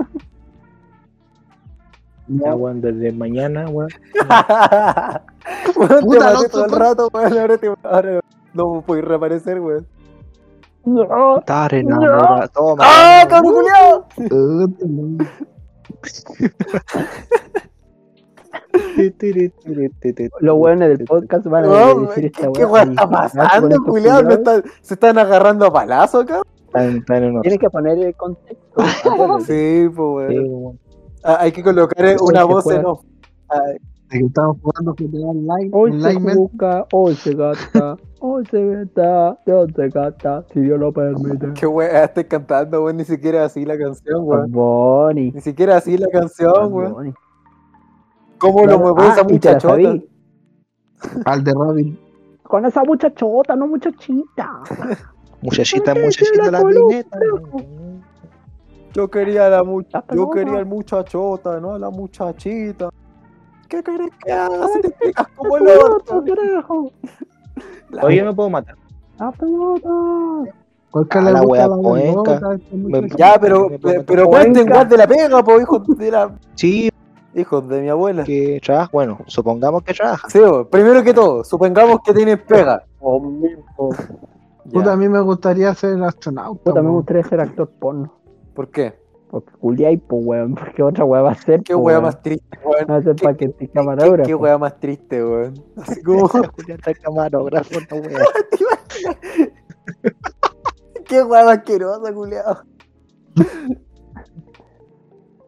[2.39, 3.89] Ya, weón, desde mañana, weón.
[5.77, 7.39] Weón, te Puta, maté todo el rato, weón.
[7.39, 8.21] Ahora, te, ahora
[8.55, 9.87] no puedes reaparecer, weón.
[10.85, 12.49] No, Estar enamorado.
[12.49, 12.85] Toma.
[12.87, 14.07] ¡Ah, cabrón, culiao!
[20.41, 22.53] los weones del podcast van a Weón, decir esta ¿Qué, weá.
[22.55, 24.21] qué weá y- está pasando, culiao?
[24.29, 26.43] Están- ¿Se están agarrando a palazo acá?
[26.67, 28.63] Están- están en unos- Tienes que poner el contexto.
[29.47, 30.79] Sí, pues, Sí, weón.
[31.25, 33.05] Ah, Hay que colocar eh, Hoy una voz en off.
[33.49, 33.61] Ah,
[34.11, 35.71] De que estamos jugando GTA Online.
[35.73, 40.93] Hoy se busca, hoy se gasta, hoy se gasta, Dios se gasta, si Dios lo
[40.93, 41.53] permite.
[41.55, 42.97] Qué weá, estoy cantando, weón.
[42.99, 45.15] Ni siquiera así la canción, weón.
[45.15, 47.15] Ni siquiera así la canción, weón.
[48.39, 49.95] ¿Cómo lo mueve Ah, esa muchachota?
[51.25, 51.99] Al de Robin.
[52.43, 54.51] Con esa muchachota, no muchachita.
[55.43, 57.05] Muchachita, ¿Por qué muchachita, la la columna.
[58.95, 62.91] Yo quería la mucha, yo quería al muchachota, no la muchachita.
[63.69, 66.93] ¿Qué querés que haga si te explicas como el carajo.
[67.91, 68.77] La- Oye, me puedo matar.
[69.19, 69.89] La pelota.
[70.95, 73.09] Ah, le la gusta wea pelota, este Me-.
[73.17, 74.75] Ya, pero, Me pero cuenten Cuenca.
[74.75, 76.91] guas de la pega, po, hijos de la, Sí,
[77.35, 78.25] hijos de mi abuela.
[78.25, 78.91] que trabaja.
[78.93, 80.29] Bueno, supongamos que trabaja.
[80.29, 82.85] Sí, bo, primero que todo, supongamos que tienen pega.
[83.01, 84.05] Puta,
[84.85, 86.63] Ya, a mí me gustaría ser astronauta.
[86.63, 88.13] Puta, me gustaría ser actor porno.
[88.55, 88.95] ¿Por qué?
[89.31, 90.55] Porque culiáis, pues, weón.
[90.55, 91.63] Porque otra weá va a ser.
[91.63, 92.03] Qué po, weón.
[92.03, 92.87] más triste, weón.
[92.91, 94.27] Va a ser ¿Qué- para que te ¿Qué, camarógrafo.
[94.29, 95.55] qué wea más triste, weón.
[95.77, 98.21] Así como, Julián está camarógrafo, no wea.
[101.07, 102.63] qué wea más asquerosa, culiao.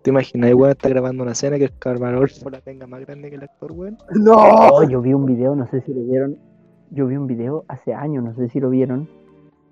[0.02, 3.36] ¿Te imaginas, weón, está grabando una escena que el camarógrafo la tenga más grande que
[3.36, 3.96] el actor, weón?
[4.14, 4.34] No.
[4.36, 6.36] Oh, yo vi un video, no sé si lo vieron.
[6.90, 9.08] Yo vi un video hace años, no sé si lo vieron,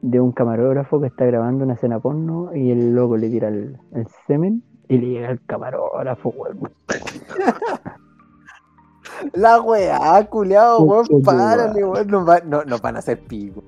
[0.02, 3.78] de un camarógrafo que está grabando una escena porno y el loco le tira el,
[3.94, 6.58] el semen y le llega el camarógrafo, weón.
[9.34, 12.08] La weá, culiao, weón, Qué párale, weón.
[12.08, 13.62] No, va- no, no van a hacer pico.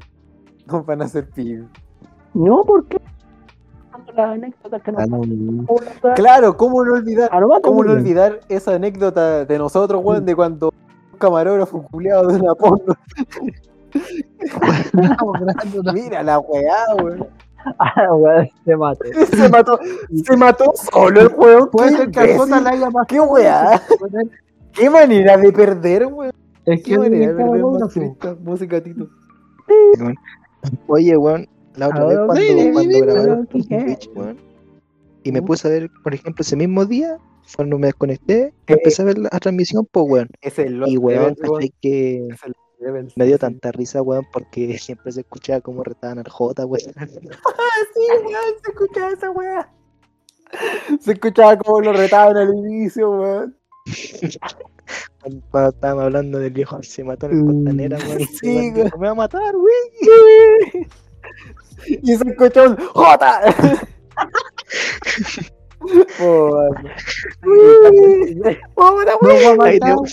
[0.67, 1.67] No van a hacer pico.
[2.35, 2.99] No, porque
[4.17, 6.15] las anécdotas que nos Ah.
[6.15, 7.31] Claro, ¿cómo no olvidar?
[7.63, 10.73] ¿Cómo no olvidar esa anécdota de nosotros, weón, de cuando
[11.13, 12.95] un camarógrafo culiado de una porno?
[15.95, 17.27] Mira la weá, weón.
[17.79, 19.27] Ah, weón, se mate.
[19.27, 19.79] Se mató,
[20.23, 21.71] se mató solo el weón.
[21.71, 23.07] Puede ser que le haya pasado.
[23.09, 23.81] Qué weá.
[24.73, 26.31] Qué manera de perder, weón.
[26.67, 28.37] Es Qué que manera de perder.
[28.41, 29.09] Música, Tito.
[30.89, 33.47] Oye, weón, la otra vez cuando, cuando grabaron.
[33.47, 34.37] Twitch, weón,
[35.23, 37.17] y me puse a ver, por ejemplo, ese mismo día,
[37.57, 40.29] cuando me desconecté, empecé a ver la transmisión, pues, weón.
[40.43, 41.55] Es el Y, weón, Levels, weón.
[41.55, 42.57] ¿cachai que Es el Levels,
[43.17, 46.93] me dio tanta risa, weón, porque siempre se escuchaba como retaban al J, weón.
[46.97, 47.07] Ah,
[47.95, 49.69] sí, weón, se escuchaba esa weá.
[51.01, 53.57] Se escuchaba como lo retaban al inicio, weón.
[55.51, 57.47] Cuando- estábamos hablando del viejo se mató en el Mm.
[57.65, 58.85] costanera, weón, Sí, weón weón.
[58.85, 60.87] dijo, me va a matar, weón.
[62.03, 63.41] Y se escuchó un ¡Jota!
[66.19, 66.93] Joder.
[68.75, 69.97] ¡Pobre No voy a Ahí te, matar.
[69.97, 70.11] voy,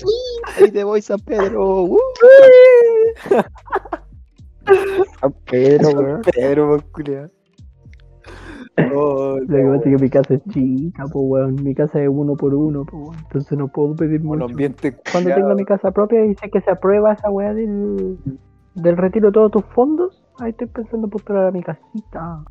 [0.60, 1.84] ahí te voy, San Pedro.
[1.84, 1.98] uh.
[5.20, 6.22] San Pedro, weón.
[6.36, 7.30] Pedro, culiao.
[8.94, 11.56] Oh, Lo que pasa es que mi casa es chica, pues, weón.
[11.64, 13.16] Mi casa es uno por uno, pues, weón.
[13.24, 14.46] Entonces no puedo pedir mucho.
[14.46, 18.18] ambiente Cuando tenga mi casa propia y sé que se aprueba esa weá del,
[18.76, 22.44] del retiro de todos tus fondos, ahí estoy pensando postular a mi casita.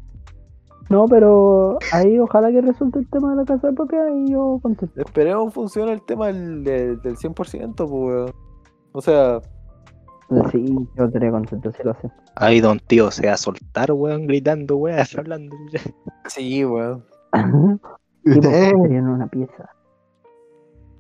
[0.91, 5.01] No, pero ahí ojalá que resulte el tema de la casa propia y yo contesto.
[5.01, 8.35] Esperemos funcione el tema del, del, del 100%, pues, weón.
[8.93, 9.41] O sea,
[10.53, 12.13] Sí, yo estaría contento si lo hacen.
[12.37, 15.57] Ahí don tío se va a soltar, weón, gritando, weón, hablando.
[16.27, 17.05] sí, weón.
[18.23, 19.71] Sí, pues, Eh, en una pieza.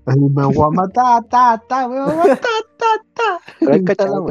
[0.06, 3.38] ay, me voy a matar, ta, ta, me voy a matar, ta, ta.
[3.58, 4.26] Pero hay cachado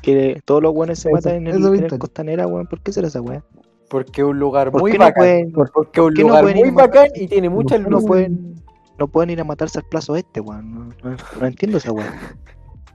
[0.00, 2.66] que, todos los weones se matan en el, en el costanera, weón.
[2.66, 3.44] ¿Por qué será esa weá?
[3.90, 5.14] Porque es un lugar ¿Por muy no bacán.
[5.20, 8.06] pueden, Porque es un no lugar muy bacán y tiene muchas qué no luces.
[8.06, 8.54] pueden,
[8.98, 10.94] no pueden ir a matarse al plazo este, weón?
[11.02, 12.14] No, entiendo esa weá.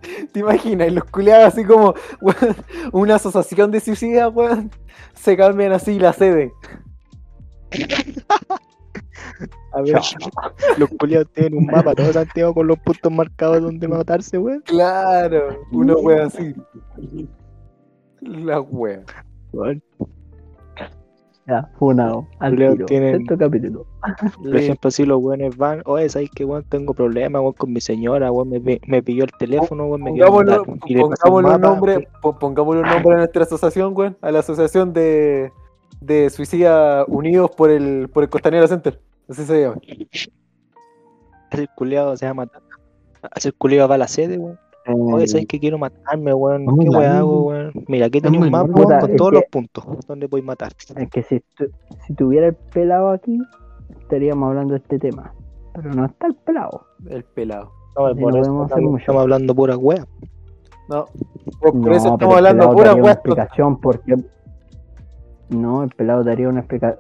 [0.32, 0.88] ¿Te imaginas?
[0.88, 2.56] Y los culiados así como, weón,
[2.94, 4.72] una asociación de suicidas, weón,
[5.14, 6.54] se cambian así la sede.
[9.74, 9.96] A ver,
[10.78, 14.62] los culiados tienen un mapa todo Santiago con los puntos marcados donde matarse, weón.
[14.62, 16.56] Claro, una wea así.
[18.22, 19.04] La wea.
[19.52, 19.84] Weón,
[21.48, 22.28] Ya, funado.
[22.40, 22.86] Al Leo tiro.
[22.88, 23.86] tiene- Sexto capítulo.
[24.42, 26.64] Por ejemplo, si los weones van, oye, ¿sabes qué, weón?
[26.70, 30.28] Tengo problemas, weón, con mi señora, weón, me, me pilló el teléfono, weón, me quiero
[30.32, 30.90] Pongámoslo, matar.
[30.90, 34.18] Y le paso un pongámosle un nombre, po- pongámosle un nombre a nuestra asociación, weón,
[34.22, 35.52] a la asociación de,
[36.02, 39.00] de suicidas unidos por el, por el Costanera Center.
[39.30, 39.76] Así se llama.
[41.52, 42.62] Ese culiado se va a matar.
[43.36, 44.60] Ese culiado va a la sede, weón.
[44.88, 46.66] Oye, ¿sabes qué quiero matarme, weón?
[46.80, 47.72] ¿Qué weón hago, weón?
[47.88, 50.44] Mira, aquí tenía muy un mapa Puta, con todos que- los puntos donde voy a
[50.44, 50.74] matar.
[50.96, 51.70] Es que si, tu-
[52.06, 53.40] si tuviera el pelado aquí,
[54.02, 55.34] estaríamos hablando de este tema.
[55.74, 56.86] Pero no está el pelado.
[57.10, 57.72] El pelado.
[57.98, 60.06] No, estamos hablando pura weá.
[60.90, 61.06] No,
[61.60, 63.14] por, por No, eso estamos hablando pura daría una wea.
[63.14, 64.16] explicación porque...
[65.50, 67.00] No, el pelado daría una explicación.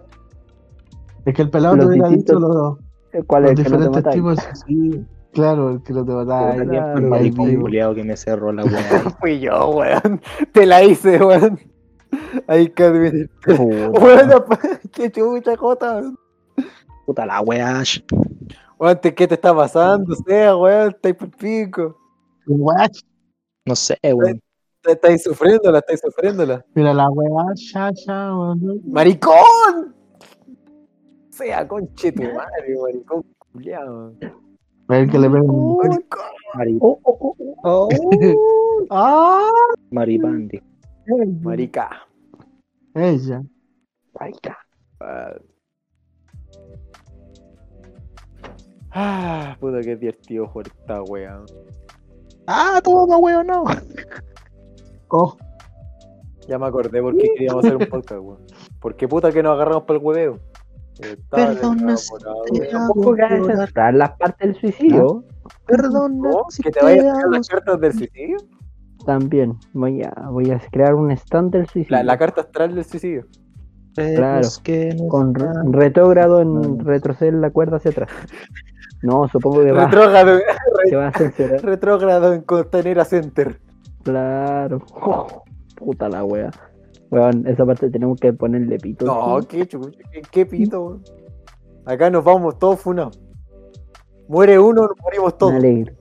[1.25, 2.79] Es que el pelado te hubiera distintos- dicho
[3.13, 4.63] los, ¿Cuál los es el que no te diferentes tipos.
[4.67, 5.05] Sí,
[5.35, 6.51] claro, el que no te mataba.
[6.53, 7.49] Ahí, ahí ahí fue.
[7.49, 7.61] vivo.
[7.63, 8.99] culiado que me cerró la weá.
[9.19, 10.19] Fui yo, weón.
[10.51, 11.59] Te la hice, weón.
[12.47, 13.27] Hay que.
[13.99, 14.45] Bueno,
[14.93, 16.01] qué chucha, Jota.
[17.05, 17.83] Puta la weá.
[18.79, 20.13] Weón, ¿te- ¿qué te está pasando?
[20.13, 21.97] O sea, weón, estáis por pico.
[22.47, 22.89] Weá,
[23.65, 24.39] No sé, weón.
[24.81, 26.63] Te- Estáis sufriéndola, estáis sufriéndola.
[26.75, 28.81] Mira la weá, ya, ya, weón.
[28.85, 29.95] ¡Maricón!
[31.31, 34.13] Sea conche tu madre, maricón culiao.
[34.87, 35.99] A ver que le Maricón.
[36.53, 38.87] Mari- Oh, oh, oh, oh.
[38.91, 39.49] ¡Ah!
[39.91, 40.61] Maripandi.
[41.41, 41.89] Marica.
[42.93, 43.43] Ella.
[44.99, 45.33] Ah.
[48.91, 51.41] Ah, puta que divertido jugar esta wea.
[52.47, 53.63] Ah, toma, weón, no.
[55.09, 55.37] Oh,
[56.47, 58.39] Ya me acordé por qué queríamos hacer un podcast, weón.
[58.79, 60.39] ¿Por qué puta que nos agarramos para el hueveo?
[61.29, 61.95] Perdona.
[62.71, 65.23] Tampoco las partes del suicidio.
[65.67, 66.29] Perdona.
[66.31, 66.43] ¿No?
[66.49, 67.31] si ¿Que te te vayas a amo.
[67.31, 68.37] las cartas del suicidio?
[69.05, 69.55] También.
[69.73, 71.97] Voy a, voy a crear un stand del suicidio.
[71.97, 73.25] La, la carta astral del suicidio.
[73.95, 74.47] Claro.
[74.63, 78.09] Que no con re- retrógrado en retroceder la cuerda hacia atrás.
[79.01, 80.39] No, supongo que va, Retrógrado,
[80.89, 81.61] se va a censurar.
[81.63, 83.59] retrógrado en Costanera Center.
[84.03, 84.81] Claro.
[85.75, 86.49] puta la wea.
[87.11, 89.05] Weón, esa parte tenemos que ponerle pito.
[89.05, 89.47] No, ¿sí?
[89.47, 91.03] qué chucha, qué, qué pito, weón.
[91.85, 93.21] Acá nos vamos todos funados.
[94.27, 95.53] Muere uno, nos morimos Me todos.
[95.53, 95.93] alegro.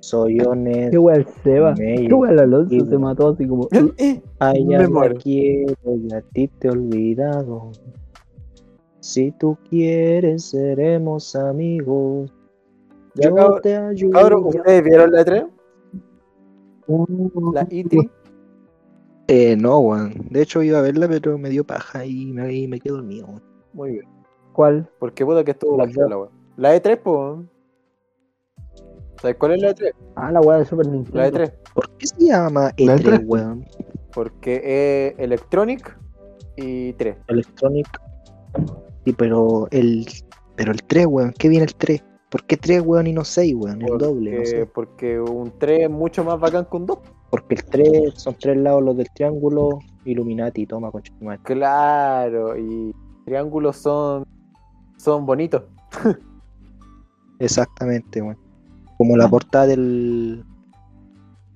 [0.00, 1.06] Soy honesto.
[1.06, 1.74] Qué el Seba.
[1.74, 3.68] Qué el Alonso Sí, se mató así como.
[3.72, 5.14] Eh, Ay, Me ya muero.
[5.14, 7.70] la quiero y a ti te he olvidado.
[9.00, 12.30] Si tú quieres, seremos amigos.
[13.14, 14.10] Ya, Yo cabro- te ayudo.
[14.12, 15.44] Cabrón, ¿ustedes vieron la 3?
[17.54, 18.10] La E3.
[19.34, 20.12] Eh, no, weón.
[20.28, 23.28] De hecho, iba a verla, pero me dio paja y me, y me quedé dormido,
[23.28, 23.42] weón.
[23.72, 24.04] Muy bien.
[24.52, 24.90] ¿Cuál?
[24.98, 26.28] Porque puta que estuvo La la weá.
[26.58, 27.42] La E3, po.
[29.22, 29.94] ¿Sabes cuál es la E3?
[30.16, 31.18] Ah, la wea de Super Nintendo.
[31.18, 31.50] La E3.
[31.72, 33.24] ¿Por qué se llama ¿La E3, E3?
[33.24, 33.64] weón?
[34.12, 35.98] Porque es Electronic
[36.56, 37.16] y 3.
[37.28, 37.88] Electronic.
[39.06, 40.06] Sí, pero el,
[40.56, 41.32] pero el 3, weón.
[41.38, 42.04] ¿Qué viene el 3?
[42.32, 43.82] ¿Por qué 3, weón, y no 6, weón?
[43.82, 44.64] El doble, no sé.
[44.64, 46.98] Porque un 3 es mucho más bacán que un 2.
[47.28, 49.80] Porque el 3 son tres lados los del triángulo.
[50.06, 51.02] Illuminati, toma, con
[51.42, 52.94] Claro, y
[53.26, 54.24] triángulos son
[54.96, 55.62] son bonitos.
[57.38, 58.38] Exactamente, weón.
[58.96, 60.42] Como la portada del.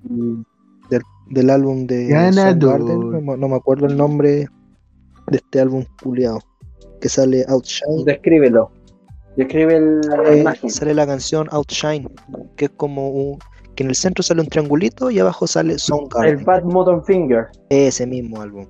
[0.03, 2.59] del, del álbum de Ganador.
[2.61, 4.47] Soundgarden, No, me- no me acuerdo el nombre
[5.27, 6.39] de este álbum culiado.
[7.01, 8.05] Que sale Outshine.
[8.05, 8.71] Descríbelo.
[9.37, 10.69] Describe el- la Eh, imagen.
[10.69, 12.09] sale la canción Outshine,
[12.55, 13.39] que es como un,
[13.75, 16.43] que en el centro sale un triangulito y abajo sale El Soundgarden.
[16.43, 17.47] Bad Motor Finger.
[17.69, 18.65] Ese mismo álbum.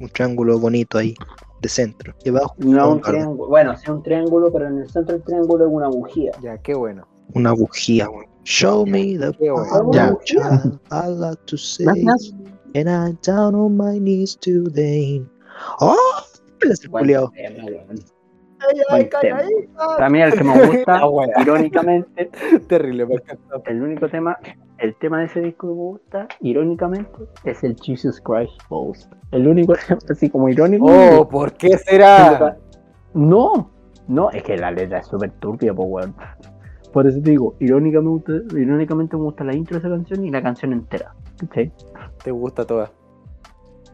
[0.00, 1.14] Un triángulo bonito ahí,
[1.60, 2.14] de centro.
[2.24, 3.48] Y abajo No un triángulo.
[3.50, 6.32] Bueno, sí un triángulo, pero en el centro del triángulo es una bujía.
[6.42, 7.06] Ya, qué bueno.
[7.34, 8.26] una bujía, weón.
[8.44, 9.68] Show me the Qué bueno.
[9.70, 10.18] power, Ya.
[10.24, 12.34] child, I like to say, Gracias.
[12.74, 15.24] and I'm down on my knees today.
[15.80, 15.96] ¡Oh!
[16.62, 16.88] Ese
[18.68, 18.86] culiao.
[18.90, 19.40] Buen tema.
[19.98, 21.00] A mí el que me gusta,
[21.40, 22.30] irónicamente,
[22.68, 23.06] Terrible,
[23.66, 24.38] el único tema,
[24.78, 27.10] el tema de ese disco que me gusta, irónicamente,
[27.44, 29.08] es el Jesus Christ Falls.
[29.30, 30.86] El único tema, así como irónico.
[30.86, 32.56] Oh, ¿por qué será?
[33.14, 33.70] No,
[34.08, 36.14] no, es que la letra es súper turbia, pues weón.
[36.92, 40.42] Por eso te digo, irónicamente, irónicamente me gusta la intro de esa canción y la
[40.42, 41.14] canción entera.
[41.40, 41.72] ¿cachai?
[42.22, 42.90] Te gusta toda.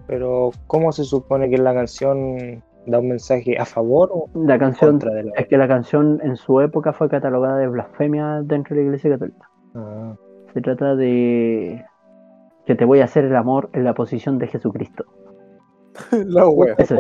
[0.07, 4.93] Pero, ¿cómo se supone que la canción da un mensaje a favor o La canción,
[4.93, 8.75] contra de la es que la canción en su época fue catalogada de blasfemia dentro
[8.75, 9.51] de la iglesia católica.
[9.75, 10.15] Ah,
[10.55, 11.85] Se trata de
[12.67, 15.05] que te voy a hacer el amor en la posición de Jesucristo.
[16.13, 16.75] La wea.
[16.79, 16.95] Es.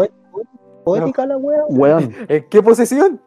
[0.84, 1.64] ¿Poética la wea?
[1.68, 3.20] Weón, ¿En qué posesión?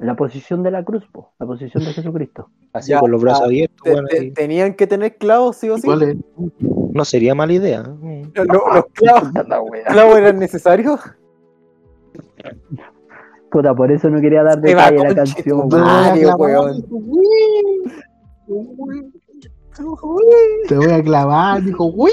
[0.00, 2.48] la posición de la cruz, po, la posición de Jesucristo.
[2.72, 4.30] Así Ya, con los brazos abiertos, Te-.
[4.30, 5.86] ¿Tenían que tener clavos, sí o sí?
[5.86, 6.16] ¿Cuál es?
[6.92, 7.82] No sería mala idea.
[7.82, 8.22] Mm.
[8.34, 9.30] Lo- lo- ¿Los clavos,
[9.86, 11.00] clavos eran necesarios?
[13.50, 15.68] Puta, por eso no quería dar detalle a la canción.
[15.68, 15.76] tu
[16.38, 16.84] weón.
[19.76, 22.10] Te voy a clavar, Te voy a clavar, dijo, uy.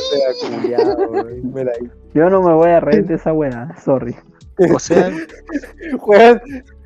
[2.14, 4.16] Yo no me voy a reír de esa weá, sorry.
[4.74, 5.12] O sea,
[6.08, 6.42] Weón,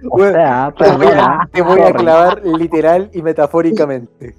[0.10, 4.36] O sea, te voy a, perdona, te voy a clavar literal y metafóricamente.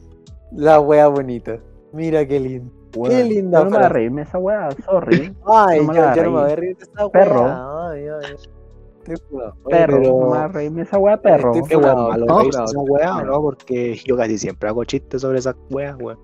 [0.51, 1.59] La wea bonita.
[1.95, 2.71] Mira qué lindo.
[2.93, 5.35] Qué linda Yo no me voy a reírme esa weá, sorry.
[5.47, 7.11] Ay, No me yo, no me voy a reír de esa wea.
[7.13, 7.47] Perro.
[7.89, 8.37] Ay, ay.
[9.05, 11.53] Perro, pero- no me voy a reírme esa weá, perro.
[11.55, 13.41] Estoy qué funado, malo estoy reírse esa weá, ¿no?
[13.43, 16.19] Porque yo casi siempre hago chistes sobre esas weas, weón.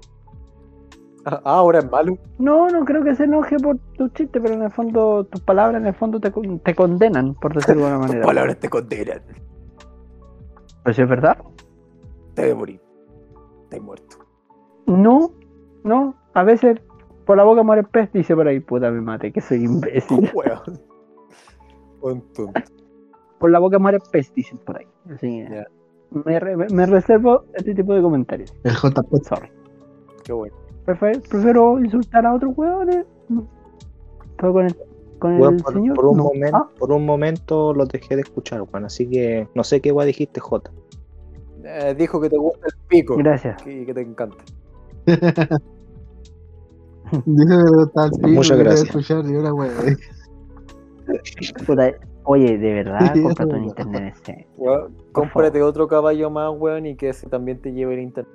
[1.24, 2.16] Ah, ahora es malo.
[2.38, 5.80] No, no creo que se enoje por tu chiste, pero en el fondo, tus palabras
[5.80, 6.30] en el fondo te,
[6.64, 8.26] te condenan, por decirlo de alguna Tus manera.
[8.26, 9.22] palabras te condenan.
[10.84, 11.36] Pero si es verdad.
[12.34, 12.80] Te debe morir.
[13.64, 14.16] Estás muerto.
[14.86, 15.32] No,
[15.88, 16.78] no, a veces
[17.26, 20.30] por la boca muere el pez, dice por ahí, puta me mate, que soy imbécil.
[23.38, 24.86] Por la boca muere pez, dicen por ahí.
[25.12, 25.64] Así que
[26.24, 28.52] me, re- me reservo este tipo de comentarios.
[28.64, 29.14] El JP.
[29.24, 29.48] Sorry.
[30.24, 30.56] Qué bueno.
[30.86, 33.04] Prefe- prefiero insultar a otros hueones.
[34.38, 34.76] Pero con el,
[35.18, 35.96] con el Weón, por, señor.
[35.96, 36.24] por un no.
[36.24, 38.84] momento, Ah, por un momento los dejé de escuchar, weón.
[38.86, 40.70] Así que no sé qué weón dijiste, J.
[41.64, 43.16] Eh, dijo que te gusta el pico.
[43.16, 43.64] gracias.
[43.66, 44.36] Y que te encanta.
[47.26, 47.54] Dice
[47.86, 48.88] está Muchas gracias.
[48.88, 49.98] escuchar y ahora, weón.
[51.66, 51.92] Puta,
[52.24, 54.46] Oye, de verdad, Sí, cómprate eso un internet ese.
[55.12, 58.32] Cómprate otro caballo más, weón, y que ese también te lleve el internet.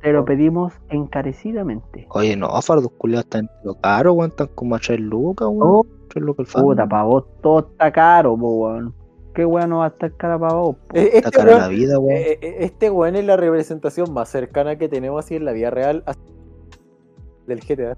[0.00, 2.06] Te lo pedimos encarecidamente.
[2.10, 4.30] Oye, no, fardos culiados están lo caro, weón.
[4.30, 5.60] Están como a 3 lucas, weón.
[5.62, 5.86] Oh.
[6.08, 6.68] 3 lucas el fardo.
[6.68, 8.94] Puta, para vos todo está caro, weón.
[9.34, 10.96] Qué weón no va a estar cara para vos, po.
[10.96, 12.16] Eh, Está Este cara weón, la vida, weón.
[12.16, 15.70] eh, eh, este weón es la representación más cercana que tenemos así en la vida
[15.70, 16.04] real
[17.48, 17.96] del GTA.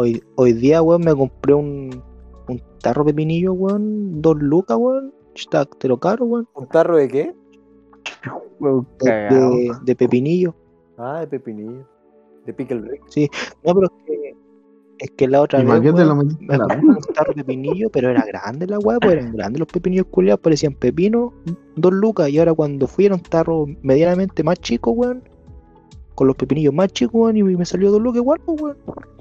[0.00, 1.90] Hoy, hoy día, weón, me compré un,
[2.48, 4.22] un tarro de pepinillo, weón.
[4.22, 5.12] 2 lucas, weón.
[5.34, 6.48] Está te lo caro, weón.
[6.54, 7.34] ¿Un tarro de qué?
[8.60, 9.50] De, cagao.
[9.50, 10.54] de, de pepinillo.
[10.98, 11.84] Ah, de pepinillo.
[12.46, 13.02] De pickle brick.
[13.64, 14.36] No, pero es que,
[14.98, 15.80] es que la otra ¿Y vez.
[15.82, 19.00] te lo Me en la compré un tarro de pepinillo, pero era grande la weá,
[19.00, 21.32] pues eran grandes los pepinillos culiados, parecían pepinos,
[21.74, 25.24] dos lucas, y ahora cuando fui era un tarro medianamente más chico, weón,
[26.18, 28.76] con los pepinillos más chicos, weón, y me salió dos lucas igual, pues, weón.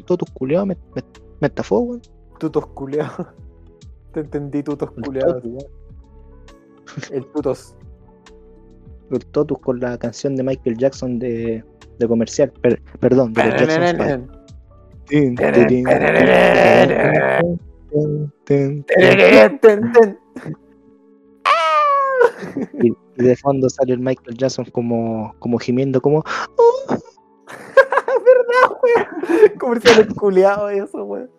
[0.06, 1.04] Todos tus culiados me, me,
[1.42, 2.02] me estafó, weón.
[2.40, 3.28] Tutos culeados.
[4.14, 5.44] Te entendí, tutos culeados.
[5.44, 5.68] weón.
[7.12, 7.76] El tutos.
[9.12, 11.64] El totus con la canción de Michael Jackson de,
[12.00, 13.44] de comercial, per- perdón, de
[19.44, 20.18] Jackson
[22.84, 22.88] Y,
[23.18, 26.24] y de fondo sale el Michael Jackson como, como gimiendo, como
[27.48, 29.58] ¿Verdad, weón?
[29.60, 31.30] Comerciales culeados eso, weón.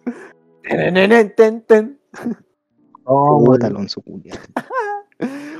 [0.62, 1.98] Ten, ten, ten.
[3.10, 3.62] Oh, weón.
[3.64, 4.36] Alonso culiao.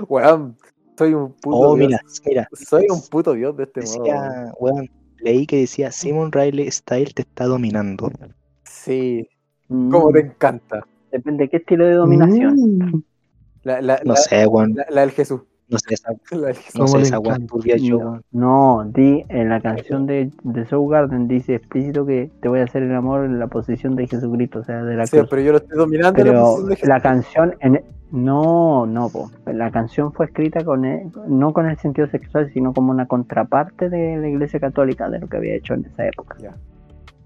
[0.09, 0.57] Weón,
[0.99, 1.89] soy un puto Oh, dios.
[1.89, 4.03] mira, mira, Soy un puto dios de este modo.
[4.05, 4.05] weón.
[4.05, 4.91] decía, weón,
[5.21, 8.11] leí que decía Simon Riley Style te está dominando.
[8.65, 9.27] Sí,
[9.71, 10.87] Mm, como te encanta.
[11.13, 12.55] Depende de qué estilo de dominación.
[12.57, 13.03] Mm.
[13.69, 15.41] La, la, No la, sé, weón, la, la del Jesús.
[15.69, 16.75] no sé esa, La del Jesús.
[16.81, 17.53] no ¿Cómo sé esa weón encanta?
[17.55, 18.23] turbia yo, No, weón.
[18.33, 22.83] no, di en la canción de, de Soundgarden dice explícito que te voy a hacer
[22.83, 25.29] el amor en la posición de Jesucristo, o sea, de la Sí, cruz.
[25.31, 26.89] pero yo lo estoy dominando en la Pero posición de Jesús.
[26.89, 29.31] la canción en no, no, po.
[29.45, 33.91] la canción fue escrita con el- no con el sentido sexual, sino como una contraparte
[33.91, 36.37] de la Iglesia Católica de lo que había hecho en esa época.
[36.41, 36.55] Ya.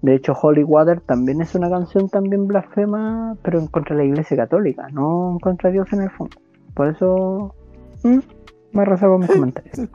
[0.03, 4.09] De hecho, Holy Water también es una canción también blasfema, pero en contra de la
[4.09, 6.35] Iglesia Católica, no en contra de Dios en el fondo.
[6.73, 7.55] Por eso
[8.03, 8.19] mm,
[8.73, 9.89] me reservo mis comentarios.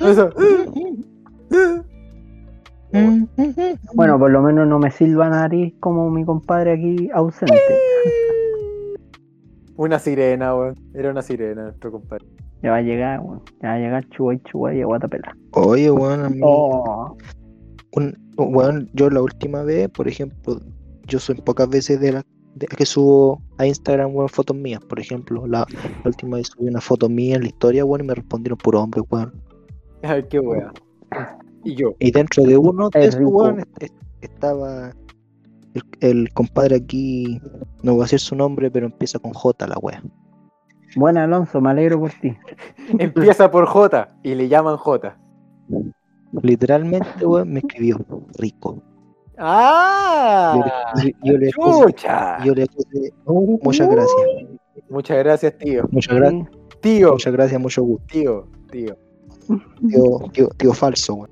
[0.00, 0.30] Eso.
[3.94, 7.56] Bueno, por lo menos no me silba nariz como mi compadre aquí ausente.
[9.76, 10.74] Una sirena, weón.
[10.92, 12.26] Era una sirena, nuestro compadre.
[12.62, 13.40] Ya va a llegar, weón.
[13.62, 15.34] Ya va a llegar Chuguay Chuguay y Aguatapela.
[15.52, 17.16] Oye, weón, a mí, Oh,
[17.92, 20.60] un- weón, yo la última vez, por ejemplo,
[21.06, 22.24] yo soy pocas veces de las
[22.54, 26.68] de que subo a Instagram, weón, fotos mías, por ejemplo, la, la última vez subí
[26.68, 29.32] una foto mía en la historia, weón, y me respondieron por hombre, weón.
[30.02, 30.70] Ay, qué wea.
[31.64, 31.94] Y yo.
[31.98, 34.90] Y dentro de uno de Es esos, weón, est- est- estaba
[35.74, 37.40] el, el compadre aquí,
[37.82, 40.02] no voy a decir su nombre, pero empieza con J la wea.
[40.94, 42.36] Buena Alonso, me alegro por ti.
[42.98, 45.16] Empieza por J y le llaman J.
[46.40, 47.98] Literalmente, weón, me escribió
[48.38, 48.82] rico.
[49.38, 50.54] ¡Ah!
[50.94, 52.44] Yo le- yo le puse- ¡Chucha!
[52.44, 53.12] Yo le puse
[53.62, 54.20] muchas gracias.
[54.88, 55.84] Muchas gracias, tío.
[55.90, 56.48] Muchas gracias,
[56.80, 58.06] Tío, muchas gracias, mucho gusto.
[58.10, 58.96] tío, tío.
[59.88, 61.30] Tío, tío, tío falso, weón.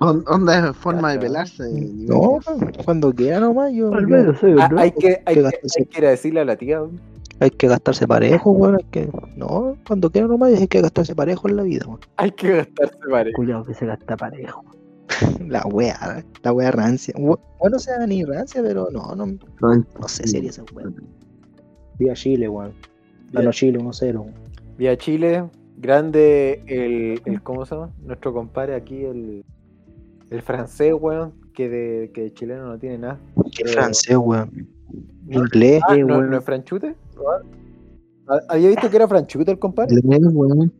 [0.00, 1.64] On- Onda es forma de pelarse.
[1.70, 2.38] No,
[2.84, 4.42] cuando quiera nomás, yo, Al yo- menos
[4.76, 6.80] hay, que, hay, que hay que ir a decirle a la tía.
[6.82, 7.00] weón.
[7.40, 8.76] Hay que gastarse parejo, weón.
[8.76, 12.00] Hay que, no, cuando quiera nomás hay que gastarse parejo en la vida, weón.
[12.16, 13.32] Hay que gastarse pare.
[13.32, 14.64] Cuidado que se gasta parejo.
[15.48, 17.14] La wea, la wea rancia.
[17.18, 19.26] Bueno, o sea, ni rancia, pero no, no,
[19.60, 20.86] no sé si haría esa wea.
[21.98, 22.72] Viva Chile, weón.
[23.30, 24.14] Ganó Chile 1-0.
[24.14, 24.32] weón.
[24.78, 25.44] Vía Chile,
[25.76, 27.42] grande el, el.
[27.42, 27.90] ¿Cómo se llama?
[28.02, 29.44] Nuestro compadre aquí, el.
[30.30, 31.34] El francés, weón.
[31.52, 33.20] Que de, que de chileno no tiene nada.
[33.54, 34.68] Qué Pero- francés, weón.
[35.28, 35.82] Inglés.
[35.86, 36.30] Ah, ¿no, weón.
[36.30, 36.94] ¿no es franchute?
[38.26, 40.00] Ah, ¿Había visto que era franchute el compadre?
[40.02, 40.72] Weón.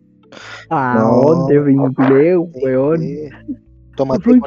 [0.71, 1.21] Ah, No.
[1.35, 3.03] ¿dónde me inglés, weón?
[3.97, 4.41] Tómate,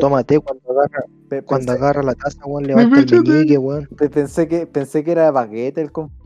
[0.00, 1.04] tómate cuando agarra,
[1.46, 3.88] cuando agarra la taza, weón, levanta el meñique, weón.
[3.96, 6.20] pe- pensé que, pensé que era baguette el compadre.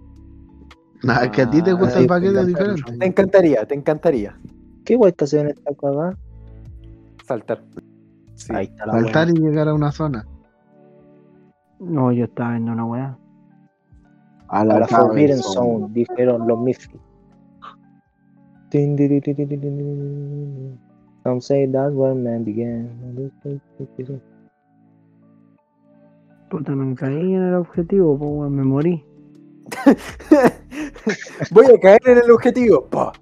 [1.05, 2.83] Nah, es que a ti te Ah, gusta el paquete diferente.
[2.99, 4.41] Te encantaría, te encantaría
[4.87, 6.17] ¿Qué guay está haciendo esta cagada?
[7.27, 7.63] saltar.
[8.35, 8.53] Sí.
[8.55, 10.27] Ahí está la Saltar y llegar a una zona.
[11.79, 13.19] No, yo estaba viendo una weá.
[14.55, 16.97] A la, Forbidden Zone, dijeron los Miffy.
[21.25, 22.89] Some say that's where man began.
[26.51, 29.05] Puta, me caí en el objetivo, po, me morí.
[31.51, 33.13] Voy a caer en el objetivo, pa,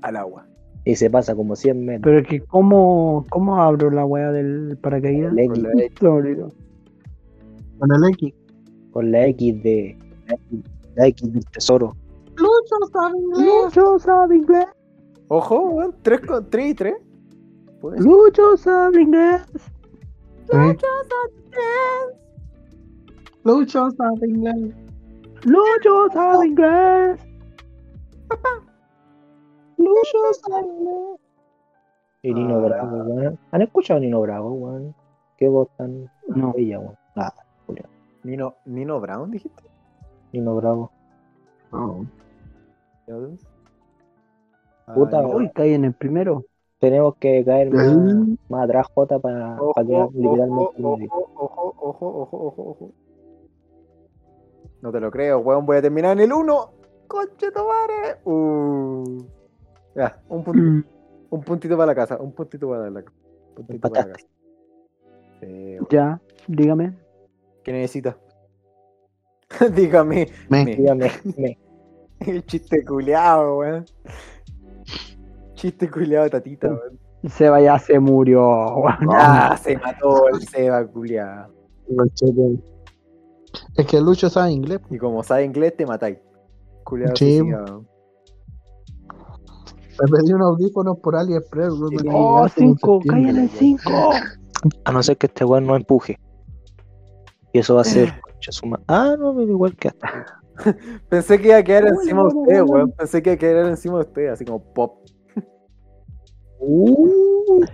[0.00, 0.46] al agua.
[0.86, 2.02] Y se pasa como 100 metros.
[2.02, 5.34] Pero es que, ¿cómo, cómo abro la weá del paracaídas?
[5.34, 5.98] Con la X.
[7.78, 8.34] Con la X.
[8.90, 9.98] Con la X de.
[10.98, 11.94] X del tesoro.
[12.36, 13.46] Lucho sabe inglés.
[13.46, 14.66] Lucho sabe inglés.
[15.28, 15.94] Ojo, weón.
[16.02, 16.94] 3 con 3 y 3.
[17.80, 18.00] Pues.
[18.00, 19.42] Lucho sabe inglés.
[23.44, 24.74] Lucho sabe inglés.
[25.44, 27.20] Lucho sabe inglés.
[29.76, 31.20] Lucho sabe inglés.
[32.22, 32.60] Y Nino Ah.
[32.68, 33.38] Bravo, weón.
[33.52, 34.94] ¿Han escuchado a Nino Bravo, weón?
[35.36, 36.52] Qué voz tan No.
[36.52, 36.96] bella, weón.
[37.16, 37.32] Ah,
[38.24, 39.62] Nino, Nino Brown, dijiste.
[40.32, 40.90] Nino Bravo.
[41.72, 42.04] Oh.
[44.94, 45.26] Puta, ya.
[45.26, 46.44] Uy, caí en el primero.
[46.78, 47.96] Tenemos que caer más,
[48.48, 50.98] más atrás, Jota, para Ojo, ojo, literalmente ojo,
[51.34, 52.90] ojo, ojo, ojo, ojo, ojo.
[54.80, 55.66] No te lo creo, weón.
[55.66, 56.70] Voy a terminar en el 1.
[57.08, 58.20] ¡Conche tu madre!
[58.24, 59.22] Uh.
[59.96, 60.84] Ya, un, puntito, Mm.
[61.30, 62.16] un puntito para la casa.
[62.20, 63.16] Un puntito para la casa.
[63.48, 64.26] Un puntito para la casa.
[65.40, 65.76] Sí.
[65.90, 66.94] Ya, dígame.
[67.64, 68.14] ¿Qué necesitas?
[69.74, 70.28] Dígame.
[70.48, 70.64] Me.
[70.64, 70.76] Me.
[70.76, 71.58] Dígame, me.
[72.20, 73.84] El chiste culeado, weón.
[75.54, 76.98] Chiste culeado, tatita, weón.
[77.28, 78.42] Seba ya se murió.
[78.76, 79.08] weón.
[79.12, 81.52] Ah, se mató el Seba culeado.
[83.76, 84.80] Es que Lucho sabe inglés.
[84.90, 86.18] Y como sabe inglés, te matáis.
[86.84, 87.42] Culeado Sí.
[87.42, 87.56] Me
[90.12, 91.72] pedí unos audífonos por AliExpress.
[91.72, 93.48] weón, me Oh, cinco, weón.
[93.54, 94.10] cinco.
[94.84, 96.18] A no ser que este weón no empuje.
[97.52, 98.12] Y eso va a ser.
[98.52, 100.42] concha Ah, no, pero igual que hasta.
[101.08, 102.92] Pensé que iba a quedar encima de no, usted, weón.
[102.92, 105.04] Pensé que iba a quedar encima de usted, así como pop.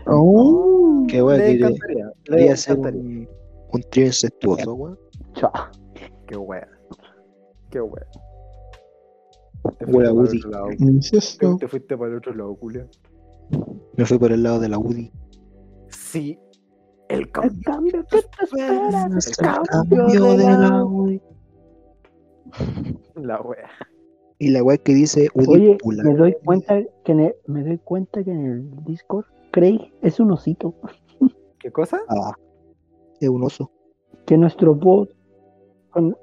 [0.06, 1.04] Oh.
[1.08, 2.10] Qué weón, le encantaría.
[2.26, 3.00] Le encantaría.
[3.00, 3.28] un,
[3.72, 4.98] un trío incestuoso, weón.
[5.34, 5.50] Cha.
[6.26, 6.68] Qué wea.
[7.70, 8.06] Qué wea.
[9.78, 10.38] Te Wea fuiste para el Woody.
[10.38, 10.66] otro lado.
[10.78, 11.52] Incesto.
[11.56, 12.86] Te, te fuiste para el otro lado, culia.
[13.96, 15.10] Me fui por el lado de la UDI.
[15.88, 16.38] Sí.
[17.08, 17.60] El El cambio.
[17.64, 19.06] cambio que te espera.
[19.06, 20.06] El Cambio
[20.36, 21.22] de la UDI.
[23.16, 23.68] La wea.
[24.38, 28.22] Y la weá que dice Oye, me doy cuenta que en el, me doy cuenta
[28.24, 30.74] que en el Discord Craig es un osito.
[31.58, 32.00] ¿Qué cosa?
[32.08, 32.32] Ah,
[33.20, 33.70] es un oso.
[34.26, 35.10] Que nuestro bot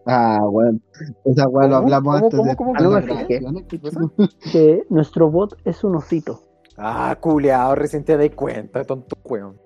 [0.05, 0.79] Ah, bueno.
[1.23, 1.83] Esa weá lo ¿Cómo?
[1.83, 6.41] hablamos ¿Cómo, antes cómo, de que nuestro bot es un osito.
[6.77, 9.57] Ah, culeado, recién te das cuenta, tonto weón.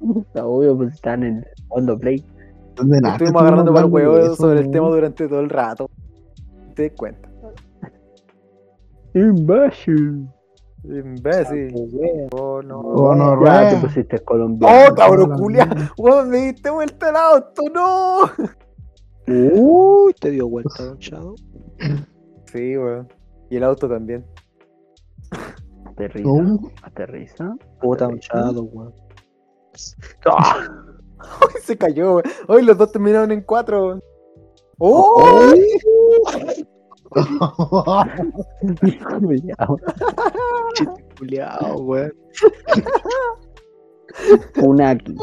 [0.00, 2.24] Está obvio, pues están en fondo play.
[2.82, 5.90] De nada, Estuvimos agarrando para el huevo sobre el tema durante todo el rato.
[6.74, 7.28] Te das cuenta.
[9.14, 10.28] Imbécil.
[10.84, 11.74] Imbécil.
[12.30, 12.78] Oh, no.
[12.78, 14.90] Oh, no, Ya te pusiste colombiano.
[14.90, 15.68] ¡Oh, cabrón, culia!
[15.96, 17.62] ¡Weón, me diste vuelta el auto!
[17.74, 18.20] ¡No!
[19.26, 21.34] Uy, te dio vuelta, don Chado.
[22.46, 23.08] Sí, weón.
[23.50, 24.24] Y el auto también.
[25.84, 26.28] Aterriza.
[26.28, 26.70] Oh.
[26.82, 27.56] Aterriza.
[27.80, 28.20] Puta, don.
[28.20, 29.07] Chado, weón.
[31.18, 32.22] ¡Ay, se cayó!
[32.48, 34.00] ¡Ay, los dos terminaron en cuatro!
[34.78, 35.52] ¡Oh!
[40.74, 42.12] Chiste culiao, weón.
[44.62, 45.16] Unaki.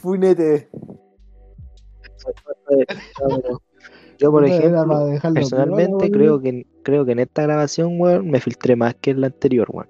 [0.00, 0.68] Funete.
[4.18, 8.94] Yo, por ejemplo, personalmente creo que, creo que en esta grabación, weón, me filtré más
[8.96, 9.88] que en la anterior, weón.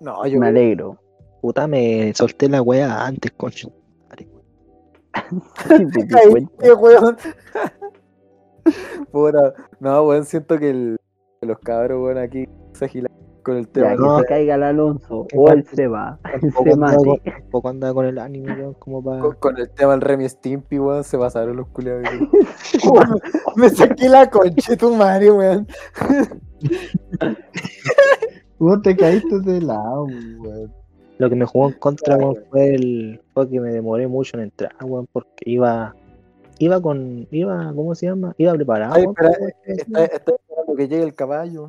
[0.00, 0.40] No, yo.
[0.40, 1.01] Me alegro.
[1.42, 3.70] Puta, me solté la weá antes, concho.
[9.12, 9.54] Puta.
[9.80, 10.96] No, weón, siento que, el,
[11.40, 13.10] que los cabros, weón, aquí se agilan
[13.42, 13.90] con el Ya, tema.
[13.90, 14.18] que no.
[14.20, 15.26] se caiga el Alonso.
[15.34, 16.18] O él tampoco- se va.
[16.64, 16.96] Se mate.
[16.96, 19.20] con, tampoco andaba con el ánimo, weón, como para.
[19.20, 22.04] Con, con el tema del Remy Stimpy, weón, se pasaron los culiados.
[23.56, 25.66] Me saqué la concha tu madre, weón.
[28.58, 30.04] Vos te caíste de lado,
[30.38, 30.72] weón.
[31.22, 33.20] Lo que me jugó en contra, Claro, weón, fue el.
[33.32, 35.94] fue que me demoré mucho en entrar, weón, porque iba.
[36.58, 37.28] Iba con.
[37.30, 38.34] iba, ¿cómo se llama?
[38.38, 38.94] Iba preparado.
[38.96, 41.68] Ay, weón, espera, Está, está esperando que llegue el caballo.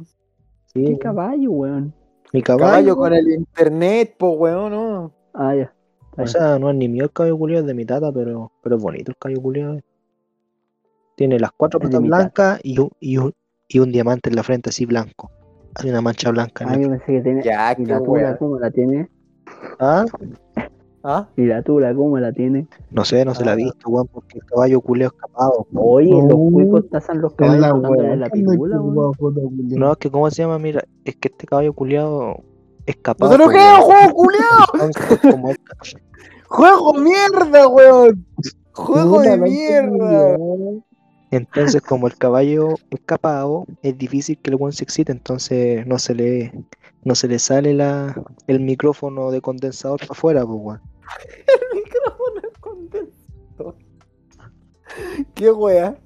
[0.74, 0.98] Sí, ¿Qué weón.
[0.98, 1.94] caballo, weón?
[2.34, 2.66] Mi caballo.
[2.66, 5.12] Caballo con el internet, po, weón, no.
[5.36, 5.72] Ah, ya.
[6.18, 8.78] O sea, no es ni mío el cabello culiado, es de mi tata, pero, pero
[8.78, 9.80] es bonito el cabello culiado.
[11.16, 13.32] Tiene las cuatro patas blancas y un, y, un,
[13.68, 15.30] y un diamante en la frente así blanco.
[15.76, 17.44] Hay una mancha blanca Ah, yo pensé que tenía.
[17.44, 18.00] Ya, ¿Y qué la
[18.38, 19.10] cómo la tiene?
[19.80, 20.06] ¿Ah?
[21.06, 21.28] ¿Ah?
[21.36, 22.66] ¿Y la tula cómo la tiene?
[22.92, 23.58] No sé, no se la ha Ah.
[23.58, 25.68] visto, weón, porque el caballo culeo escapado.
[25.76, 27.68] Oye, los Oh, cuicos tasan los caballos la
[28.16, 29.12] la que anda pitula, con weón.
[29.12, 29.80] la foto, culiao.
[29.80, 30.60] No, es que ¿cómo se llama?
[30.60, 32.38] Mira, es que este caballo culeado
[32.86, 33.38] escapado.
[33.38, 33.82] ¡No creo, weón.
[33.84, 34.66] juego culiao!
[34.74, 35.60] Entonces, como es-
[36.48, 38.26] ¡Juego mierda, weón!
[38.74, 40.38] ¡Juego de mierda!
[41.32, 46.14] entonces, como el caballo escapado, es difícil que el weón se excite, entonces no se
[46.16, 46.54] le,
[47.06, 48.16] no se le sale la,
[48.48, 50.82] el micrófono de condensador para afuera, pues, weón.
[51.74, 53.76] El micrófono es condensador.
[55.34, 55.98] ¿Qué wea?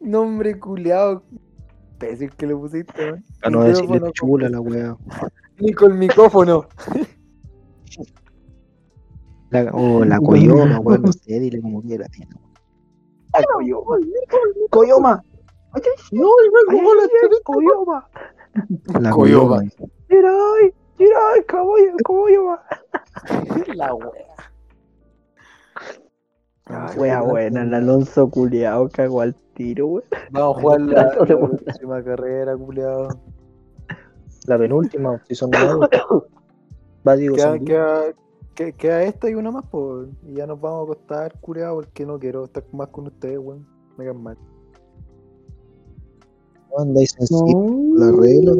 [0.00, 1.22] Nombre culiao.
[1.98, 3.24] Pésimo que le pusiste, weón.
[3.40, 4.96] Para no decirle chula la weá.
[5.58, 6.66] Ni con micrófono.
[9.50, 12.06] La, o la coyoma, weón, no sé, dile como quiera.
[14.70, 15.22] ¡Coyoma!
[16.12, 17.36] No, y me jugó la chuleta.
[17.44, 18.08] ¡Coyoma!
[19.00, 19.56] La Coyoma.
[19.58, 19.62] coyoma.
[20.08, 20.72] ¡Mira ahí!
[20.98, 21.92] ¡Mira ahí, caballo!
[22.04, 22.60] ¡Coyoma!
[23.74, 24.10] La wea.
[26.66, 27.74] Ay, Wea buena, el.
[27.74, 30.04] Alonso culiao cagó al tiro, weón.
[30.30, 31.10] Vamos a jugar la,
[31.62, 33.08] próxima carrera, culiao.
[34.46, 35.50] La penúltima, si son.
[37.06, 38.04] Va, digo, Queda, queda,
[38.54, 40.08] que- queda esta y una más, pues.
[40.26, 43.66] Y ya nos vamos a acostar, culiao, porque no quiero estar más con ustedes, weón.
[43.96, 44.36] Me caen mal.
[46.70, 47.54] No andáis sensible.
[47.96, 48.52] La regla,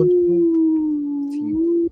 [1.30, 1.90] Sí,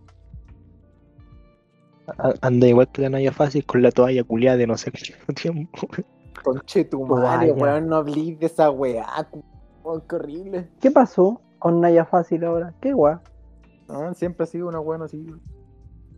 [2.40, 5.88] Anda igual que la Naya Fácil con la toalla culiada de no sé qué tiempo.
[6.44, 7.62] Conche tu madre, Toalla.
[7.74, 9.06] weón, no hablís de esa weá,
[9.82, 10.68] weón, qué horrible.
[10.80, 12.72] ¿Qué pasó con Naya Fácil ahora?
[12.80, 13.16] ¿Qué guay?
[13.88, 15.18] Ah, siempre ha sido una weá así.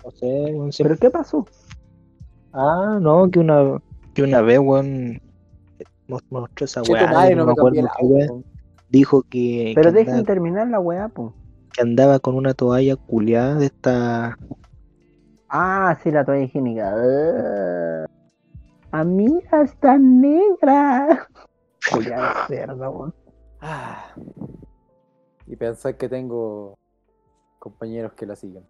[0.05, 1.47] No sé, weón, siempre- ¿Pero qué pasó?
[2.53, 3.81] Ah, no, que una,
[4.15, 5.21] que una vez, weón,
[6.07, 8.27] mos- mostró esa Che, tu weá, madre, no no me acuerdo la qué weá.
[8.91, 11.35] Dijo que, Pero que, dejen andaba, terminar la weá, po.
[11.73, 14.39] que andaba con una toalla culiada de esta.
[15.49, 16.93] Ah, sí, la toalla higiénica.
[16.95, 18.07] Ah,
[18.93, 21.27] amiga, está negra.
[21.93, 23.15] Culiada de cerda, weón.
[23.61, 24.05] Ah.
[25.47, 26.77] Y pensar que tengo
[27.59, 28.65] compañeros que la siguen.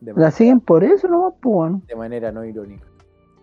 [0.00, 1.84] De ¿La siguen por eso po, weón?
[1.86, 2.86] de manera no irónica.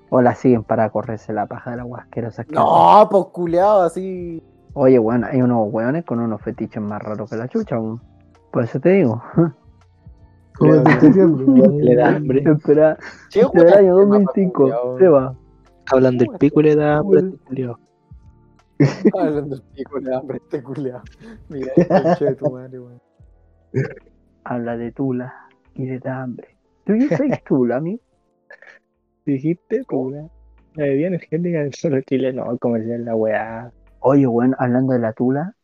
[0.10, 2.64] O la siguen para correrse la paja de la weá asquerosa que hacen?
[2.66, 4.42] No, pues culeado, así.
[4.76, 8.02] Oye, weón, hay unos weones con unos fetiches más raros que la chucha, weón.
[8.52, 9.22] Por eso te digo.
[10.58, 11.72] ¿Cómo te estoy diciendo?
[11.82, 12.44] Le da hambre.
[12.46, 12.98] Espera,
[13.30, 14.54] Che, este del weón, año este mapa 2005.
[14.54, 14.98] culiao.
[15.00, 15.36] Se va.
[15.92, 17.80] Hablan del pico y le da hambre este culiao.
[19.18, 21.04] Hablando del pico de hambre, este culeado.
[21.50, 23.02] Mira, el de tu madre, weón.
[24.44, 25.34] Habla de Tula
[25.74, 26.58] y le da hambre.
[26.86, 28.02] ¿Tú soy Tula, amigo?
[29.26, 30.28] Dijiste, pura.
[30.76, 33.72] La bebida energética del solo Chile, no, comercial la weá.
[34.08, 35.56] Oye, weón, hablando de la Tula,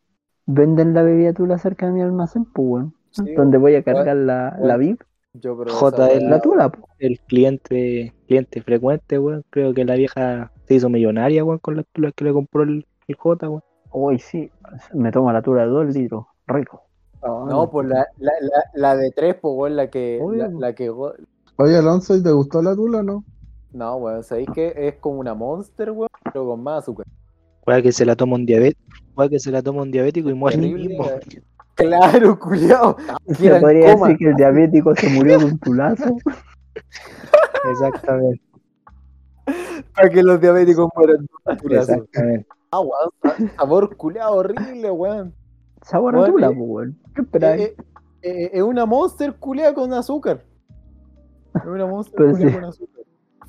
[0.48, 2.96] venden la bebida Tula cerca de mi almacén, pues, weón.
[3.12, 5.04] Sí, donde voy a cargar la, la VIP.
[5.34, 6.84] Yo, pero J es La Tula, pues.
[6.98, 9.44] El cliente, cliente frecuente, weón.
[9.52, 12.88] Creo que la vieja se hizo millonaria, weón, con las tulas que le compró el,
[13.08, 13.62] el J, weón.
[13.92, 14.50] Hoy sí,
[14.96, 16.26] me tomo la Tula de 2 litros.
[16.48, 16.82] Rico.
[17.22, 20.20] No, pues la, la, la, la de tres, pues, weón, la que.
[20.20, 20.48] Obvio.
[20.48, 20.90] La, la que.
[20.90, 23.24] Oye, Alonso, ¿y te gustó la tula o no?
[23.72, 26.10] No, weón, ¿sabéis que es como una monster, weón?
[26.24, 27.06] Pero con más azúcar.
[27.66, 28.82] Weá que se la toma un diabético.
[29.16, 31.06] Weá que se la toma un diabético y muere Terrible, mismo.
[31.76, 32.98] Claro, culiao.
[33.38, 36.18] Se podría decir que el diabético se murió de un tulazo.
[37.72, 38.42] Exactamente,
[39.96, 41.28] Para que los diabéticos mueran.
[41.62, 41.94] Tulazo.
[41.94, 42.48] exactamente.
[42.72, 45.34] Ah, weón, sa- sabor culiao horrible, weón.
[45.84, 47.00] Sabor a Tula, eh, pues, weón.
[47.16, 47.62] ¿Qué esperáis?
[47.62, 47.76] Eh,
[48.22, 50.44] eh, eh, Es una monster culiao con azúcar.
[51.56, 52.52] Es una monster sí.
[52.52, 53.01] con azúcar.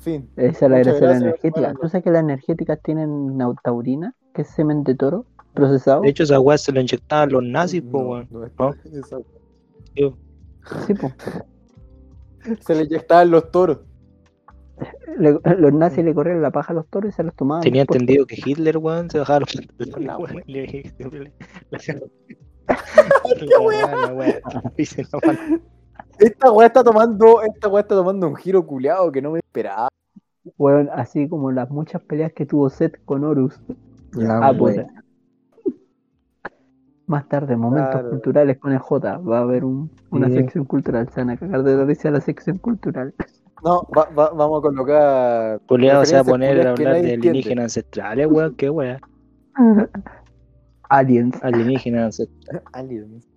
[0.03, 0.29] Fin.
[0.35, 1.73] Esa es la gracia de la energética.
[1.81, 6.01] ¿Tú sabes que las energéticas tienen nautaurina, que es semen de toro procesado?
[6.01, 8.27] De hecho, esa weá se lo inyectaban los nazis, pues, No, weón.
[8.31, 8.69] no es- ¿No?
[8.99, 9.19] esa-
[10.87, 11.13] Sí, pues.
[12.65, 13.79] Se le inyectaban los toros.
[15.17, 17.63] Le- los nazis le corrían la paja a los toros y se los tomaban.
[17.63, 20.43] Tenía por- entendido que Hitler, weón, se bajaba los pantalones, La weón,
[26.19, 29.87] Esta weá está tomando, esta weá está tomando un giro culiao que no me esperaba.
[30.57, 33.59] Weón, así como las muchas peleas que tuvo Seth con Horus.
[34.13, 34.85] La Ah, puta.
[37.05, 38.09] Más tarde, momentos Claro.
[38.11, 39.17] culturales con el J.
[39.17, 40.33] Va a haber un- una Sí.
[40.35, 41.09] sección cultural.
[41.09, 43.13] Se van a cagar de la risa la sección cultural.
[43.63, 45.59] No, va- va- vamos a colocar.
[45.67, 47.13] Culeado se va a poner a hablar de entiende.
[47.29, 48.99] alienígenas ancestrales, weón, qué weá.
[50.89, 51.43] Aliens.
[51.43, 52.63] Alienígenas ancestrales.
[52.73, 53.27] Aliens.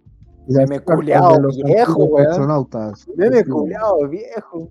[0.48, 0.80] Meme
[1.40, 2.26] los viejo, weón.
[2.28, 3.06] astronautas.
[3.16, 4.68] Meme culiao, viejo.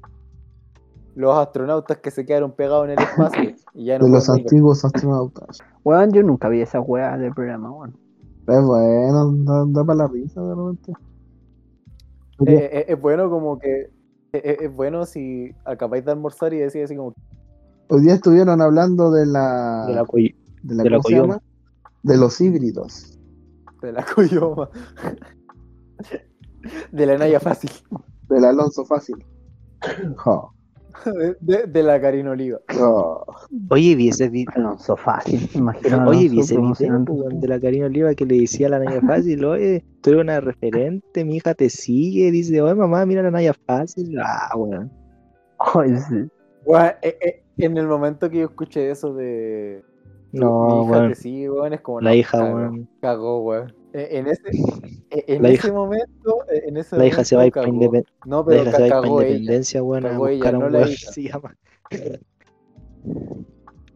[1.16, 4.42] Los astronautas que se quedaron pegados en el espacio y ya no De los volver.
[4.44, 5.60] antiguos astronautas.
[5.84, 7.98] Weón, yo nunca vi esa weá del programa, weón.
[8.48, 10.94] Es bueno, da, da para la risa de repente.
[12.46, 13.90] Eh, eh, es bueno como que
[14.34, 17.14] Es, es- bueno si acabáis de almorzar y decís así como,
[17.90, 19.86] Hoy día estuvieron hablando de la.
[19.88, 21.42] De la coy- de la- de la ¿cómo se coyoma.
[22.04, 23.18] De los híbridos.
[23.82, 24.70] de la Cuyoma.
[26.92, 27.70] De la Naya Fácil.
[28.30, 29.16] Del Alonso Fácil.
[31.06, 32.60] De, de- de la Karina Oliva.
[32.74, 33.24] jo.
[33.70, 34.52] Oye, vi ese video.
[34.56, 36.08] Alonso fácil, imagino.
[36.08, 39.44] Oye, vi ese video de la Karina Oliva que le decía a la Naya Fácil,
[39.46, 43.32] oye, tú eres una referente, mi hija te sigue, dice, oye mamá, mira a la
[43.32, 44.18] Naya Fácil.
[44.20, 44.50] Ah,
[46.10, 46.28] sí.
[46.66, 49.84] Weón, eh, eh, en el momento que yo escuché eso de.
[50.32, 52.02] No, mi hija te sigue, weón, es como.
[52.02, 52.90] La no, hija, cagó, weón.
[53.02, 53.76] Cagó, weón.
[53.98, 54.42] Eh, En ese,
[55.10, 56.44] eh, en La ese hija- momento.
[56.52, 57.78] eh, En ese La hija se va a ir para cagó.
[57.78, 60.66] independ- No, la pero hija ca- se va a independencia, weón, a buscar a no
[60.66, 61.12] un la weón que hija.
[61.14, 61.58] se llama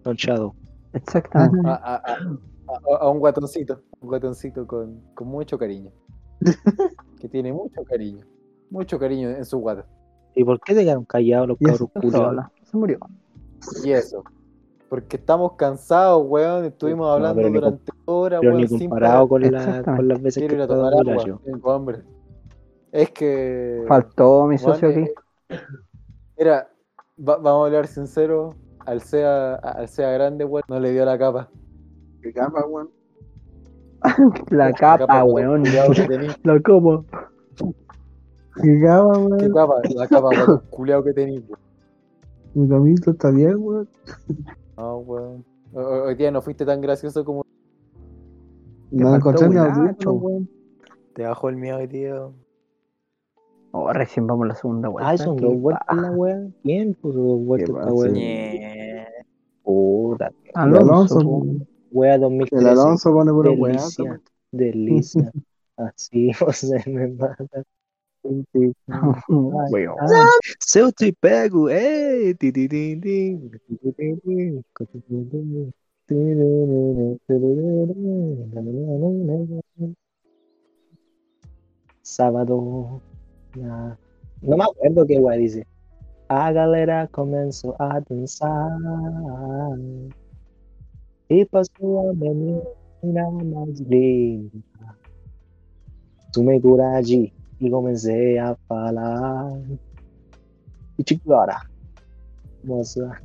[0.03, 0.55] Don Shadow.
[0.93, 1.67] Exactamente.
[1.69, 3.81] A, a- a- a- un guatoncito.
[4.01, 5.91] Un guatoncito con, con mucho cariño.
[7.19, 8.25] que tiene mucho cariño.
[8.69, 9.85] Mucho cariño en su guata.
[10.35, 11.89] ¿Y por qué se quedaron callados los cabros
[12.63, 12.99] Se murió.
[13.83, 14.23] Y eso.
[14.89, 16.65] Porque estamos cansados, weón.
[16.65, 18.61] Estuvimos No, hablando pero ni durante horas, Pero weón.
[18.63, 19.51] ni sin comparado parar.
[19.51, 19.51] con,
[19.85, 21.25] la, con las veces Quiero ir que a estaba tomar agua.
[21.25, 21.39] yo.
[21.45, 21.99] Tengo hambre.
[22.91, 23.85] Es que.
[23.87, 24.99] Faltó mi weón, socio aquí.
[25.49, 25.59] eh,
[26.37, 26.69] Mira,
[27.19, 28.55] va- vamos a hablar sincero.
[28.85, 31.49] Al SEA, al SEA grande, weón, no le dio la capa.
[32.23, 32.89] Qué capa, weón.
[34.49, 35.63] La capa, weón.
[36.43, 37.03] La capa.
[38.61, 39.53] Qué capa, ¿Qué weón.
[39.53, 39.75] capa?
[39.95, 41.59] La capa, weón, culiao que tenía, weón.
[42.55, 43.87] Mi camito está bien, weón.
[44.79, 45.45] No, weón.
[45.73, 47.43] Ho- ho- Hoy día no fuiste tan gracioso como
[48.91, 50.49] No encontré audífono, weón.
[51.13, 52.29] te bajó el miedo hoy día.
[53.71, 55.11] Oh, recién vamos a la segunda vuelta.
[55.11, 56.47] Ah, son dos vueltas la wea.
[56.63, 58.11] ¿Quién puso dos vueltas wea?
[58.11, 59.07] Ñe.
[59.63, 61.19] Puta, El Alonso.
[61.91, 62.69] Wea el 2013.
[62.69, 63.57] Alonso pone weón.
[63.57, 65.31] Delicia, delicia.
[65.77, 67.45] Así, o sea, me mata.
[69.71, 69.95] Weón.
[70.59, 72.33] Seu te pego, eh.
[72.35, 73.37] Ti, ti, ti, ti.
[73.37, 74.61] Ti, ti, ti, ti.
[74.75, 74.85] Ti,
[76.07, 76.17] ti,
[77.27, 77.39] ti.
[82.03, 83.01] Sábado.
[83.55, 83.97] na-
[84.41, 85.65] No me acuerdo qué guay dice.
[86.29, 88.69] A galera comenzó a dançar.
[91.29, 94.49] E passou a menina mais linda.
[96.33, 99.53] Tomei coragem e comecei a falar.
[101.03, 101.59] Te chora.
[102.63, 103.21] Moça.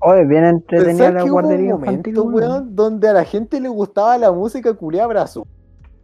[0.00, 2.34] Oye, bien entretenida la que hubo un guardería momento, weón.
[2.34, 5.46] weón, donde a la gente le gustaba la música culia abrazo.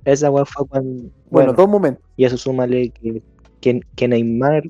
[0.05, 0.91] Esa weá fue cuando.
[1.03, 2.05] Bueno, Bueno, dos momentos.
[2.16, 3.23] y eso súmale que,
[3.61, 4.65] que, que Neymar.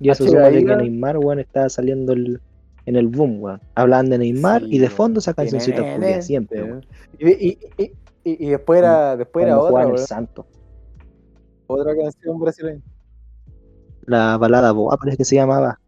[0.00, 2.40] Y eso Ah, súmale que Neymar, weón, estaba saliendo el-
[2.86, 3.60] en el boom, weón.
[3.76, 4.96] Hablaban de Neymar Sí, y de weón.
[4.96, 6.86] fondo esa cancioncita culia siempre, weón.
[7.18, 7.82] Y, y, y,
[8.24, 10.46] y, y después era, después era otra, el weón, Santo.
[11.72, 12.82] Otra canción brasileña.
[14.06, 15.78] La balada boa parece que se llamaba.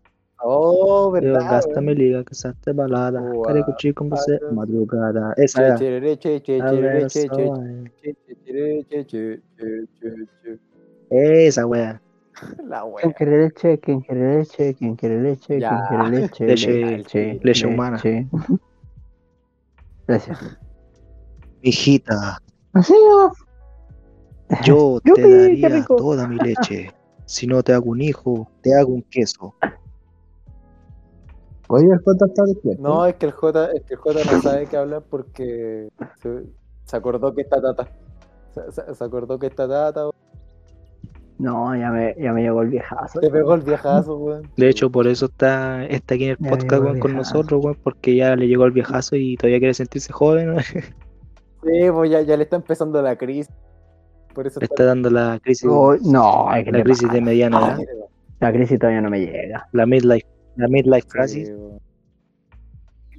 [0.47, 1.40] Oh, verdad.
[1.51, 1.85] gasta weón.
[1.86, 3.20] me liga, que esta balada.
[3.20, 3.47] Boa.
[3.48, 5.32] Carecuchi com você, Ah, madrugada.
[5.39, 5.77] Esa era.
[11.11, 12.01] Esa wea.
[12.69, 13.12] La ¿Quién wea.
[13.15, 13.78] quiere leche?
[13.81, 14.74] ¿Quién quiere leche?
[14.74, 15.61] ¿Quién quiere leche?
[15.61, 15.86] Ya.
[15.89, 16.47] ¿Quién quiere leche?
[16.47, 18.01] Leche- leche humana.
[20.06, 20.39] Gracias.
[21.62, 22.39] Hijita,
[22.74, 22.93] Así,
[24.65, 26.91] yo te Yupi, daría toda mi leche.
[27.27, 29.55] Si no te hago un hijo, te hago un queso.
[31.69, 32.83] Oye, el Jota está despierto.
[32.83, 35.89] No, es que el J, es que el J no sabe qué hablar porque
[36.23, 36.43] se,
[36.85, 37.89] se acordó que está tata.
[38.53, 40.03] Se, acordó que está tata.
[40.03, 40.15] weón.
[41.39, 43.19] No, ya me, ya me llegó el viejazo.
[43.19, 44.51] Te pegó el viejazo, weón.
[44.57, 47.15] De hecho, por eso está, está aquí en el Ya podcast llegó weón, el con
[47.17, 50.51] nosotros, weón, porque ya le llegó el viejazo y todavía quiere sentirse joven.
[50.51, 50.65] weón.
[51.65, 53.49] Sí, pues ya, ya le está empezando la crisis.
[54.35, 57.15] Por eso Le está dando la crisis, Oh, no, la crisis pasa.
[57.15, 57.78] de mediana edad.
[58.40, 59.69] La crisis todavía no me llega.
[59.73, 61.52] la midlife, la midlife crisis.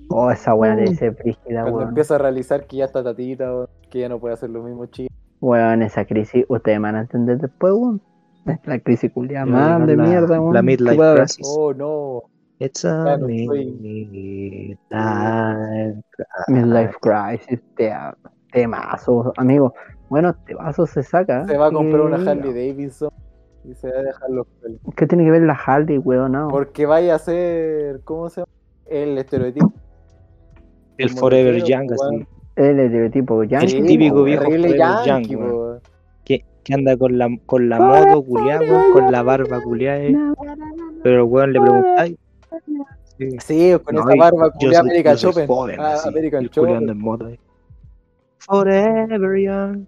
[0.09, 1.89] Oh, esa weá de ser frígida, Cuando weón.
[1.89, 4.85] empieza a realizar que ya está tatita, weón, que ya no puede hacer lo mismo
[4.85, 5.11] chico.
[5.41, 8.01] Weón, esa crisis, ustedes me van a entender después, weón.
[8.65, 10.53] La crisis culiada a más llegar de la- mierda, weón.
[10.53, 11.47] la midlife crisis.
[11.57, 12.21] Oh, no.
[12.59, 16.01] It's a no estoy- midlife
[16.47, 17.91] Midlife crisis, te,
[18.51, 19.73] temazo, amigo.
[20.09, 21.45] Bueno, este vaso se saca.
[21.47, 23.09] Se va a comprar una Harley Davidson
[23.63, 24.79] y se va a dejar los pelos.
[24.95, 26.31] ¿Qué tiene que ver la Harley, weón?
[26.33, 26.47] No.
[26.49, 28.51] Porque vaya a ser, ¿cómo se llama?
[28.85, 29.73] El estereotipo.
[30.97, 32.27] El Como Forever Young, así.
[32.55, 33.77] El estereotipo yankee.
[33.77, 35.79] El típico viejo Forever yankee, Young.
[36.23, 39.99] Que, que anda con la, con la moto culiada, weón, con la barba culiada.
[40.03, 40.15] eh.
[41.03, 42.17] Pero el weón le preguntáis.
[43.17, 43.37] Sí.
[43.39, 45.47] Sí, con No, esa barba culiada American Chopin.
[45.47, 46.89] joven, Ah, American Chopin.
[47.29, 47.39] eh.
[48.39, 49.85] Forever young.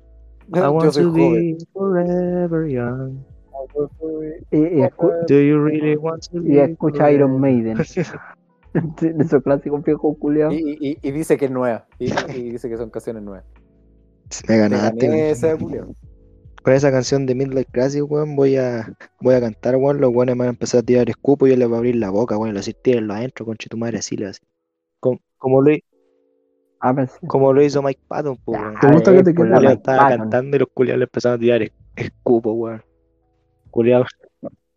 [0.54, 3.24] I want to be forever young.
[4.52, 7.40] Y, y escu- Do you really want to y live escucha Iron?
[7.40, 7.78] Maiden.
[9.02, 10.54] De esos clásicos viejos culiados.
[10.54, 11.88] Y, y- y dice que es nueva.
[12.00, 13.46] Y, y dice que son canciones nuevas.
[14.48, 15.96] Me Te ganaste, esa, culiao.
[16.64, 20.00] Con esa canción de Midlife Crisis, weón, voy a, voy a cantar, weón.
[20.02, 22.10] Los weones van a empezar a tirar escupo y yo les voy a abrir la
[22.10, 22.54] boca, weón.
[22.54, 24.48] Y decir, tírenlo adentro, conche tu madre, así le voy a decir.
[25.00, 25.84] Como, como, lo, hi-
[26.80, 27.18] Ah, pensé.
[27.28, 28.76] como lo hizo Mike Patton, pues, weón.
[28.80, 30.18] ¿Te gusta que te por quede la Culeado Mike estaba Patton.
[30.20, 32.84] cantando y los culiados le empezaron a tirar es- escupo, weón.
[33.72, 34.06] Culeado.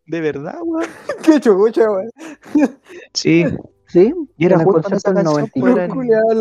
[0.06, 0.86] De verdad, weón.
[1.24, 2.10] Qué chugucha, weón.
[3.14, 3.44] Sí.
[3.86, 5.66] Sí, Y era justo en esa canción, 95.
[5.66, 5.84] pues, era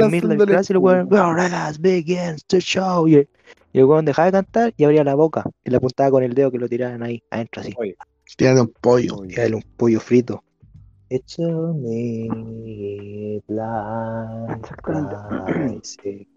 [0.05, 3.07] en- Midlife Crisis, weón, well, let us begin the show.
[3.07, 3.29] Y el,
[3.73, 6.35] y el weón dejaba de cantar y abría la boca y le apuntaba con el
[6.35, 7.73] dedo que lo tiraran ahí, adentro, así.
[7.77, 7.95] Oye,
[8.37, 9.17] Tírate un pollo.
[9.35, 10.43] dale un pollo frito.
[11.11, 11.41] It's a
[11.73, 13.41] midlife
[14.83, 16.27] crisis.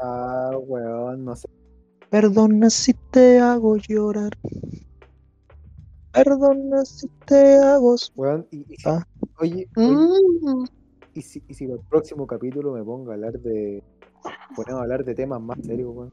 [0.00, 1.48] Ah, weón, no sé.
[2.10, 4.32] Perdona si te hago llorar.
[6.12, 7.96] Perdona si te hago.
[8.16, 9.02] Weón, y, y si- Ah.
[9.40, 10.64] oye, oye, Mm.
[11.14, 13.82] y si, y si el próximo capítulo me pongo a hablar de.
[14.54, 16.12] Ponemos a hablar de temas más serios, weón.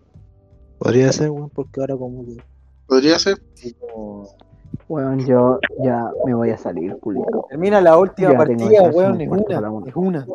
[0.78, 2.38] Podría ser, weón, porque ahora como que.
[2.88, 3.38] Podría ser.
[3.54, 4.09] Así como.
[4.88, 7.46] Weón, yo ya me voy a salir, culiado.
[7.50, 9.22] Termina la última Ya partida, weón.
[9.22, 9.62] Es una.
[9.62, 9.90] la una.
[9.90, 10.26] Es una.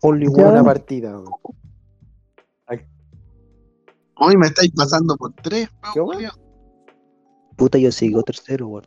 [0.00, 0.26] Only.
[0.28, 1.26] Una partida, weón.
[4.20, 5.68] Hoy me estáis pasando por tres.
[5.94, 6.24] ¿Qué, weón?
[7.56, 8.86] Puta, yo sigo tercero, weón.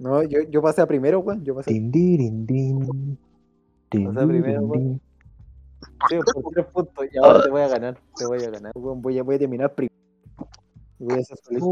[0.00, 1.44] No, yo, yo pasé a primero, weón.
[1.44, 1.72] Yo pasé.
[1.72, 3.18] Din, din, din,
[3.90, 5.00] din, O sea, primero, din, weón.
[6.08, 7.06] Sí, por tres puntos.
[7.12, 7.98] Y ahora te voy a ganar.
[8.16, 9.02] Te voy a ganar, weón.
[9.02, 10.01] Voy a, voy a terminar primero.
[11.02, 11.64] Y Voy a ser feliz.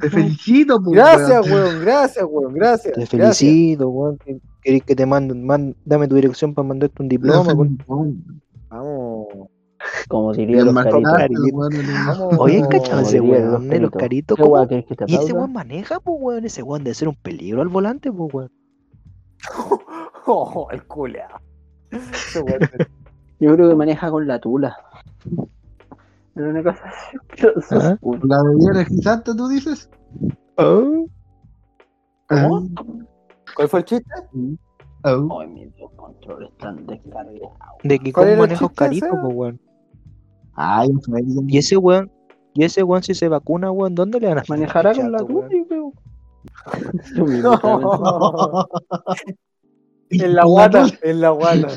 [0.00, 1.64] Te felicito, pues, Gracias, weón.
[1.64, 1.80] weón.
[1.84, 2.54] Gracias, weón.
[2.54, 2.94] Gracias.
[2.94, 3.38] Te gracias.
[3.38, 4.18] felicito, weón.
[4.18, 5.44] ¿Qué- ¿Querés que te manden?
[5.44, 7.78] man- dame tu dirección para mandarte un diploma, weón.
[8.68, 9.26] Vamos.
[10.08, 11.68] Como diría los caritos.
[12.38, 14.00] Oye, ¿cachado ese weón de los caritos.
[14.00, 14.36] caritos?
[14.36, 16.44] ¿Qué ¿Cómo- weá querés que te Y ese weón maneja, pues, weón.
[16.44, 18.52] Ese weón debe ser un peligro al volante, pues, weón.
[20.26, 20.82] Oh, el.
[23.40, 24.76] Yo creo que maneja con la tula.
[26.40, 27.96] Es una cosa así.
[28.00, 29.90] Un- La bebida energizante, tú dices.
[30.56, 31.08] ¿Cómo?
[32.28, 32.48] Ah,
[33.56, 34.10] ¿Cuál fue el chiste?
[35.04, 35.18] ah.
[35.40, 37.52] Ay, mis dos controles están descargados.
[37.82, 39.60] De que ¿Cuál cómo era el maneja chiste carito, pues, weón.
[40.54, 40.88] Ay,
[41.48, 42.10] Y ese weón,
[42.54, 45.46] y ese weón si se vacuna, weón, ¿dónde le van a Manejará con la tula,
[45.48, 45.92] weón?
[47.44, 48.68] estaba
[50.10, 51.68] En la guata, en la guata.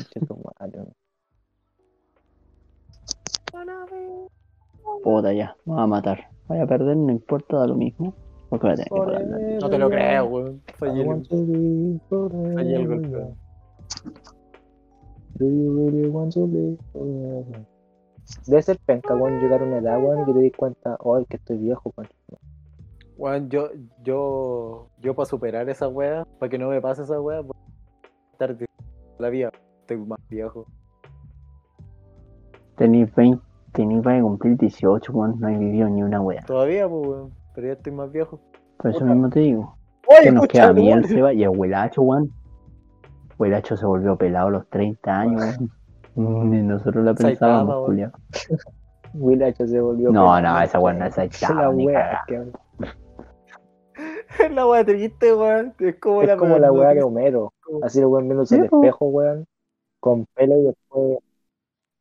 [5.04, 6.18] Puta, ya, me va a matar.
[6.48, 8.14] Voy a perder, no importa, da lo mismo.
[8.48, 10.62] Porque voy a tener que parar la- No te lo creo, weón.
[10.78, 12.54] Fallé I el, want to live forever.
[12.54, 13.34] fallé el golpe.
[15.36, 17.66] Do you really want to live forever?
[18.46, 21.24] Debe ser penca, weón, llegar a una edad, weón, y que te des cuenta, ay,
[21.28, 22.08] que estoy viejo, weón.
[23.16, 23.68] Weón, yo,
[24.02, 28.32] yo, yo para superar esa wea, para que no me pase esa wea, voy a
[28.32, 28.66] estar de
[29.18, 29.50] la vida.
[29.82, 30.66] Estoy más viejo.
[32.76, 33.40] Tenís 20,
[33.74, 35.38] tenís para cumplir 18, weón.
[35.40, 36.42] No he vivido ni una wea.
[36.46, 37.30] Todavía, pues, weón.
[37.54, 38.40] Pero ya estoy más viejo.
[38.78, 39.76] Por eso mismo te digo.
[40.06, 41.04] ¡Oye, Que nos queda a mí el!
[41.06, 42.30] Seba y el Huelacho, weón.
[43.38, 45.58] Huelacho se volvió pelado a los 30 años,
[46.16, 46.50] weón.
[46.50, 47.86] Ni nosotros la pensábamos.
[47.86, 48.12] Julio.
[49.14, 50.10] Willacho se volvió.
[50.10, 50.40] No, penca.
[50.52, 52.54] no, esa weón no es La Saitama, ni wea, cagada.
[54.38, 55.74] que- la wea triste, weón.
[55.78, 57.02] Es como Es la como la weá de.
[57.02, 57.52] Homero.
[57.82, 58.42] Así el weón al po.
[58.42, 59.46] espejo, weón,
[60.00, 61.18] con pelo y después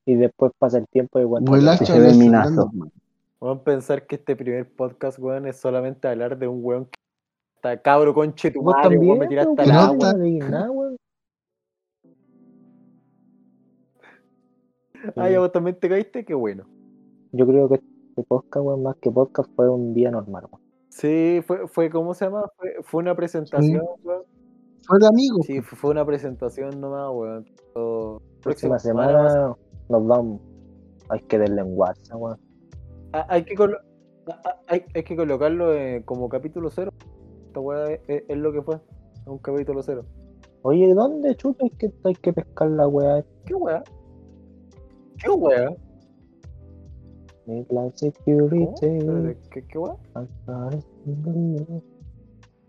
[0.05, 1.19] y después pasa el tiempo.
[1.19, 2.69] Huelacho se ve es minazo.
[2.71, 2.91] grande.
[3.39, 6.91] Weón, pensar que este primer podcast, weón, es solamente hablar de un weón que
[7.55, 10.13] está cabro conche tu madre, también, weón, me tiraste al agua.
[10.13, 10.95] no digas nada, weón.
[15.17, 16.63] Ah, ya vos también te caíste, qué bueno.
[17.33, 20.63] Yo creo que este podcast, weón, más que podcast fue un día normal, weón.
[20.89, 22.45] Sí, fue, fue ¿cómo se llama?
[22.55, 24.23] Fue, fue una presentación, weón.
[24.85, 25.45] Fue de amigos.
[25.45, 27.45] Sí, fue fue una presentación nomás, weón.
[27.73, 29.55] Pero Próxima más- semana
[29.93, 30.41] nos vamos.
[31.09, 32.39] Hay que WhatsApp, weón.
[33.13, 33.79] Ah, hay, que colo-
[34.27, 36.91] ah, ah, hay, hay que colocarlo eh, como capítulo cero.
[37.47, 38.75] Esta weá es, es- es lo que fue.
[38.75, 40.05] Es un capítulo cero.
[40.63, 43.23] Oye, ¿dónde chuta hay que, hay que pescar la weá?
[43.45, 43.83] ¿Qué weá?
[45.21, 45.69] ¿Qué weá?
[47.45, 47.91] ¿Cómo?
[47.93, 48.63] Security.
[48.63, 49.95] Espérate, ¿Qué, qué weá?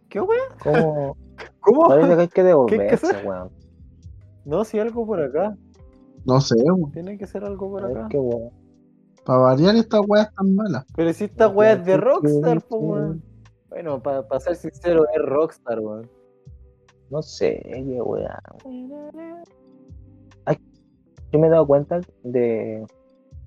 [0.09, 0.41] ¿Qué weá?
[0.63, 1.17] ¿Cómo?
[1.61, 1.89] ¿Cómo?
[1.89, 3.51] Parece que hay que ¿Qué devolverse, weón.
[4.45, 5.57] No, si algo por acá.
[6.25, 6.91] No sé, weón.
[6.93, 8.09] Tiene que ser algo por acá.
[8.11, 8.51] qué weón.
[9.25, 10.85] Para variar estas weas tan malas.
[10.97, 13.23] Pero si esta weá es de Rockstar, po, weón.
[13.69, 16.11] Bueno, para ser sincero, es Rockstar, weón.
[17.11, 18.41] No sé, qué weá.
[21.33, 22.87] Yo me he dado cuenta de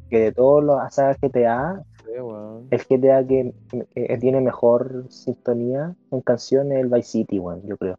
[0.09, 1.83] que de todas las sagas GTA,
[2.21, 2.67] weón.
[2.69, 3.53] El GTA que,
[3.93, 7.97] que tiene mejor sintonía en canciones es el Vice City, weón, yo creo.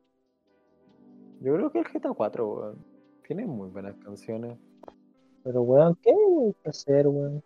[1.41, 2.98] Yo creo que el GTA 4, weón.
[3.29, 4.59] Tiene muy buenas canciones.
[5.45, 7.43] Pero, weón, ¿qué hay que hacer, weón?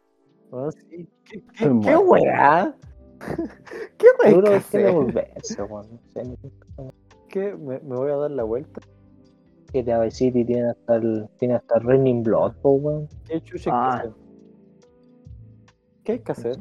[0.50, 1.08] Weón, sí.
[1.24, 2.74] ¿Qué, qué, qué weá?
[3.98, 5.64] ¿Qué weá Seguro que que hacer?
[5.68, 5.98] weón.
[7.28, 7.54] ¿Qué?
[7.56, 8.80] ¿Me, me voy a dar la vuelta?
[9.74, 13.08] GTA Vice City tiene hasta el, tiene hasta el Raining Blood, weón.
[13.26, 13.90] ¿Qué chucha Ah.
[14.02, 14.12] que hacer?
[16.04, 16.56] ¿Qué hay que hacer?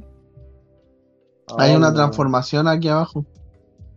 [1.57, 1.95] Hay Ah, una no.
[1.95, 3.25] transformación aquí abajo.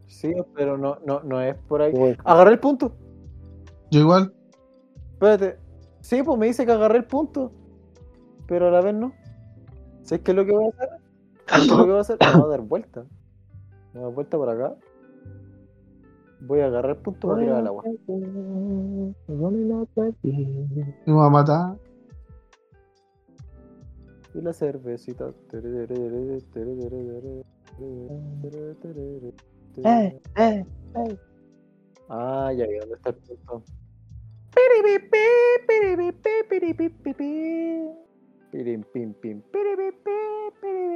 [0.07, 1.95] Sí, pero no, no, no es por ahí.
[2.25, 2.93] Agarré el punto.
[3.91, 4.35] Yo igual.
[5.15, 5.59] Espérate.
[6.01, 7.51] Sí, pues me dice que agarré el punto.
[8.47, 9.13] Pero a la vez no.
[10.03, 10.89] ¿Sabes qué es lo que voy a hacer?
[11.47, 12.19] ¿Sabes qué es lo que voy a hacer?
[12.21, 13.05] Me voy a dar vuelta.
[13.93, 14.77] Me voy a dar vuelta por acá.
[16.41, 17.85] Voy a agarrar el punto para tirar al agua.
[21.07, 21.77] Me va a matar.
[24.35, 25.33] Y la cervecita.
[29.77, 30.67] Eh, eh,
[30.97, 31.19] eh.
[32.09, 33.63] Ah, ya vi dónde está el punto.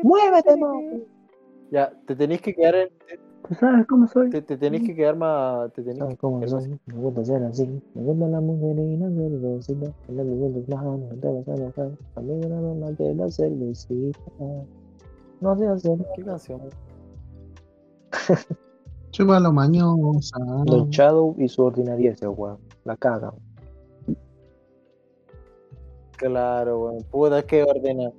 [0.03, 0.57] Muévete.
[1.71, 2.89] Ya, te tenéis que quedar en-
[3.49, 4.31] ¿Tú sabes cómo soy?
[4.31, 5.73] te, te tenéis que quedar más.
[5.73, 6.79] Te tenéis ¿Sabes que cómo soy?
[6.87, 7.67] Me gusta ser así.
[7.95, 9.67] Me gustan las mujeres y las manos,
[11.21, 11.79] te vas
[12.17, 14.21] a mí más de la cervecita.
[15.41, 15.99] No sé hacer.
[16.17, 16.61] ¿Qué canción?
[19.11, 20.37] Chúpalo mañosa.
[20.67, 22.59] Don Shadow y su ordinariez, weón.
[22.85, 23.33] La caga.
[26.19, 27.05] Claro, weón.
[27.11, 28.11] Puta que ordena.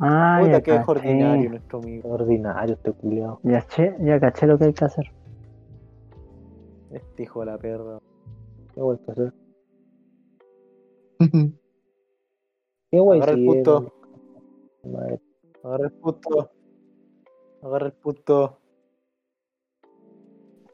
[0.00, 0.90] Ah, Puta ya que es caché.
[0.92, 2.08] ordinario nuestro amigo.
[2.10, 3.40] Ordinario este culiao.
[3.42, 5.12] Ya, che, ya caché lo que hay que hacer.
[6.92, 7.98] Este hijo de la perra.
[8.74, 9.32] ¿Qué voy a hacer?
[12.90, 13.92] ¿Qué voy a Agarra el punto.
[14.84, 15.20] Madre,
[15.64, 16.50] Agarra el punto.
[17.62, 18.58] Agarra el punto.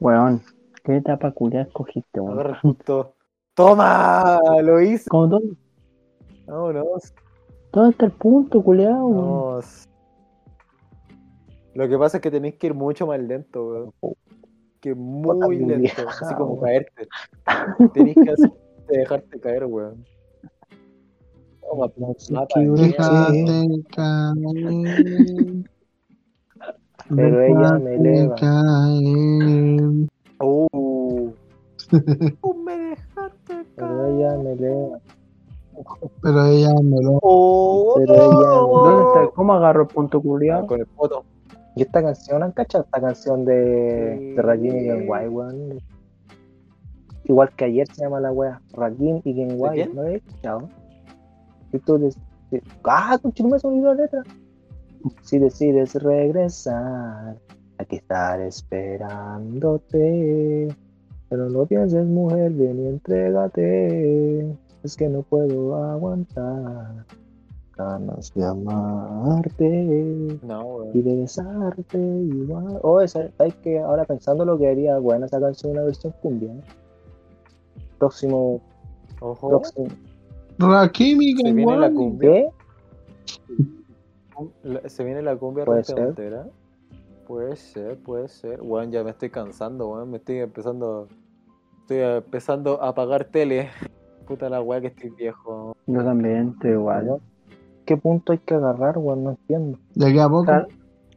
[0.00, 0.42] Weón,
[0.84, 2.34] ¿qué etapa culia escogiste, weón?
[2.34, 3.14] Agarra el punto.
[3.54, 4.38] ¡Toma!
[4.62, 5.08] Lo hice.
[5.08, 5.42] ¿Cómo todo?
[6.46, 7.12] Vámonos.
[7.72, 8.92] ¿Dónde está el punto, weón?
[9.16, 9.88] Vamos.
[11.74, 13.92] Lo que pasa es que tenéis que ir mucho más lento, weón.
[14.80, 15.74] Que muy lento.
[15.74, 16.64] culiao, Así como weón.
[16.64, 17.08] caerte.
[17.94, 18.52] Tenéis que hacer-
[18.88, 20.04] dejarte caer, weón.
[21.62, 21.90] Toma.
[27.14, 28.34] Pero ella me eleva.
[30.40, 31.32] Uh.
[32.40, 34.14] Tú me dejaste Pero caer.
[34.14, 34.98] ella me eleva.
[36.22, 37.18] Pero ella me lo.
[37.22, 39.34] Oh, Pero ella- ¿Dónde está?
[39.34, 40.66] ¿Cómo agarro el punto Ah, culiao?
[40.66, 41.24] con el poto.
[41.76, 42.84] ¿Y esta canción han cachado?
[42.84, 44.24] Esta canción de, Sí.
[44.34, 45.80] de Rakim y Genway, weón.
[47.24, 48.60] Igual que ayer se llama la wea.
[48.74, 49.86] Rakim y Genway.
[49.88, 50.68] ¿No lo habéis escuchado?
[51.72, 52.18] Y tú des-
[52.50, 53.18] de- ¡Ah!
[53.20, 54.22] Con me sonido la letra.
[55.22, 57.36] Si decides regresar,
[57.78, 58.46] aquí estaré
[59.48, 60.68] esperándote.
[61.28, 64.56] Pero no pienses, mujer, ven y entrégate.
[64.84, 67.06] Es que no puedo aguantar
[67.76, 72.78] ganas de amarte No, y de besarte igual.
[72.82, 76.52] Oh, esa, ¿sabes que Ahora pensando lo que haría buena esa canción una versión cumbia.
[76.52, 76.62] ¿eh?
[77.98, 78.60] Próximo,
[79.20, 79.48] Ojo.
[79.48, 79.88] próximo.
[80.58, 82.30] Se viene la cumbia.
[82.30, 82.48] ¿Qué?
[84.88, 86.14] Se viene la cumbia Puede ser.
[87.26, 88.60] Puede ser, puede ser.
[88.60, 90.10] Weón, ya me estoy cansando, weón.
[90.10, 91.08] Me estoy empezando.
[91.80, 93.70] Estoy empezando a apagar tele.
[94.26, 95.76] Puta la weá que estoy viejo.
[95.86, 97.20] Yo también, estoy igual.
[97.84, 99.24] ¿Qué punto hay que agarrar, weón?
[99.24, 99.78] No entiendo.
[99.94, 100.46] De aquí a poco.
[100.46, 100.68] Tal-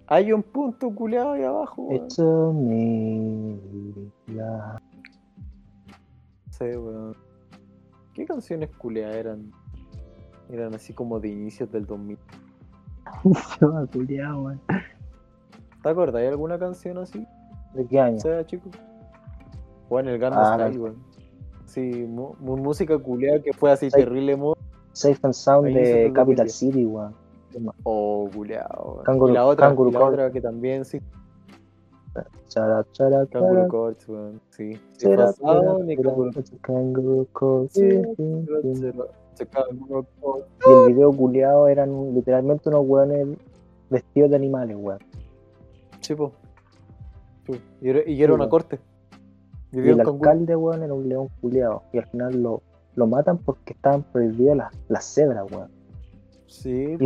[0.07, 2.67] Hay un punto culeado ahí abajo, weón.
[2.67, 3.57] Me.
[4.35, 4.81] la-
[6.45, 7.15] No sé, weón.
[8.13, 9.51] ¿Qué canciones culeadas eran?
[10.49, 12.17] Eran así como de inicios del 2000.
[13.59, 14.61] Se va culiao, weón.
[15.83, 16.21] ¿Te acuerdas?
[16.21, 17.25] ¿Hay alguna canción así?
[17.73, 18.17] ¿De qué año?
[18.17, 18.71] O sea, chicos.
[19.89, 20.95] Bueno, el Gangnam Ah, Style, weón.
[21.67, 23.97] Sí, mu- música culeada que fue así Sí.
[23.97, 24.37] terrible.
[24.93, 27.13] Safe and Sound Ahí de Capital City, weón.
[27.83, 28.93] Oh, culeado.
[28.95, 29.05] weón.
[29.05, 30.99] Kangaroo- y la otra, la otra que también sí.
[32.47, 33.67] Chara, chara, chara.
[33.67, 34.41] Courts, weón.
[34.49, 34.79] Sí.
[34.97, 35.41] Chara, sí,
[37.33, 37.77] Courts.
[37.77, 37.81] Y
[40.71, 43.27] el video culiado eran literalmente unos weones
[43.89, 44.99] vestidos de animales, weón.
[46.01, 46.31] Sí, po.
[47.45, 47.61] Sí.
[47.81, 48.79] Y era, y era Sí, una corte.
[49.71, 51.83] Y el alcalde, weón, era un león culiado.
[51.93, 52.61] Y al final lo,
[52.95, 55.69] lo matan porque estaban prohibidas las, las cebras, weón.
[56.47, 56.97] Sí.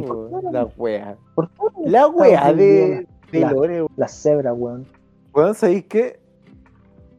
[0.51, 1.17] La wea.
[1.35, 1.55] ¿Por qué
[1.85, 3.93] La wea de, de la- Lore, weón.
[3.97, 4.85] las cebras, weón?
[5.33, 6.19] Weón, ¿sabéis qué?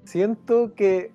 [0.04, 1.12] Siento que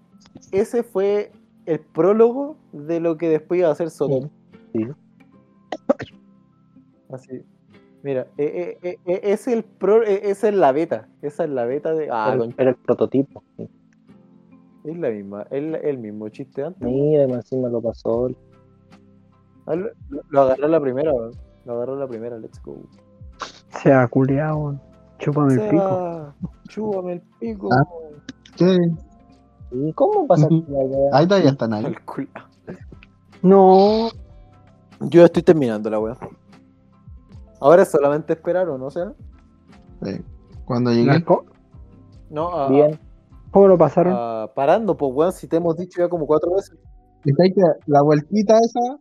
[0.52, 1.32] ese fue
[1.66, 4.30] el prólogo de lo que después iba a ser Sodom.
[4.74, 4.88] Sí.
[7.12, 7.44] Así.
[8.04, 11.08] Mira, eh, eh, eh, eh, es el pro, esa es la beta.
[11.22, 12.10] Esa es la beta de.
[12.12, 13.44] Ah, era el prototipo.
[13.58, 13.70] sí.
[14.92, 16.82] Es la misma, es el mismo chiste antes.
[16.88, 18.30] Mira, más encima lo pasó.
[19.66, 19.90] Ah, Lo,
[20.30, 21.32] lo agarró la primera, weón.
[21.66, 22.78] Lo agarró la primera, let's go.
[23.82, 24.80] Se ha culeado.
[25.20, 26.34] Chúpame el pico.
[26.70, 27.70] Chúpame el pico.
[27.74, 27.84] Ah.
[28.56, 28.78] ¿Qué?
[29.72, 30.48] ¿Y cómo pasa?
[31.12, 31.94] Ahí todavía están ahí.
[33.42, 34.10] No,
[35.02, 36.18] Yo estoy terminando la weá.
[37.60, 38.86] Ahora es solamente esperar, ¿o no?
[38.86, 39.14] O sea,
[40.04, 40.22] Sí.
[40.66, 40.92] Cuando
[41.26, 41.46] co-
[42.30, 43.00] no, a- Bien.
[43.58, 44.14] ¿Cómo lo pasaron?
[44.16, 46.78] a- parando, pues weón, si te hemos dicho ya como cuatro veces.
[47.42, 49.00] hay que, la vueltita esa,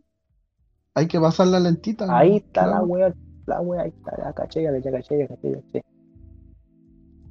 [0.93, 2.05] hay que pasarla lentita.
[2.05, 2.13] ¿no?
[2.13, 3.13] Ahí está la weá.
[3.45, 4.17] La weá, ahí está.
[4.17, 5.81] Ya caché, ya caché, ya caché, ya caché, ya caché.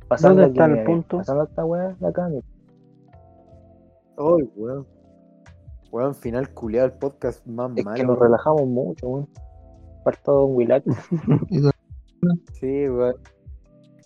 [0.09, 1.17] Pasando ¿Dónde está aquí, el punto?
[1.19, 2.47] Pasando esta weá de acá, mira.
[4.19, 4.87] Ay, weón.
[5.93, 7.97] Weón, final culiado el podcast más Es malo.
[7.97, 9.29] que nos relajamos mucho, weón.
[10.05, 10.85] Falta Don Willac.
[12.55, 13.15] Sí, weón.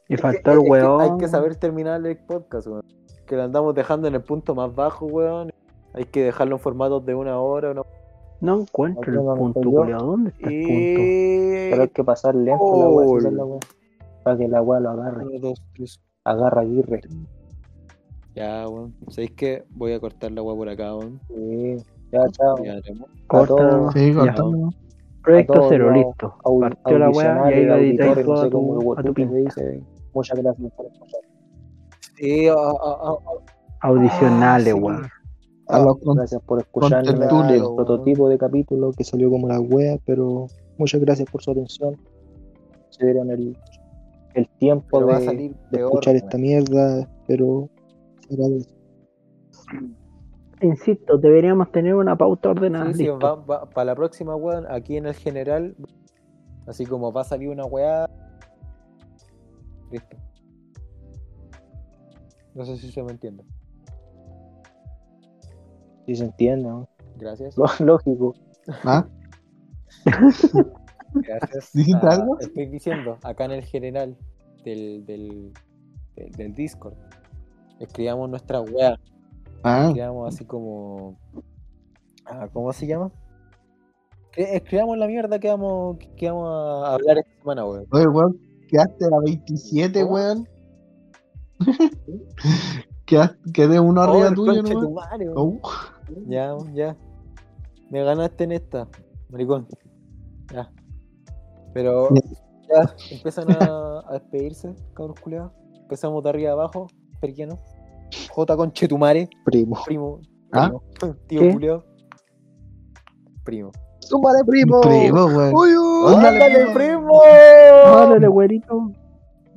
[0.08, 1.00] Y Es faltó que- el weón.
[1.00, 2.84] Hay que saber terminar el podcast, weón.
[3.30, 5.52] Que lo andamos dejando en el punto más bajo, weón.
[5.94, 7.86] Hay que dejarlo en formatos de una hora, ¿no?
[8.40, 10.00] No encuentro el punto, culiao.
[10.00, 11.70] ¿Dónde está el punto?
[11.70, 13.20] Pero hay que pasar lento la weá, Oh.
[13.20, 13.60] la.
[14.24, 15.26] Para que la weá lo agarre.
[15.26, 16.00] Uno, dos, tres.
[16.24, 17.02] Agarra Aguirre.
[18.34, 18.96] Ya, weón.
[19.06, 19.64] ¿Sabéis qué?
[19.70, 21.20] Voy a cortar la weá por acá, weón.
[21.28, 21.76] Sí.
[22.10, 22.56] Ya, chao.
[23.28, 23.92] Corta.
[23.92, 24.18] Sí, Ya.
[24.18, 24.70] cortando.
[25.22, 26.34] Proyecto cero, listo.
[26.60, 29.14] Partió la weá y ahí lo editáis a tu, a tu.
[30.14, 31.20] Muchas gracias por escuchar.
[32.20, 33.18] Sí, a, a- a- a-
[33.88, 34.82] Audicionales, Ah, sí.
[34.82, 35.06] weón.
[35.68, 39.96] A los con- Gracias por escuchar el prototipo de capítulo que salió como la wea,
[40.04, 41.96] pero muchas gracias por su atención.
[42.90, 43.56] Se dieron el,
[44.34, 45.90] el tiempo pero va a de, salir de peor.
[45.90, 47.68] escuchar esta mierda, pero.
[50.60, 52.86] Insisto, deberíamos tener una pauta ordenada.
[52.92, 53.18] Sí, sí, listo.
[53.18, 55.74] va, va- para la próxima, weón, aquí en el general,
[56.66, 58.06] así como va a salir una weá.
[59.90, 60.16] Listo.
[62.54, 63.44] No sé si se me entiende.
[66.06, 66.88] Si se entiende, ¿no?
[67.16, 67.56] Gracias.
[67.56, 68.34] Lo- lógico.
[68.84, 69.06] ¿Ah?
[71.14, 71.70] Gracias.
[71.74, 72.38] ¿Dijiste Ah, algo?
[72.40, 74.16] Estoy diciendo, acá en el general
[74.64, 75.52] del, del,
[76.16, 76.94] del, del Discord,
[77.80, 78.98] escribamos nuestra weá.
[79.62, 81.16] Ah, Escribamos así como.
[82.26, 83.10] ah, ¿Cómo se llama?
[84.36, 86.48] Escribamos la mierda que vamos, que vamos
[86.86, 87.84] a hablar esta semana, weón.
[87.90, 90.14] oye, weón, quedaste a 27, ¿Cómo?
[90.14, 90.48] weón.
[93.52, 94.80] Quedé uno arriba Oh, el tuyo, conche ¿no?
[94.80, 95.60] tu madre, weón.
[95.62, 95.70] Oh,
[96.28, 96.96] Ya, ya.
[97.90, 98.88] Me ganaste en esta,
[99.30, 99.66] maricón.
[100.52, 100.70] Ya.
[101.74, 102.08] Pero
[102.68, 105.52] ya empiezan a, a despedirse, cabros culiados.
[105.82, 106.86] Empezamos de arriba abajo,
[107.20, 107.58] perquiano.
[108.30, 109.76] J con Chetumare, Primo.
[109.86, 110.20] primo.
[110.52, 110.70] ¿Ah?
[110.98, 111.84] primo, Tío culiado.
[113.44, 113.70] Primo.
[114.00, 114.80] ¡Súmale, primo!
[114.80, 115.54] primo, weón.
[115.54, 116.14] ¡Uy, uy!
[116.14, 117.12] Ándale, ¡Ándale, primo.
[117.92, 118.92] Órale, güerito.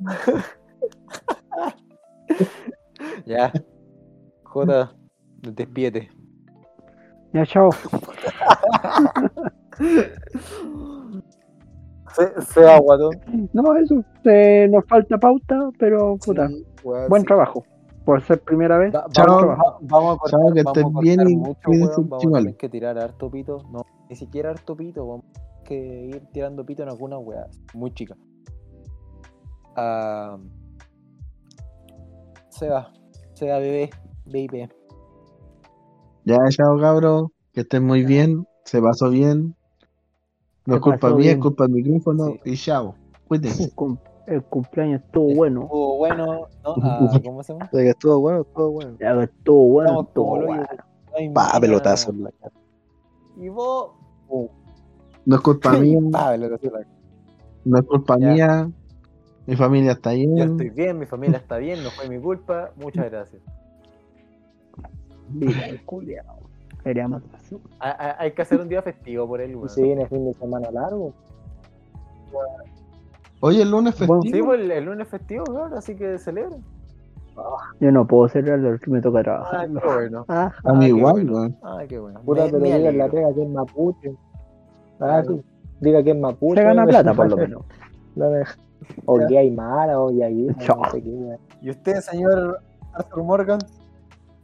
[3.26, 3.52] Ya.
[4.44, 4.94] J,
[5.42, 6.10] despídete.
[7.32, 7.70] Ya, chao.
[12.14, 13.12] Se, sea guatón.
[13.52, 14.04] No, eso.
[14.24, 16.48] eh, nos falta pauta, pero puta.
[16.48, 16.64] Sí,
[17.08, 17.26] buen sí.
[17.26, 17.64] trabajo.
[18.04, 18.94] Por ser primera vez.
[18.94, 19.26] Va- Chao.
[19.26, 22.08] vamos, va- vamos a cortar, Chao, que vamos estés a cortar bien y mucho, weón,
[22.10, 23.58] Vamos a tener que tirar harto pito.
[23.72, 25.06] No, ni siquiera harto pito.
[25.06, 25.74] Vamos a que
[26.06, 28.18] ir tirando pito en algunas weas muy chicas.
[29.76, 30.36] Ah,
[32.58, 32.92] Seba,
[33.34, 33.90] Seba bebé,
[34.26, 34.68] baby.
[36.24, 37.28] Ya, chao, cabros.
[37.52, 38.46] Que estén muy bien.
[38.64, 39.54] Se pasó bien.
[40.66, 42.26] No Se es culpa mía, es culpa del micrófono.
[42.44, 42.52] Sí.
[42.52, 42.94] Y chao.
[43.28, 43.64] Cuídense.
[43.64, 45.62] El, cum- el cumpleaños estuvo bueno.
[45.62, 46.26] Estuvo bueno,
[46.64, 46.74] ¿no?
[46.82, 47.64] Ah, ¿Cómo se llama?
[47.66, 48.96] O sea, que estuvo bueno, estuvo bueno.
[49.00, 50.66] Ya que estuvo bueno, Estamos estuvo bueno.
[51.34, 52.52] Pa, pelotazo en la cara.
[53.36, 53.90] Y vos.
[55.26, 55.98] No es culpa mía.
[56.10, 56.88] Pa, pelotazo en la cara.
[57.64, 58.32] No es culpa Ya.
[58.32, 58.70] mía.
[59.46, 60.38] Mi familia está Yo bien.
[60.52, 62.70] estoy bien, mi familia está bien, no fue mi culpa.
[62.76, 63.42] Muchas gracias.
[66.84, 67.58] El hacer-
[68.18, 69.68] Hay, que hacer un día festivo por él, Y weón.
[69.68, 71.12] se viene fin de semana largo.
[73.40, 74.36] Oye, el lunes Bueno, festivo.
[74.36, 76.62] Sí, pues el, el lunes festivo, claro, así que celebren.
[77.80, 79.66] Yo no puedo celebrarlo, me toca Ah, trabajar.
[79.68, 80.24] qué bueno.
[80.28, 81.54] Ah, a mí qué igual, bueno.
[81.62, 82.20] Ah, qué bueno.
[82.22, 84.14] Puta, Me- pero diga en la pega que es mapuche.
[85.00, 85.42] Ah, sí.
[85.80, 86.60] Diga que es mapuche.
[86.60, 87.62] se gana plata por lo menos.
[88.14, 88.44] No me-
[89.06, 90.10] O que hay mala, o
[90.60, 90.82] Chao.
[90.82, 91.10] no sé qué.
[91.10, 91.38] weón.
[91.62, 92.60] ¿Y usted, señor
[92.92, 93.58] Arthur Morgan?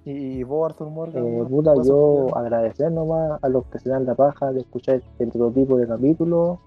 [0.05, 1.25] ¿Y vos, Arthur Morgan?
[1.25, 1.49] Eh, ¿No?
[1.49, 2.47] puta, ¿Vas a yo poner?
[2.47, 6.59] agradecer nomás a los que se dan la paja de escuchar este prototipo de capítulo.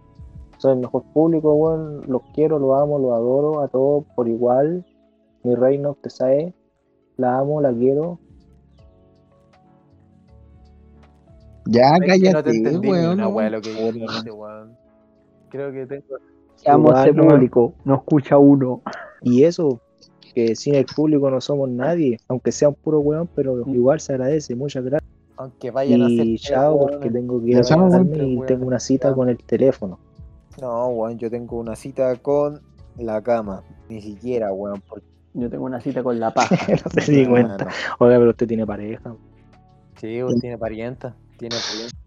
[0.57, 2.01] Soy el mejor público, weón.
[2.07, 4.85] Los quiero, los amo, los adoro a todos por igual.
[5.43, 6.53] Mi reina, usted sabe.
[7.17, 8.19] La amo, la quiero.
[11.65, 13.13] Ya, que no te cállate, entendí ni weón.
[13.13, 14.77] una wea lo que dijiste, weón.
[15.49, 16.03] Creo que tengo,
[16.63, 18.81] Seamos público, no escucha uno.
[19.21, 19.81] Y eso,
[20.33, 24.13] que sin el público no somos nadie, aunque sea un puro weón, pero igual se
[24.13, 25.09] agradece, muchas gracias.
[25.35, 26.25] Aunque vayan a hacer.
[26.25, 28.15] Y chao, porque tengo que ir a weón.
[28.15, 29.99] y tengo una cita con el teléfono.
[30.61, 32.61] No, weón, yo tengo una cita con
[32.97, 33.63] la cama.
[33.89, 34.81] Ni siquiera, weón.
[34.87, 35.05] Porque...
[35.33, 36.55] Yo tengo una cita con la paja.
[36.71, 37.65] no se di cuenta.
[37.65, 37.71] no.
[37.99, 39.15] Oiga, pero usted tiene pareja.
[39.99, 41.15] Sí, weón, tiene parienta.
[41.37, 42.02] Tiene parienta.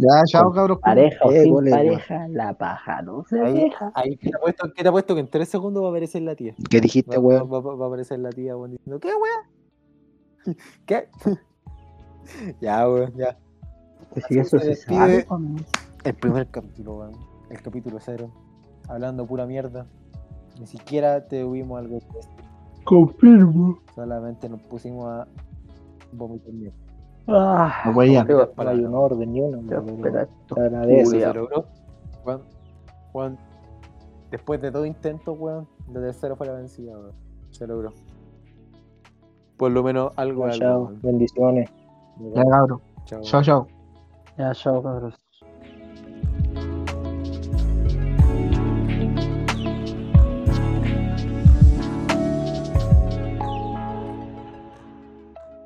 [0.00, 0.78] Ya, chao, Con cabros.
[0.78, 3.90] Pareja o Eh, sin pareja, la paja no se Ahí, deja.
[3.94, 6.36] ahí ¿qué te apuesto, qué te apuesto que en tres segundos va a aparecer la
[6.36, 6.54] tía.
[6.70, 7.52] ¿Qué dijiste, Va, weón?
[7.52, 10.56] va- va- va a aparecer la tía, weón, diciendo, ¿qué, weón?
[10.86, 11.08] ¿Qué?
[12.60, 13.36] ya, weón, ya.
[14.14, 15.26] Que si eso se sabe.
[16.04, 17.12] El primer capítulo, weón.
[17.50, 18.30] El capítulo cero.
[18.88, 19.86] Hablando pura mierda.
[20.60, 22.30] Ni siquiera te tuvimos algo que decir.
[22.84, 23.78] Confirmo.
[23.94, 25.26] Solamente nos pusimos a
[26.12, 26.78] vomitar mierda.
[27.28, 29.60] Ah, No, no hay un orden ni uno.
[31.04, 31.64] Se logró.
[33.12, 33.38] Weón,
[34.30, 37.12] después de todo intento, weón, la tercera fue la vencida, weón.
[37.50, 37.92] Se logró.
[39.56, 40.56] Por lo menos algo, algo.
[40.56, 41.00] Chao, weón.
[41.02, 41.70] bendiciones.
[42.34, 42.42] Ya.
[43.04, 43.20] Chao.
[43.22, 43.66] Chao, chao.
[44.36, 45.14] Ya, chao, cabros.